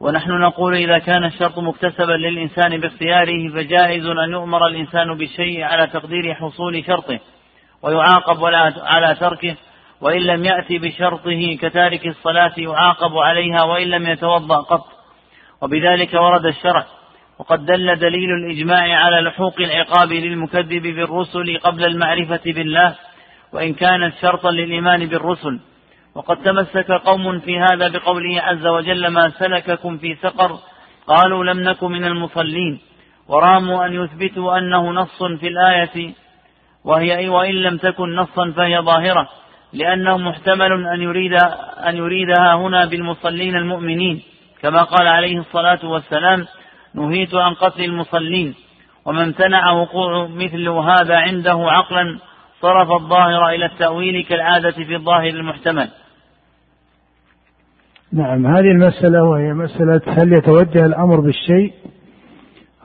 ونحن 0.00 0.30
نقول 0.30 0.74
إذا 0.74 0.98
كان 0.98 1.24
الشرط 1.24 1.58
مكتسبا 1.58 2.12
للإنسان 2.12 2.80
باختياره 2.80 3.48
فجائز 3.48 4.06
أن 4.06 4.30
يؤمر 4.30 4.66
الإنسان 4.66 5.14
بالشيء 5.14 5.62
على 5.62 5.86
تقدير 5.86 6.34
حصول 6.34 6.84
شرطه 6.84 7.20
ويعاقب 7.82 8.44
على 8.82 9.14
تركه 9.14 9.56
وإن 10.00 10.20
لم 10.20 10.44
يأتي 10.44 10.78
بشرطه 10.78 11.58
كتارك 11.60 12.06
الصلاة 12.06 12.52
يعاقب 12.56 13.16
عليها 13.16 13.62
وإن 13.62 13.86
لم 13.86 14.06
يتوضأ 14.06 14.56
قط. 14.56 14.86
وبذلك 15.62 16.14
ورد 16.14 16.46
الشرع 16.46 16.84
وقد 17.42 17.66
دل 17.66 17.96
دليل 17.96 18.30
الإجماع 18.30 19.04
على 19.04 19.20
لحوق 19.20 19.60
العقاب 19.60 20.12
للمكذب 20.12 20.82
بالرسل 20.82 21.58
قبل 21.58 21.84
المعرفة 21.84 22.40
بالله 22.46 22.94
وإن 23.52 23.74
كانت 23.74 24.14
شرطا 24.22 24.50
للإيمان 24.50 25.06
بالرسل. 25.06 25.60
وقد 26.14 26.36
تمسك 26.36 26.90
قوم 26.90 27.38
في 27.38 27.58
هذا 27.58 27.88
بقوله 27.88 28.40
عز 28.40 28.66
وجل 28.66 29.06
ما 29.06 29.28
سلككم 29.28 29.98
في 29.98 30.14
سقر 30.14 30.58
قالوا 31.06 31.44
لم 31.44 31.60
نك 31.60 31.84
من 31.84 32.04
المصلين. 32.04 32.80
وراموا 33.28 33.86
أن 33.86 33.92
يثبتوا 33.92 34.58
أنه 34.58 34.90
نص 34.90 35.22
في 35.22 35.48
الآية 35.48 36.14
وهي 36.84 37.28
وإن 37.28 37.54
لم 37.54 37.76
تكن 37.76 38.14
نصا 38.14 38.50
فهي 38.56 38.78
ظاهرة 38.78 39.28
لأنه 39.72 40.18
محتمل 40.18 40.86
أن 40.86 41.02
يريد 41.02 41.34
أن 41.88 41.96
يريدها 41.96 42.54
هنا 42.54 42.84
بالمصلين 42.84 43.56
المؤمنين. 43.56 44.22
كما 44.60 44.82
قال 44.82 45.06
عليه 45.06 45.38
الصلاة 45.38 45.80
والسلام 45.84 46.46
نهيت 46.94 47.34
عن 47.34 47.54
قتل 47.54 47.84
المصلين 47.84 48.54
ومن 49.04 49.18
امتنع 49.18 49.72
وقوع 49.72 50.28
مثل 50.28 50.68
هذا 50.68 51.16
عنده 51.16 51.70
عقلا 51.70 52.18
صرف 52.60 52.90
الظاهر 52.90 53.48
إلى 53.48 53.66
التأويل 53.66 54.24
كالعادة 54.24 54.70
في 54.70 54.96
الظاهر 54.96 55.28
المحتمل. 55.28 55.88
نعم 58.12 58.46
هذه 58.46 58.70
المسألة 58.70 59.24
وهي 59.24 59.52
مسألة 59.52 60.00
هل 60.06 60.32
يتوجه 60.32 60.86
الأمر 60.86 61.20
بالشيء 61.20 61.72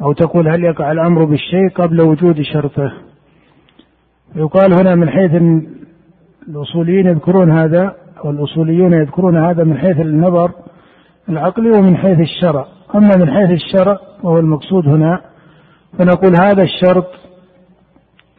أو 0.01 0.13
تقول 0.13 0.47
هل 0.47 0.63
يقع 0.63 0.91
الأمر 0.91 1.25
بالشيء 1.25 1.69
قبل 1.75 2.01
وجود 2.01 2.41
شرطه؟ 2.41 2.93
يقال 4.35 4.73
هنا 4.73 4.95
من 4.95 5.09
حيث 5.09 5.31
الأصوليين 6.47 7.07
يذكرون 7.07 7.51
هذا 7.51 7.95
أو 8.25 8.29
الأصوليون 8.29 8.93
يذكرون 8.93 9.37
هذا 9.37 9.63
من 9.63 9.77
حيث 9.77 9.99
النظر 9.99 10.51
العقلي 11.29 11.69
ومن 11.69 11.97
حيث 11.97 12.19
الشرع. 12.19 12.76
أما 12.95 13.17
من 13.17 13.31
حيث 13.31 13.49
الشرع 13.49 13.99
وهو 14.23 14.39
المقصود 14.39 14.87
هنا 14.87 15.21
فنقول 15.97 16.33
هذا 16.41 16.63
الشرط 16.63 17.07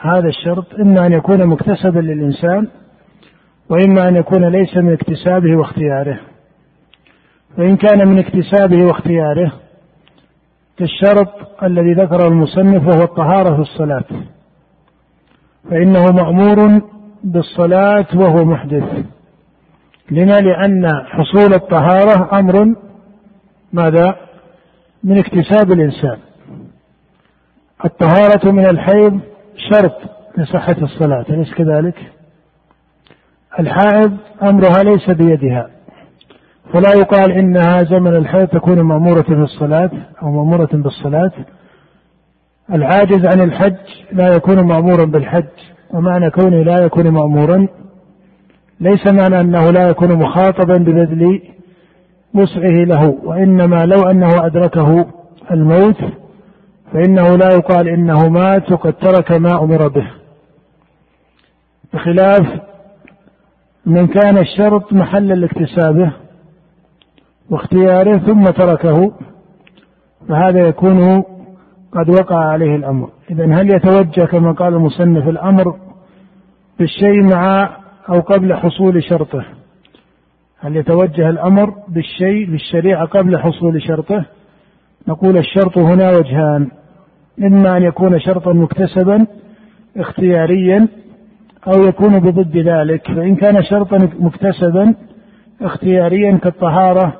هذا 0.01 0.28
الشرط 0.28 0.74
إما 0.74 1.07
أن 1.07 1.12
يكون 1.12 1.46
مكتسبا 1.46 1.99
للإنسان 1.99 2.68
وإما 3.68 4.09
أن 4.09 4.16
يكون 4.16 4.44
ليس 4.44 4.76
من 4.76 4.92
اكتسابه 4.92 5.57
واختياره. 5.57 6.20
فإن 7.57 7.76
كان 7.76 8.09
من 8.09 8.18
اكتسابه 8.18 8.84
واختياره 8.84 9.53
كالشرط 10.78 11.62
الذي 11.62 11.92
ذكره 11.92 12.28
المصنف 12.28 12.86
وهو 12.86 13.03
الطهارة 13.03 13.55
في 13.55 13.61
الصلاة. 13.61 14.05
فإنه 15.70 16.05
مأمور 16.05 16.80
بالصلاة 17.24 18.07
وهو 18.14 18.44
محدث. 18.44 19.05
لما؟ 20.11 20.40
لأن 20.40 21.05
حصول 21.07 21.55
الطهارة 21.55 22.38
أمر 22.38 22.74
ماذا؟ 23.72 24.28
من 25.05 25.18
اكتساب 25.18 25.72
الإنسان. 25.72 26.18
الطهارة 27.84 28.51
من 28.51 28.66
الحيض 28.66 29.20
شرط 29.70 29.96
لصحة 30.38 30.76
الصلاة 30.82 31.24
أليس 31.30 31.55
كذلك؟ 31.55 32.12
الحائض 33.59 34.16
أمرها 34.42 34.82
ليس 34.82 35.11
بيدها. 35.11 35.70
فلا 36.72 36.90
يقال 36.99 37.32
إنها 37.32 37.82
زمن 37.82 38.16
الحيض 38.16 38.49
تكون 38.49 38.80
مأمورة 38.80 39.22
في 39.22 39.32
الصلاة 39.32 39.90
أو 40.22 40.30
مأمورة 40.30 40.68
بالصلاة. 40.72 41.32
العاجز 42.72 43.26
عن 43.26 43.40
الحج 43.40 43.76
لا 44.12 44.28
يكون 44.34 44.61
مأمورا 44.61 45.05
بالحج 45.05 45.44
ومعنى 45.90 46.30
كونه 46.30 46.62
لا 46.62 46.84
يكون 46.84 47.09
مأمورا 47.09 47.68
ليس 48.80 49.07
معنى 49.07 49.40
أنه 49.40 49.70
لا 49.70 49.88
يكون 49.88 50.12
مخاطبا 50.12 50.76
ببذل 50.76 51.42
وسعه 52.35 52.85
له 52.85 53.18
وإنما 53.24 53.87
لو 53.87 54.03
أنه 54.03 54.47
أدركه 54.47 55.07
الموت 55.51 55.97
فإنه 56.93 57.37
لا 57.37 57.55
يقال 57.55 57.89
إنه 57.89 58.29
مات 58.29 58.72
وقد 58.72 58.93
ترك 58.93 59.33
ما 59.33 59.62
أمر 59.62 59.89
به. 59.89 60.11
بخلاف 61.93 62.61
من 63.87 64.07
كان 64.07 64.39
الشرط 64.39 64.93
محلا 64.93 65.35
لاكتسابه 65.35 66.12
واختياره 67.51 68.18
ثم 68.18 68.45
تركه 68.45 69.12
فهذا 70.29 70.68
يكون 70.68 71.22
قد 71.93 72.09
وقع 72.09 72.37
عليه 72.37 72.76
الأمر. 72.76 73.11
إذا 73.31 73.45
هل 73.45 73.74
يتوجه 73.74 74.24
كما 74.24 74.53
قال 74.53 74.74
المصنف 74.74 75.29
الأمر 75.29 75.76
بالشيء 76.79 77.22
مع 77.22 77.70
أو 78.09 78.20
قبل 78.20 78.55
حصول 78.55 79.05
شرطه؟ 79.05 79.58
هل 80.61 80.77
يتوجه 80.77 81.31
الأمر 81.31 81.75
بالشيء 81.89 82.51
بالشريعة 82.51 83.07
قبل 83.07 83.39
حصول 83.39 83.83
شرطه. 83.83 84.25
نقول 85.09 85.37
الشرط 85.37 85.79
هنا 85.79 86.11
وجهان. 86.11 86.71
إما 87.43 87.77
أن 87.77 87.83
يكون 87.83 88.21
شرطا 88.21 88.53
مكتسبا 88.53 89.27
اختياريا 89.97 90.89
أو 91.67 91.85
يكون 91.85 92.21
بضد 92.21 92.57
ذلك. 92.57 93.07
فإن 93.07 93.37
كان 93.37 93.63
شرطا 93.63 94.09
مكتسبا 94.19 94.95
اختياريا 95.63 96.39
كالطهارة 96.43 97.13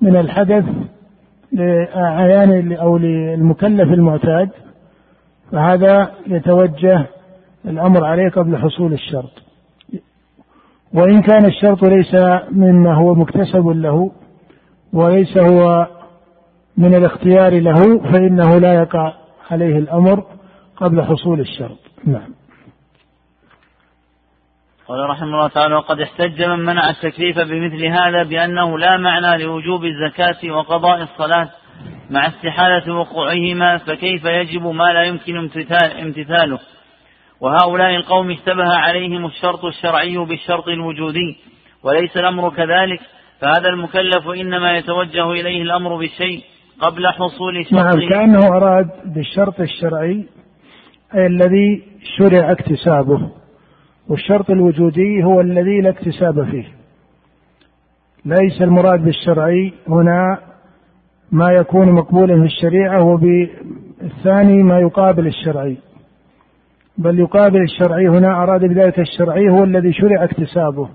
من 0.00 0.16
الحدث 0.16 0.64
لأعيان 1.52 2.72
أو 2.72 2.98
للمكلف 2.98 3.92
المعتاد 3.92 4.48
فهذا 5.52 6.10
يتوجه 6.26 7.06
الأمر 7.64 8.04
عليه 8.04 8.28
قبل 8.28 8.56
حصول 8.56 8.92
الشرط. 8.92 9.49
وإن 10.94 11.22
كان 11.22 11.44
الشرط 11.44 11.84
ليس 11.84 12.14
مما 12.50 12.94
هو 12.94 13.14
مكتسب 13.14 13.66
له 13.66 14.12
وليس 14.92 15.38
هو 15.38 15.86
من 16.76 16.94
الاختيار 16.94 17.60
له 17.60 17.98
فإنه 18.12 18.58
لا 18.58 18.74
يقع 18.74 19.12
عليه 19.50 19.78
الأمر 19.78 20.24
قبل 20.76 21.02
حصول 21.02 21.40
الشرط. 21.40 21.78
نعم. 22.04 22.34
قال 24.88 25.10
رحمه 25.10 25.26
الله 25.26 25.48
تعالى 25.48 25.74
وقد 25.74 26.00
احتج 26.00 26.42
من 26.42 26.58
منع 26.58 26.90
التكليف 26.90 27.38
بمثل 27.38 27.84
هذا 27.86 28.22
بأنه 28.22 28.78
لا 28.78 28.96
معنى 28.96 29.44
لوجوب 29.44 29.84
الزكاة 29.84 30.52
وقضاء 30.52 31.02
الصلاة 31.02 31.50
مع 32.10 32.26
استحالة 32.26 32.94
وقوعهما 32.94 33.78
فكيف 33.78 34.24
يجب 34.24 34.62
ما 34.66 34.92
لا 34.92 35.02
يمكن 35.02 35.36
امتثاله؟ 36.02 36.58
وهؤلاء 37.40 37.96
القوم 37.96 38.30
اشتبه 38.30 38.68
عليهم 38.68 39.26
الشرط 39.26 39.64
الشرعي 39.64 40.16
بالشرط 40.16 40.68
الوجودي 40.68 41.36
وليس 41.82 42.16
الأمر 42.16 42.50
كذلك 42.50 43.00
فهذا 43.40 43.68
المكلف 43.68 44.28
إنما 44.28 44.76
يتوجه 44.76 45.30
إليه 45.30 45.62
الأمر 45.62 45.96
بالشيء 45.96 46.42
قبل 46.80 47.06
حصول 47.06 47.66
شرطه 47.66 47.82
نعم 47.82 48.08
كأنه 48.08 48.56
أراد 48.56 48.88
بالشرط 49.04 49.60
الشرعي 49.60 50.26
أي 51.14 51.26
الذي 51.26 51.82
شرع 52.18 52.52
اكتسابه 52.52 53.30
والشرط 54.08 54.50
الوجودي 54.50 55.24
هو 55.24 55.40
الذي 55.40 55.80
لا 55.80 55.90
اكتساب 55.90 56.44
فيه. 56.50 56.64
ليس 58.24 58.62
المراد 58.62 59.04
بالشرعي 59.04 59.72
هنا 59.88 60.38
ما 61.32 61.52
يكون 61.52 61.92
مقبولا 61.92 62.34
في 62.40 62.46
الشريعة 62.46 63.04
وبالثاني 63.04 64.62
ما 64.62 64.78
يقابل 64.78 65.26
الشرعي. 65.26 65.76
بل 67.00 67.18
يقابل 67.18 67.62
الشرعي 67.62 68.08
هنا 68.08 68.42
أراد 68.42 68.60
بذلك 68.60 68.98
الشرعي 68.98 69.48
هو 69.48 69.64
الذي 69.64 69.92
شرع 69.92 70.24
اكتسابه 70.24 70.88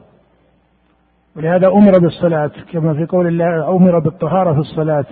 ولهذا 1.35 1.67
أمر 1.67 1.99
بالصلاة 1.99 2.51
كما 2.71 2.93
في 2.93 3.05
قول 3.05 3.27
الله 3.27 3.75
أمر 3.75 3.99
بالطهارة 3.99 4.53
في 4.53 4.59
الصلاة. 4.59 5.05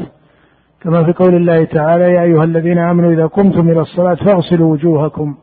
كما 0.82 1.04
في 1.04 1.14
قول 1.14 1.36
الله 1.36 1.64
تعالى 1.64 2.04
يا 2.04 2.22
أيها 2.22 2.44
الذين 2.44 2.78
آمنوا 2.78 3.14
إذا 3.14 3.26
قمتم 3.26 3.70
إلى 3.70 3.82
الصلاة 3.82 4.16
فاغسلوا 4.16 4.72
وجوهكم. 4.72 5.36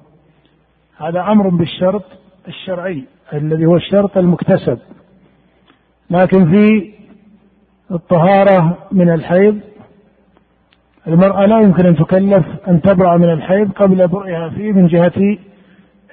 هذا 0.97 1.21
أمر 1.21 1.49
بالشرط 1.49 2.05
الشرعي 2.49 3.05
الذي 3.33 3.67
هو 3.67 3.77
الشرط 3.77 4.19
المكتسب. 4.19 4.79
لكن 6.11 6.51
في 6.51 6.93
الطهارة 7.91 8.79
من 8.93 9.11
الحيض 9.11 9.61
المرأة 11.07 11.47
لا 11.47 11.61
يمكن 11.61 11.87
أن 11.87 11.97
تكلف 11.97 12.47
أن 12.69 12.81
تبرأ 12.81 13.17
من 13.17 13.33
الحيض 13.33 13.73
قبل 13.73 14.09
برئها 14.09 14.49
فيه 14.49 14.73
من 14.73 14.87
جهة 14.87 15.39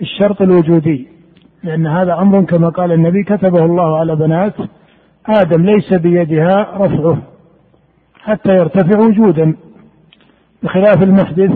الشرط 0.01 0.41
الوجودي. 0.41 1.07
لأن 1.63 1.87
هذا 1.87 2.13
أمر 2.13 2.41
كما 2.41 2.69
قال 2.69 2.91
النبي 2.91 3.23
كتبه 3.23 3.65
الله 3.65 3.97
على 3.99 4.15
بنات 4.15 4.53
آدم 5.25 5.65
ليس 5.65 5.93
بيدها 5.93 6.77
رفعه 6.77 7.17
حتى 8.19 8.55
يرتفع 8.55 8.99
وجودا. 8.99 9.55
بخلاف 10.63 11.03
المحدث 11.03 11.51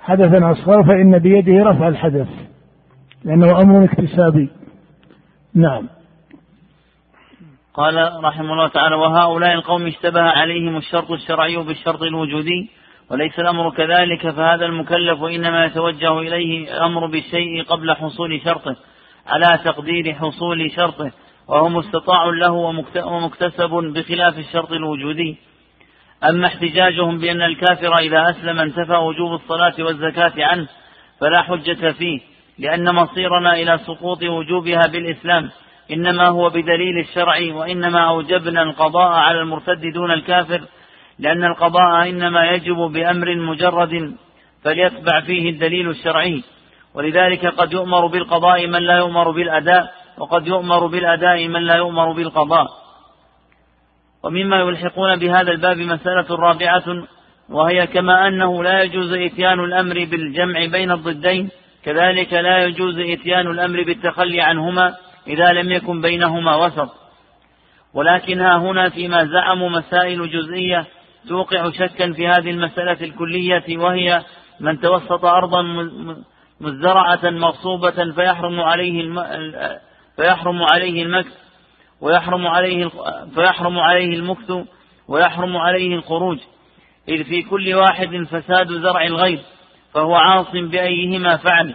حدثا 0.00 0.50
أصغر 0.50 0.84
فإن 0.84 1.18
بيده 1.18 1.64
رفع 1.70 1.88
الحدث 1.88 2.28
لأنه 3.24 3.62
أمر 3.62 3.84
اكتسابي. 3.84 4.48
نعم. 5.54 5.88
قال 7.74 8.24
رحمه 8.24 8.52
الله 8.52 8.68
تعالى 8.68 8.96
وهؤلاء 8.96 9.52
القوم 9.52 9.86
اشتبه 9.86 10.22
عليهم 10.22 10.76
الشرط 10.76 11.10
الشرعي 11.10 11.56
بالشرط 11.56 12.02
الوجودي 12.02 12.70
وليس 13.10 13.38
الأمر 13.38 13.70
كذلك 13.70 14.30
فهذا 14.30 14.66
المكلف 14.66 15.22
إنما 15.22 15.64
يتوجه 15.64 16.18
إليه 16.18 16.72
الأمر 16.72 17.06
بالشيء 17.06 17.62
قبل 17.62 17.94
حصول 17.94 18.40
شرطه 18.44 18.76
على 19.26 19.58
تقدير 19.64 20.14
حصول 20.14 20.70
شرطه 20.76 21.12
وهو 21.48 21.68
مستطاع 21.68 22.24
له 22.24 22.52
ومكتسب 23.04 23.70
بخلاف 23.70 24.38
الشرط 24.38 24.72
الوجودي. 24.72 25.36
أما 26.28 26.46
احتجاجهم 26.46 27.18
بأن 27.18 27.42
الكافر 27.42 27.98
إذا 27.98 28.30
أسلم 28.30 28.58
انتفى 28.58 28.96
وجوب 28.96 29.34
الصلاة 29.34 29.74
والزكاة 29.78 30.32
عنه 30.38 30.68
فلا 31.20 31.42
حجة 31.42 31.92
فيه 31.92 32.20
لأن 32.58 32.94
مصيرنا 32.94 33.54
إلى 33.54 33.78
سقوط 33.78 34.22
وجوبها 34.22 34.82
بالإسلام. 34.92 35.50
إنما 35.90 36.28
هو 36.28 36.50
بدليل 36.50 36.98
الشرع 36.98 37.54
وإنما 37.54 38.08
أوجبنا 38.08 38.62
القضاء 38.62 39.12
على 39.12 39.40
المرتد 39.40 39.80
دون 39.94 40.10
الكافر 40.10 40.60
لأن 41.18 41.44
القضاء 41.44 42.08
إنما 42.08 42.50
يجب 42.50 42.76
بأمر 42.76 43.36
مجرد 43.36 44.16
فليتبع 44.64 45.20
فيه 45.20 45.50
الدليل 45.50 45.90
الشرعي. 45.90 46.42
ولذلك 46.94 47.46
قد 47.46 47.72
يؤمر 47.72 48.06
بالقضاء 48.06 48.66
من 48.66 48.82
لا 48.82 48.98
يؤمر 48.98 49.30
بالأداء 49.30 49.94
وقد 50.18 50.46
يؤمر 50.46 50.86
بالأداء 50.86 51.48
من 51.48 51.62
لا 51.62 51.74
يؤمر 51.74 52.12
بالقضاء. 52.12 52.66
ومما 54.24 54.60
يلحقون 54.60 55.16
بهذا 55.16 55.50
الباب 55.50 55.78
مسألة 55.78 56.36
رابعة 56.36 57.04
وهي 57.50 57.86
كما 57.86 58.28
أنه 58.28 58.62
لا 58.62 58.82
يجوز 58.82 59.12
إتيان 59.12 59.60
الأمر 59.60 59.94
بالجمع 60.04 60.66
بين 60.66 60.90
الضدين 60.90 61.50
كذلك 61.84 62.32
لا 62.32 62.64
يجوز 62.64 62.98
إتيان 62.98 63.46
الأمر 63.46 63.82
بالتخلي 63.82 64.40
عنهما. 64.40 64.94
إذا 65.26 65.52
لم 65.52 65.72
يكن 65.72 66.00
بينهما 66.00 66.56
وسط 66.56 66.88
ولكن 67.94 68.40
ها 68.40 68.56
هنا 68.56 68.88
فيما 68.88 69.24
زعموا 69.24 69.68
مسائل 69.68 70.30
جزئية 70.30 70.86
توقع 71.28 71.70
شكا 71.70 72.12
في 72.12 72.28
هذه 72.28 72.50
المسألة 72.50 72.96
الكلية 73.00 73.78
وهي 73.78 74.22
من 74.60 74.80
توسط 74.80 75.24
أرضا 75.24 75.62
مزرعة 76.60 77.30
مغصوبة 77.30 78.12
فيحرم 78.12 78.60
عليه. 78.60 79.14
فيحرم 80.16 80.62
عليه 80.62 81.02
المكث 81.02 81.32
ويحرم 82.00 82.46
عليه 82.46 82.90
فيحرم 83.34 83.78
عليه 83.78 84.16
المكث 84.16 84.52
ويحرم 85.08 85.56
عليه 85.56 85.94
الخروج 85.94 86.38
إذ 87.08 87.24
في 87.24 87.42
كل 87.42 87.74
واحد 87.74 88.26
فساد 88.30 88.68
زرع 88.68 89.06
الغير 89.06 89.40
فهو 89.94 90.14
عاص 90.14 90.50
بأيهما 90.52 91.36
فعل 91.36 91.74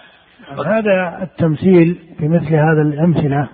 هذا 0.65 1.23
التمثيل 1.23 1.99
في 2.17 2.27
مثل 2.27 2.55
هذا 2.55 2.81
الأمثلة 2.81 3.49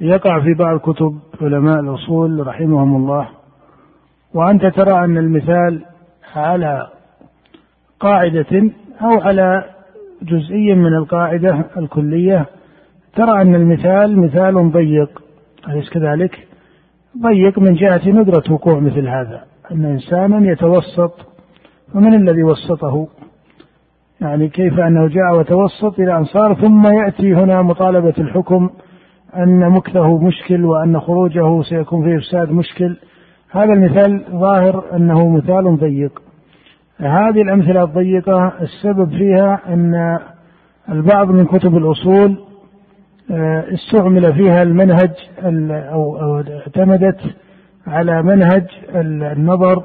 يقع 0.00 0.40
في 0.40 0.54
بعض 0.54 0.78
كتب 0.78 1.18
علماء 1.40 1.80
الأصول 1.80 2.46
رحمهم 2.46 2.96
الله 2.96 3.28
وأنت 4.34 4.66
ترى 4.66 5.04
أن 5.04 5.18
المثال 5.18 5.84
على 6.36 6.88
قاعدة 8.00 8.70
أو 9.02 9.20
على 9.20 9.64
جزئي 10.22 10.74
من 10.74 10.94
القاعدة 10.94 11.64
الكلية 11.76 12.46
ترى 13.16 13.42
أن 13.42 13.54
المثال 13.54 14.20
مثال 14.20 14.72
ضيق. 14.72 15.22
أليس 15.68 15.90
كذلك؟ 15.90 16.48
ضيق 17.22 17.58
من 17.58 17.74
جهة 17.74 18.08
ندرة 18.08 18.52
وقوع 18.52 18.78
مثل 18.80 19.08
هذا. 19.08 19.44
أن 19.70 19.84
إنسانا 19.84 20.50
يتوسط 20.52 21.12
ومن 21.94 22.14
الذي 22.14 22.42
وسطه؟ 22.42 23.08
يعني 24.20 24.48
كيف 24.48 24.80
أنه 24.80 25.08
جاء 25.08 25.38
وتوسط 25.38 26.00
إلى 26.00 26.16
أن 26.16 26.24
صار 26.24 26.54
ثم 26.54 26.86
يأتي 26.86 27.34
هنا 27.34 27.62
مطالبة 27.62 28.14
الحكم 28.18 28.70
أن 29.36 29.70
مكثه 29.70 30.18
مشكل 30.18 30.64
وأن 30.64 31.00
خروجه 31.00 31.62
سيكون 31.62 32.04
فيه 32.04 32.16
إفساد 32.16 32.50
مشكل. 32.50 32.96
هذا 33.50 33.72
المثال 33.72 34.24
ظاهر 34.30 34.84
أنه 34.96 35.28
مثال 35.28 35.76
ضيق. 35.76 36.22
هذه 37.00 37.42
الأمثلة 37.42 37.82
الضيقة 37.82 38.52
السبب 38.60 39.10
فيها 39.10 39.60
أن 39.68 40.18
البعض 40.88 41.30
من 41.30 41.44
كتب 41.44 41.76
الأصول 41.76 42.38
آه، 43.30 43.64
استعمل 43.74 44.34
فيها 44.34 44.62
المنهج 44.62 45.10
أو 45.92 46.36
اعتمدت 46.40 47.20
على 47.86 48.22
منهج 48.22 48.64
النظر 48.94 49.84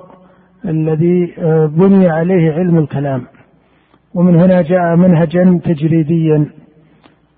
الذي 0.66 1.34
آه، 1.40 1.66
بني 1.66 2.10
عليه 2.10 2.54
علم 2.54 2.78
الكلام. 2.78 3.22
ومن 4.14 4.36
هنا 4.36 4.62
جاء 4.62 4.96
منهجا 4.96 5.60
تجريديا 5.66 6.46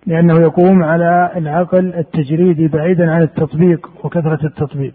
لأنه 0.08 0.42
يقوم 0.42 0.84
على 0.84 1.32
العقل 1.36 1.94
التجريدي 1.94 2.68
بعيدا 2.68 3.12
عن 3.12 3.22
التطبيق 3.22 3.90
وكثرة 4.04 4.46
التطبيق. 4.46 4.94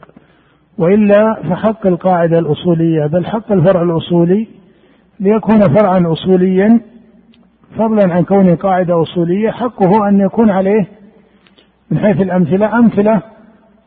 وإلا 0.78 1.42
فحق 1.42 1.86
القاعدة 1.86 2.38
الأصولية 2.38 3.06
بل 3.06 3.26
حق 3.26 3.52
الفرع 3.52 3.82
الأصولي 3.82 4.48
ليكون 5.20 5.60
فرعا 5.60 6.12
أصوليا 6.12 6.80
فضلا 7.78 8.14
عن 8.14 8.24
كونه 8.24 8.54
قاعدة 8.54 9.02
أصولية 9.02 9.50
حقه 9.50 10.08
أن 10.08 10.20
يكون 10.20 10.50
عليه 10.50 10.88
من 11.90 11.98
حيث 11.98 12.20
الأمثلة 12.20 12.78
أمثلة 12.78 13.22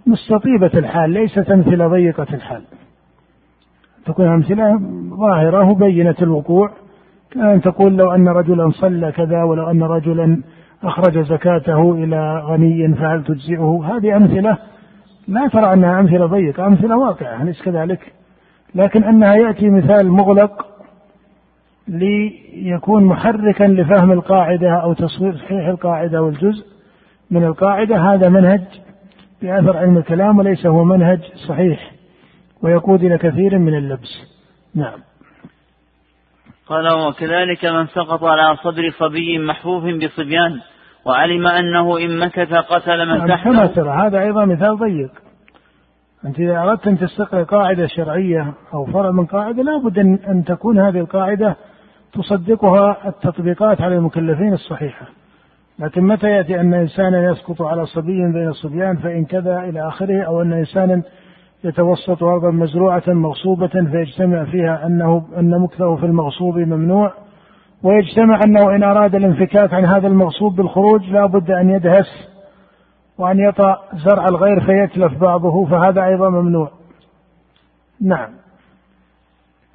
مستطيبة 0.07 0.71
الحال 0.79 1.09
ليست 1.09 1.51
أمثلة 1.51 1.87
ضيقة 1.87 2.27
الحال. 2.33 2.63
تكون 4.05 4.27
أمثلة 4.27 4.79
ظاهرة 5.09 5.69
وبينة 5.69 6.15
الوقوع. 6.21 6.71
كأن 7.33 7.61
تقول 7.61 7.97
لو 7.97 8.11
أن 8.11 8.27
رجلا 8.27 8.71
صلى 8.71 9.11
كذا 9.11 9.43
ولو 9.43 9.69
أن 9.69 9.83
رجلا 9.83 10.41
أخرج 10.83 11.19
زكاته 11.19 11.93
إلى 11.93 12.39
غني 12.45 12.95
فهل 12.95 13.23
تجزئه؟ 13.23 13.83
هذه 13.85 14.17
أمثلة 14.17 14.57
لا 15.27 15.47
ترى 15.47 15.73
أنها 15.73 15.99
أمثلة 15.99 16.25
ضيقة 16.25 16.67
أمثلة 16.67 16.97
واقعة 16.97 17.43
أليس 17.43 17.61
كذلك؟ 17.61 18.13
لكن 18.75 19.03
أنها 19.03 19.35
يأتي 19.35 19.69
مثال 19.69 20.11
مغلق 20.11 20.65
ليكون 21.87 23.03
محركا 23.03 23.63
لفهم 23.63 24.11
القاعدة 24.11 24.71
أو 24.71 24.93
تصوير 24.93 25.35
صحيح 25.35 25.67
القاعدة 25.67 26.21
والجزء 26.21 26.65
من 27.31 27.43
القاعدة. 27.43 27.97
هذا 27.97 28.29
منهج 28.29 28.61
بأثر 29.41 29.77
علم 29.77 29.97
الكلام 29.97 30.37
وليس 30.37 30.65
هو 30.65 30.83
منهج 30.83 31.19
صحيح 31.47 31.91
ويقود 32.61 33.03
إلى 33.03 33.17
كثير 33.17 33.59
من 33.59 33.75
اللبس. 33.75 34.33
نعم. 34.75 34.99
قال 36.67 36.93
وكذلك 36.93 37.65
من 37.65 37.87
سقط 37.87 38.23
على 38.23 38.55
صدر 38.55 38.89
صبي 38.99 39.39
محفوف 39.39 39.83
بصبيان 39.83 40.59
وعلم 41.05 41.47
أنه 41.47 41.97
إن 41.97 42.19
مكث 42.19 42.53
قتل 42.53 43.05
من 43.05 43.17
نعم، 43.17 43.27
تحته. 43.27 43.43
كما 43.43 43.65
ترى 43.65 43.89
هذا 43.89 44.19
أيضا 44.19 44.45
مثال 44.45 44.77
ضيق. 44.77 45.11
أنت 46.25 46.39
إذا 46.39 46.57
أردت 46.57 46.87
أن 46.87 46.97
تستقر 46.97 47.43
قاعدة 47.43 47.87
شرعية 47.87 48.53
أو 48.73 48.85
فرع 48.85 49.11
من 49.11 49.25
قاعدة 49.25 49.63
لا 49.63 49.77
بد 49.77 49.99
أن 49.99 50.43
تكون 50.47 50.79
هذه 50.79 50.99
القاعدة 50.99 51.55
تصدقها 52.13 52.97
التطبيقات 53.07 53.81
على 53.81 53.95
المكلفين 53.95 54.53
الصحيحة. 54.53 55.05
لكن 55.79 56.03
متى 56.03 56.27
يأتي 56.27 56.59
أن 56.59 56.73
إنسانا 56.73 57.31
يسقط 57.31 57.61
على 57.61 57.85
صبي 57.85 58.31
بين 58.33 58.47
الصبيان 58.47 58.97
فإن 58.97 59.25
كذا 59.25 59.59
إلى 59.59 59.87
آخره 59.87 60.23
أو 60.23 60.41
أن 60.41 60.53
إنسانا 60.53 61.01
يتوسط 61.63 62.23
أرضا 62.23 62.51
مزروعة 62.51 63.03
مغصوبة 63.07 63.67
فيجتمع 63.67 64.45
فيها 64.45 64.85
أنه 64.85 65.27
أن 65.37 65.59
مكثه 65.59 65.95
في 65.95 66.05
المغصوب 66.05 66.57
ممنوع 66.57 67.13
ويجتمع 67.83 68.39
أنه 68.45 68.75
إن 68.75 68.83
أراد 68.83 69.15
الانفكاك 69.15 69.73
عن 69.73 69.85
هذا 69.85 70.07
المغصوب 70.07 70.55
بالخروج 70.55 71.09
لا 71.09 71.25
بد 71.25 71.51
أن 71.51 71.69
يدهس 71.69 72.33
وأن 73.17 73.39
يطأ 73.39 73.79
زرع 73.93 74.27
الغير 74.27 74.59
فيتلف 74.59 75.17
بعضه 75.17 75.65
فهذا 75.65 76.05
أيضا 76.05 76.29
ممنوع. 76.29 76.71
نعم. 78.01 78.29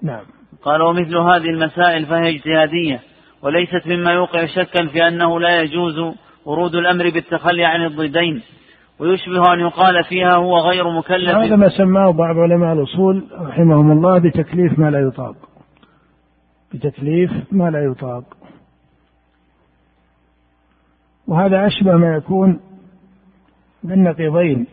نعم. 0.03 0.25
قال 0.63 0.83
ومثل 0.83 1.17
هذه 1.17 1.51
المسائل 1.51 2.07
فهي 2.07 2.37
اجتهادية 2.37 3.01
وليست 3.43 3.87
مما 3.87 4.13
يوقع 4.13 4.47
شكا 4.47 4.87
في 4.87 5.09
أنه 5.09 5.41
لا 5.41 5.61
يجوز 5.61 6.15
ورود 6.45 6.75
الأمر 6.75 7.11
بالتخلي 7.11 7.65
عن 7.65 7.85
الضدين. 7.85 8.43
ويشبه 9.01 9.53
أن 9.53 9.61
يقال 9.61 10.05
فيها 10.05 10.35
هو 10.35 10.59
غير 10.59 10.91
مكلف. 10.91 11.37
هذا 11.37 11.57
ما 11.57 11.69
سماه 11.69 12.11
بعض 12.11 12.39
علماء 12.39 12.73
الأصول 12.73 13.25
رحمهم 13.41 13.93
الله 13.93 14.19
بتكليف 14.19 14.79
ما 14.79 14.91
لا 14.91 15.01
يطاق. 15.01 15.35
بتكليف 16.75 17.31
ما 17.53 17.71
لا 17.71 17.85
يطاق. 17.85 18.25
وهذا 21.27 21.67
أشبه 21.67 21.97
ما 21.97 22.15
يكون 22.15 22.61
بالنقيضين. 23.83 24.67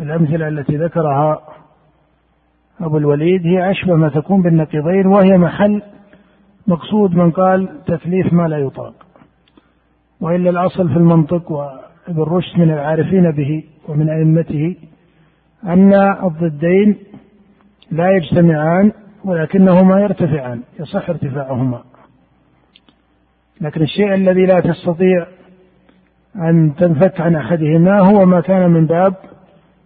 الأمثلة 0.00 0.48
التي 0.48 0.76
ذكرها 0.76 1.40
أبو 2.80 2.98
الوليد 2.98 3.46
هي 3.46 3.70
أشبه 3.70 3.94
ما 3.94 4.08
تكون 4.08 4.42
بالنقيضين 4.42 5.06
وهي 5.06 5.38
محل 5.38 5.82
مقصود 6.66 7.14
من 7.14 7.30
قال 7.30 7.84
تكليف 7.86 8.32
ما 8.32 8.48
لا 8.48 8.58
يطاق. 8.58 8.94
وإلا 10.20 10.50
الأصل 10.50 10.88
في 10.88 10.96
المنطق 10.96 11.52
وابن 12.08 12.22
رشد 12.22 12.58
من 12.58 12.70
العارفين 12.70 13.30
به 13.30 13.64
ومن 13.88 14.08
أئمته 14.08 14.76
أن 15.64 15.94
الضدين 16.24 16.96
لا 17.90 18.10
يجتمعان 18.10 18.92
ولكنهما 19.24 20.00
يرتفعان 20.00 20.62
يصح 20.80 21.10
ارتفاعهما. 21.10 21.82
لكن 23.60 23.82
الشيء 23.82 24.14
الذي 24.14 24.46
لا 24.46 24.60
تستطيع 24.60 25.26
أن 26.36 26.74
تنفك 26.78 27.20
عن 27.20 27.36
أحدهما 27.36 28.00
هو 28.00 28.26
ما 28.26 28.40
كان 28.40 28.70
من 28.70 28.86
باب 28.86 29.14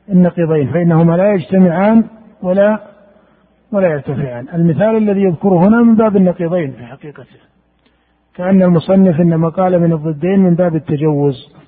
النقيضين 0.08 0.72
فإنهما 0.72 1.16
لا 1.16 1.32
يجتمعان 1.32 2.04
ولا 2.42 2.80
ولا 3.72 3.88
يرتفعان. 3.88 4.46
المثال 4.54 4.96
الذي 4.96 5.22
يذكره 5.22 5.68
هنا 5.68 5.82
من 5.82 5.96
باب 5.96 6.16
النقيضين 6.16 6.72
في 6.72 6.86
حقيقته. 6.86 7.36
كأن 8.34 8.62
المصنف 8.62 9.20
إنما 9.20 9.48
قال 9.48 9.80
من 9.80 9.92
الضدين 9.92 10.38
من 10.38 10.54
باب 10.54 10.74
التجوز. 10.74 11.61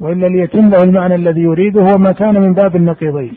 وإلا 0.00 0.26
ليتم 0.26 0.70
له 0.70 0.82
المعنى 0.82 1.14
الذي 1.14 1.40
يريده 1.40 1.82
هو 1.82 1.98
ما 1.98 2.12
كان 2.12 2.40
من 2.40 2.52
باب 2.54 2.76
النقيضين. 2.76 3.36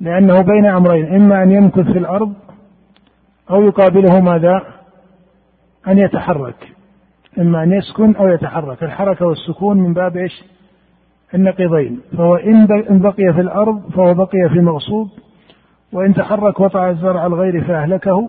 لأنه 0.00 0.42
بين 0.42 0.66
أمرين 0.66 1.14
إما 1.14 1.42
أن 1.42 1.50
يمكث 1.50 1.92
في 1.92 1.98
الأرض 1.98 2.32
أو 3.50 3.62
يقابله 3.62 4.20
ماذا؟ 4.20 4.62
أن 5.88 5.98
يتحرك. 5.98 6.72
إما 7.38 7.62
أن 7.62 7.72
يسكن 7.72 8.16
أو 8.16 8.28
يتحرك. 8.28 8.82
الحركة 8.82 9.26
والسكون 9.26 9.78
من 9.78 9.92
باب 9.94 10.16
إيش؟ 10.16 10.44
النقيضين. 11.34 12.00
فهو 12.16 12.36
إن 12.36 12.66
بقي 12.90 13.32
في 13.34 13.40
الأرض 13.40 13.90
فهو 13.90 14.14
بقي 14.14 14.48
في 14.52 14.60
مغصوب 14.60 15.08
وإن 15.92 16.14
تحرك 16.14 16.60
وطع 16.60 16.90
الزرع 16.90 17.26
الغير 17.26 17.64
فأهلكه 17.64 18.28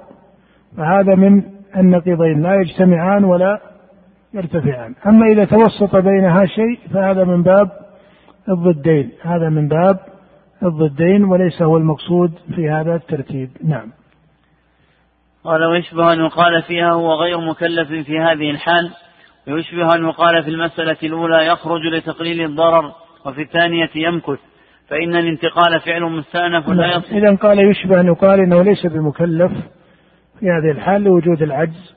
فهذا 0.78 1.16
من 1.16 1.44
النقيضين. 1.78 2.42
لا 2.42 2.56
يجتمعان 2.56 3.24
ولا 3.24 3.62
يرتفعان. 4.38 4.96
أما 5.08 5.26
إذا 5.26 5.46
توسط 5.46 5.96
بينها 5.96 6.46
شيء 6.46 6.80
فهذا 6.94 7.24
من 7.24 7.44
باب 7.44 7.70
الضدين. 8.50 9.12
هذا 9.22 9.50
من 9.50 9.68
باب 9.68 10.00
الضدين 10.64 11.24
وليس 11.24 11.62
هو 11.62 11.78
المقصود 11.78 12.32
في 12.56 12.70
هذا 12.70 12.96
الترتيب. 12.96 13.50
نعم. 13.64 13.92
قال 15.44 15.66
ويشبه 15.66 16.14
أن 16.14 16.20
يقال 16.20 16.64
فيها 16.64 16.92
هو 16.92 17.14
غير 17.14 17.38
مكلف 17.38 17.88
في 17.88 18.20
هذه 18.20 18.52
الحال 18.52 18.92
ويشبه 19.48 19.96
أن 19.96 20.06
يقال 20.06 20.44
في 20.44 20.50
المسألة 20.50 20.98
الأولى 21.04 21.48
يخرج 21.48 21.82
لتقليل 21.94 22.42
الضرر 22.42 22.92
وفي 23.26 23.42
الثانية 23.42 23.90
يمكث 23.96 24.40
فإن 24.88 25.16
الانتقال 25.16 25.80
فعل 25.80 26.02
مستأنف 26.02 26.70
لا 26.70 26.88
نعم. 26.88 27.00
يصح. 27.00 27.12
إذا 27.12 27.36
قال 27.36 27.70
يشبه 27.70 28.00
أن 28.00 28.08
يقال 28.08 28.40
إنه 28.40 28.62
ليس 28.62 28.86
بمكلف 28.86 29.52
في 30.40 30.46
هذه 30.46 30.72
الحال 30.72 31.04
لوجود 31.04 31.42
العجز 31.42 31.97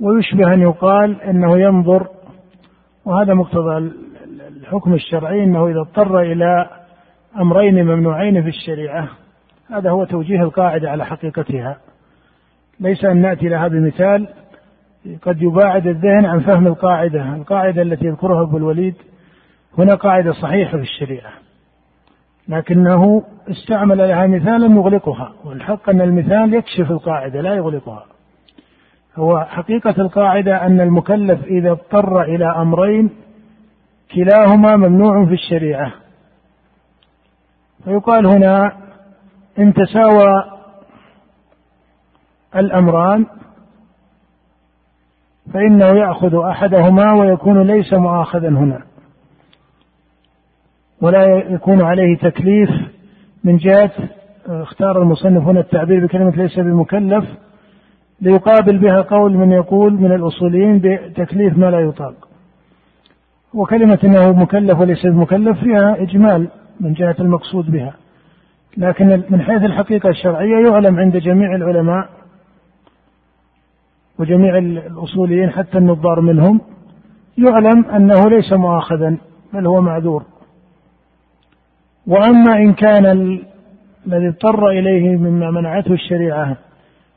ويشبه 0.00 0.54
أن 0.54 0.60
يقال 0.60 1.22
أنه 1.22 1.58
ينظر 1.58 2.06
وهذا 3.04 3.34
مقتضى 3.34 3.92
الحكم 4.48 4.94
الشرعي 4.94 5.44
أنه 5.44 5.68
إذا 5.68 5.80
اضطر 5.80 6.20
إلى 6.20 6.66
أمرين 7.40 7.84
ممنوعين 7.84 8.42
في 8.42 8.48
الشريعة 8.48 9.08
هذا 9.70 9.90
هو 9.90 10.04
توجيه 10.04 10.42
القاعدة 10.42 10.90
على 10.90 11.06
حقيقتها. 11.06 11.76
ليس 12.80 13.04
أن 13.04 13.20
نأتي 13.20 13.48
لها 13.48 13.68
بمثال 13.68 14.28
قد 15.22 15.42
يباعد 15.42 15.86
الذهن 15.86 16.26
عن 16.26 16.40
فهم 16.40 16.66
القاعدة 16.66 17.34
القاعدة 17.34 17.82
التي 17.82 18.06
يذكرها 18.06 18.42
أبو 18.42 18.56
الوليد 18.56 18.94
هنا 19.78 19.94
قاعدة 19.94 20.32
صحيحة 20.32 20.76
في 20.76 20.82
الشريعة 20.82 21.32
لكنه 22.48 23.22
استعمل 23.50 23.98
لها 23.98 24.26
مثالا 24.26 24.74
يغلقها 24.74 25.32
والحق 25.44 25.90
أن 25.90 26.00
المثال 26.00 26.54
يكشف 26.54 26.90
القاعدة 26.90 27.40
لا 27.40 27.54
يغلقها. 27.54 28.04
هو 29.20 29.44
حقيقة 29.44 29.94
القاعدة 29.98 30.66
أن 30.66 30.80
المكلف 30.80 31.44
إذا 31.44 31.70
اضطر 31.70 32.22
إلى 32.22 32.44
أمرين 32.56 33.10
كلاهما 34.14 34.76
ممنوع 34.76 35.26
في 35.26 35.32
الشريعة. 35.32 35.92
فيقال 37.84 38.26
هنا 38.26 38.72
إن 39.58 39.74
تساوى 39.74 40.44
الأمران 42.56 43.26
فإنه 45.54 45.86
يأخذ 45.86 46.34
أحدهما 46.34 47.12
ويكون 47.12 47.62
ليس 47.62 47.92
مؤاخذا 47.92 48.48
هنا. 48.48 48.82
ولا 51.02 51.24
يكون 51.26 51.82
عليه 51.82 52.16
تكليف 52.16 52.70
من 53.44 53.56
جهة 53.56 53.90
اختار 54.46 55.02
المصنف 55.02 55.42
هنا 55.42 55.60
التعبير 55.60 56.06
بكلمة 56.06 56.30
ليس 56.30 56.58
بمكلف 56.58 57.24
ليقابل 58.20 58.78
بها 58.78 59.00
قول 59.00 59.36
من 59.36 59.52
يقول 59.52 59.92
من 59.92 60.12
الأصوليين 60.12 60.78
بتكليف 60.78 61.58
ما 61.58 61.70
لا 61.70 61.80
يطاق. 61.80 62.14
وكلمة 63.54 63.98
أنه 64.04 64.32
مكلف 64.32 64.80
وليس 64.80 65.06
بمكلف 65.06 65.58
فيها 65.58 66.02
إجمال 66.02 66.48
من 66.80 66.92
جهة 66.92 67.16
المقصود 67.20 67.70
بها. 67.70 67.94
لكن 68.76 69.22
من 69.30 69.40
حيث 69.40 69.62
الحقيقة 69.62 70.08
الشرعية 70.08 70.68
يعلم 70.68 70.98
عند 70.98 71.16
جميع 71.16 71.54
العلماء 71.54 72.08
وجميع 74.18 74.58
الأصوليين 74.58 75.50
حتى 75.50 75.78
النظار 75.78 76.20
منهم 76.20 76.60
يعلم 77.38 77.84
أنه 77.84 78.28
ليس 78.28 78.52
مؤاخذا 78.52 79.16
بل 79.52 79.66
هو 79.66 79.80
معذور. 79.80 80.24
وأما 82.06 82.56
إن 82.56 82.72
كان 82.72 83.06
الذي 84.06 84.28
اضطر 84.28 84.68
إليه 84.68 85.16
مما 85.16 85.50
منعته 85.50 85.92
الشريعة 85.92 86.56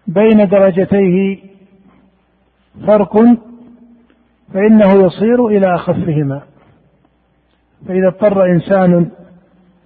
بين 0.08 0.48
درجتيه 0.48 1.38
فرق 2.88 3.18
فإنه 4.54 5.06
يصير 5.06 5.48
إلى 5.48 5.76
أخفهما 5.76 6.42
فإذا 7.88 8.08
اضطر 8.08 8.46
إنسان 8.46 9.12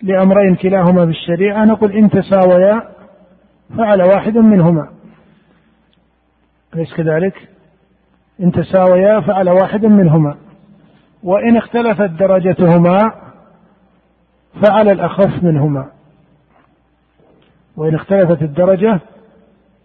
لأمرين 0.03 0.55
كلاهما 0.55 1.05
في 1.05 1.11
الشريعة 1.11 1.65
نقول 1.65 1.91
إن 1.91 2.09
تساويا 2.09 2.84
فعل 3.78 4.01
واحد 4.01 4.38
منهما. 4.38 4.89
أليس 6.74 6.93
كذلك؟ 6.93 7.49
إن 8.39 8.51
تساويا 8.51 9.20
فعل 9.20 9.49
واحد 9.49 9.86
منهما. 9.86 10.38
وإن 11.24 11.57
اختلفت 11.57 12.09
درجتهما 12.09 13.11
فعل 14.63 14.89
الأخف 14.89 15.43
منهما. 15.43 15.91
وإن 17.78 17.95
اختلفت 17.95 18.41
الدرجة 18.41 18.99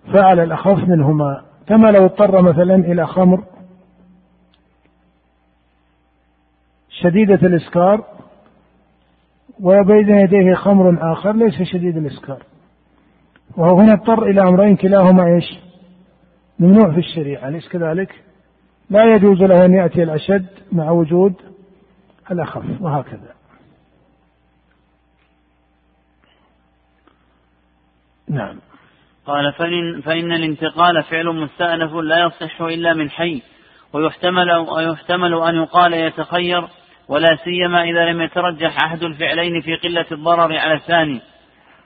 فعل 0.06 0.40
الأخف 0.40 0.88
منهما. 0.88 1.42
كما 1.66 1.90
لو 1.90 2.04
اضطر 2.04 2.42
مثلا 2.42 2.74
إلى 2.74 3.06
خمر. 3.06 3.44
شديدة 6.88 7.46
الإسكار. 7.46 8.04
وبين 9.60 10.08
يديه 10.08 10.54
خمر 10.54 11.12
آخر 11.12 11.32
ليس 11.32 11.62
شديد 11.62 11.96
الإسكار. 11.96 12.42
وهو 13.56 13.80
هنا 13.80 13.92
اضطر 13.92 14.22
إلى 14.22 14.40
أمرين 14.40 14.76
كلاهما 14.76 15.26
إيش؟ 15.26 15.58
ممنوع 16.58 16.92
في 16.92 16.98
الشريعة. 16.98 17.48
أليس 17.48 17.68
كذلك؟ 17.68 18.24
لا 18.90 19.14
يجوز 19.14 19.42
له 19.42 19.64
أن 19.64 19.72
يأتي 19.72 20.02
الأشد 20.02 20.46
مع 20.72 20.90
وجود 20.90 21.34
الأخف. 22.30 22.64
وهكذا. 22.80 23.34
نعم. 28.28 28.58
قال 29.26 29.52
فإن, 29.52 30.00
فإن 30.00 30.32
الانتقال 30.32 31.02
فعل 31.02 31.26
مستأنف 31.26 31.94
لا 31.94 32.18
يصح 32.18 32.62
إلا 32.62 32.94
من 32.94 33.10
حي 33.10 33.42
ويحتمل, 33.92 34.50
ويحتمل 34.52 35.34
أن 35.34 35.54
يقال 35.54 35.92
يتخير 35.92 36.68
ولا 37.08 37.36
سيما 37.44 37.82
إذا 37.82 38.04
لم 38.04 38.20
يترجح 38.20 38.84
أحد 38.84 39.02
الفعلين 39.02 39.60
في 39.60 39.74
قلة 39.74 40.06
الضرر 40.12 40.58
على 40.58 40.74
الثاني 40.74 41.20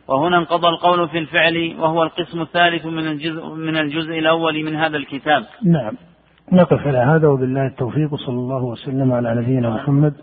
وهنا 0.09 0.39
انقضى 0.39 0.68
القول 0.68 1.09
في 1.09 1.18
الفعل 1.18 1.76
وهو 1.78 2.03
القسم 2.03 2.41
الثالث 2.41 2.87
من 2.87 3.07
الجزء 3.07 3.47
من 3.47 3.76
الجزء 3.76 4.18
الأول 4.18 4.64
من 4.64 4.76
هذا 4.76 4.97
الكتاب. 4.97 5.47
نعم. 5.62 5.97
نقف 6.53 6.87
على 6.87 6.99
هذا 6.99 7.28
وبالله 7.28 7.66
التوفيق 7.66 8.14
صلى 8.14 8.37
الله 8.37 8.64
وسلم 8.64 9.12
على 9.12 9.34
نبينا 9.34 9.70
محمد 9.70 10.14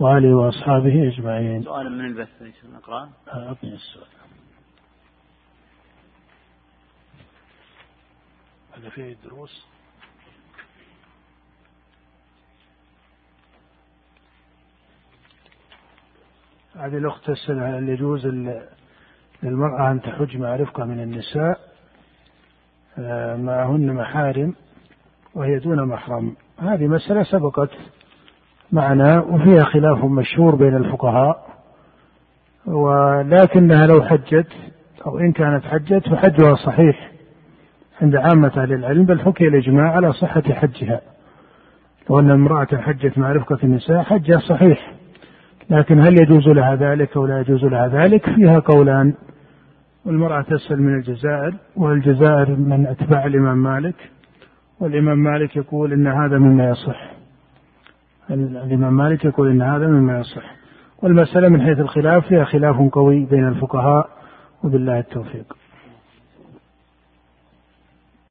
وآله 0.00 0.34
وأصحابه 0.34 1.08
أجمعين. 1.08 1.62
سؤال 1.62 1.92
من 1.92 2.04
البث 2.04 2.28
نقرأ. 2.74 3.08
أعطني 3.34 3.74
السؤال. 3.74 4.19
هذا 8.76 8.88
فيه 8.88 9.16
دروس 9.24 9.66
هذه 16.76 16.96
الأخت 16.96 17.30
تسأل 17.30 17.62
هل 17.62 17.88
يجوز 17.88 18.26
للمرأة 19.42 19.90
أن 19.90 20.00
تحج 20.00 20.36
مع 20.36 20.56
رفقة 20.56 20.84
من 20.84 21.02
النساء 21.02 21.60
آه، 22.98 23.36
معهن 23.36 23.92
محارم 23.94 24.54
وهي 25.34 25.58
دون 25.58 25.84
محرم؟ 25.84 26.36
هذه 26.58 26.86
مسألة 26.86 27.22
سبقت 27.22 27.70
معنا 28.72 29.20
وفيها 29.20 29.64
خلاف 29.64 30.04
مشهور 30.04 30.54
بين 30.54 30.76
الفقهاء 30.76 31.50
ولكنها 32.66 33.86
لو 33.86 34.02
حجت 34.02 34.52
أو 35.06 35.18
إن 35.18 35.32
كانت 35.32 35.64
حجت 35.64 36.08
فحجها 36.08 36.54
صحيح. 36.54 37.10
عند 38.02 38.16
عامة 38.16 38.52
أهل 38.56 38.72
العلم 38.72 39.04
بل 39.04 39.20
حكي 39.20 39.48
الإجماع 39.48 39.92
على 39.92 40.12
صحة 40.12 40.42
حجها. 40.42 41.00
لو 42.10 42.20
أن 42.20 42.30
امرأة 42.30 42.76
حجت 42.76 43.18
مع 43.18 43.32
رفقة 43.32 43.58
النساء 43.64 44.02
حجها 44.02 44.38
صحيح. 44.38 44.92
لكن 45.70 46.00
هل 46.00 46.20
يجوز 46.22 46.48
لها 46.48 46.74
ذلك 46.76 47.16
أو 47.16 47.26
لا 47.26 47.40
يجوز 47.40 47.64
لها 47.64 47.88
ذلك؟ 47.88 48.30
فيها 48.30 48.58
قولان. 48.58 49.14
والمرأة 50.04 50.42
تسأل 50.42 50.82
من 50.82 50.94
الجزائر 50.94 51.54
والجزائر 51.76 52.50
من 52.50 52.86
أتباع 52.86 53.26
الإمام 53.26 53.62
مالك. 53.62 54.10
والإمام 54.80 55.18
مالك 55.18 55.56
يقول 55.56 55.92
إن 55.92 56.06
هذا 56.06 56.38
مما 56.38 56.70
يصح. 56.70 57.10
الإمام 58.30 58.96
مالك 58.96 59.24
يقول 59.24 59.50
إن 59.50 59.62
هذا 59.62 59.86
مما 59.86 60.20
يصح. 60.20 60.54
والمسألة 61.02 61.48
من 61.48 61.62
حيث 61.62 61.80
الخلاف 61.80 62.26
فيها 62.26 62.44
خلاف 62.44 62.76
قوي 62.92 63.24
بين 63.24 63.48
الفقهاء 63.48 64.08
وبالله 64.64 64.98
التوفيق. 64.98 65.56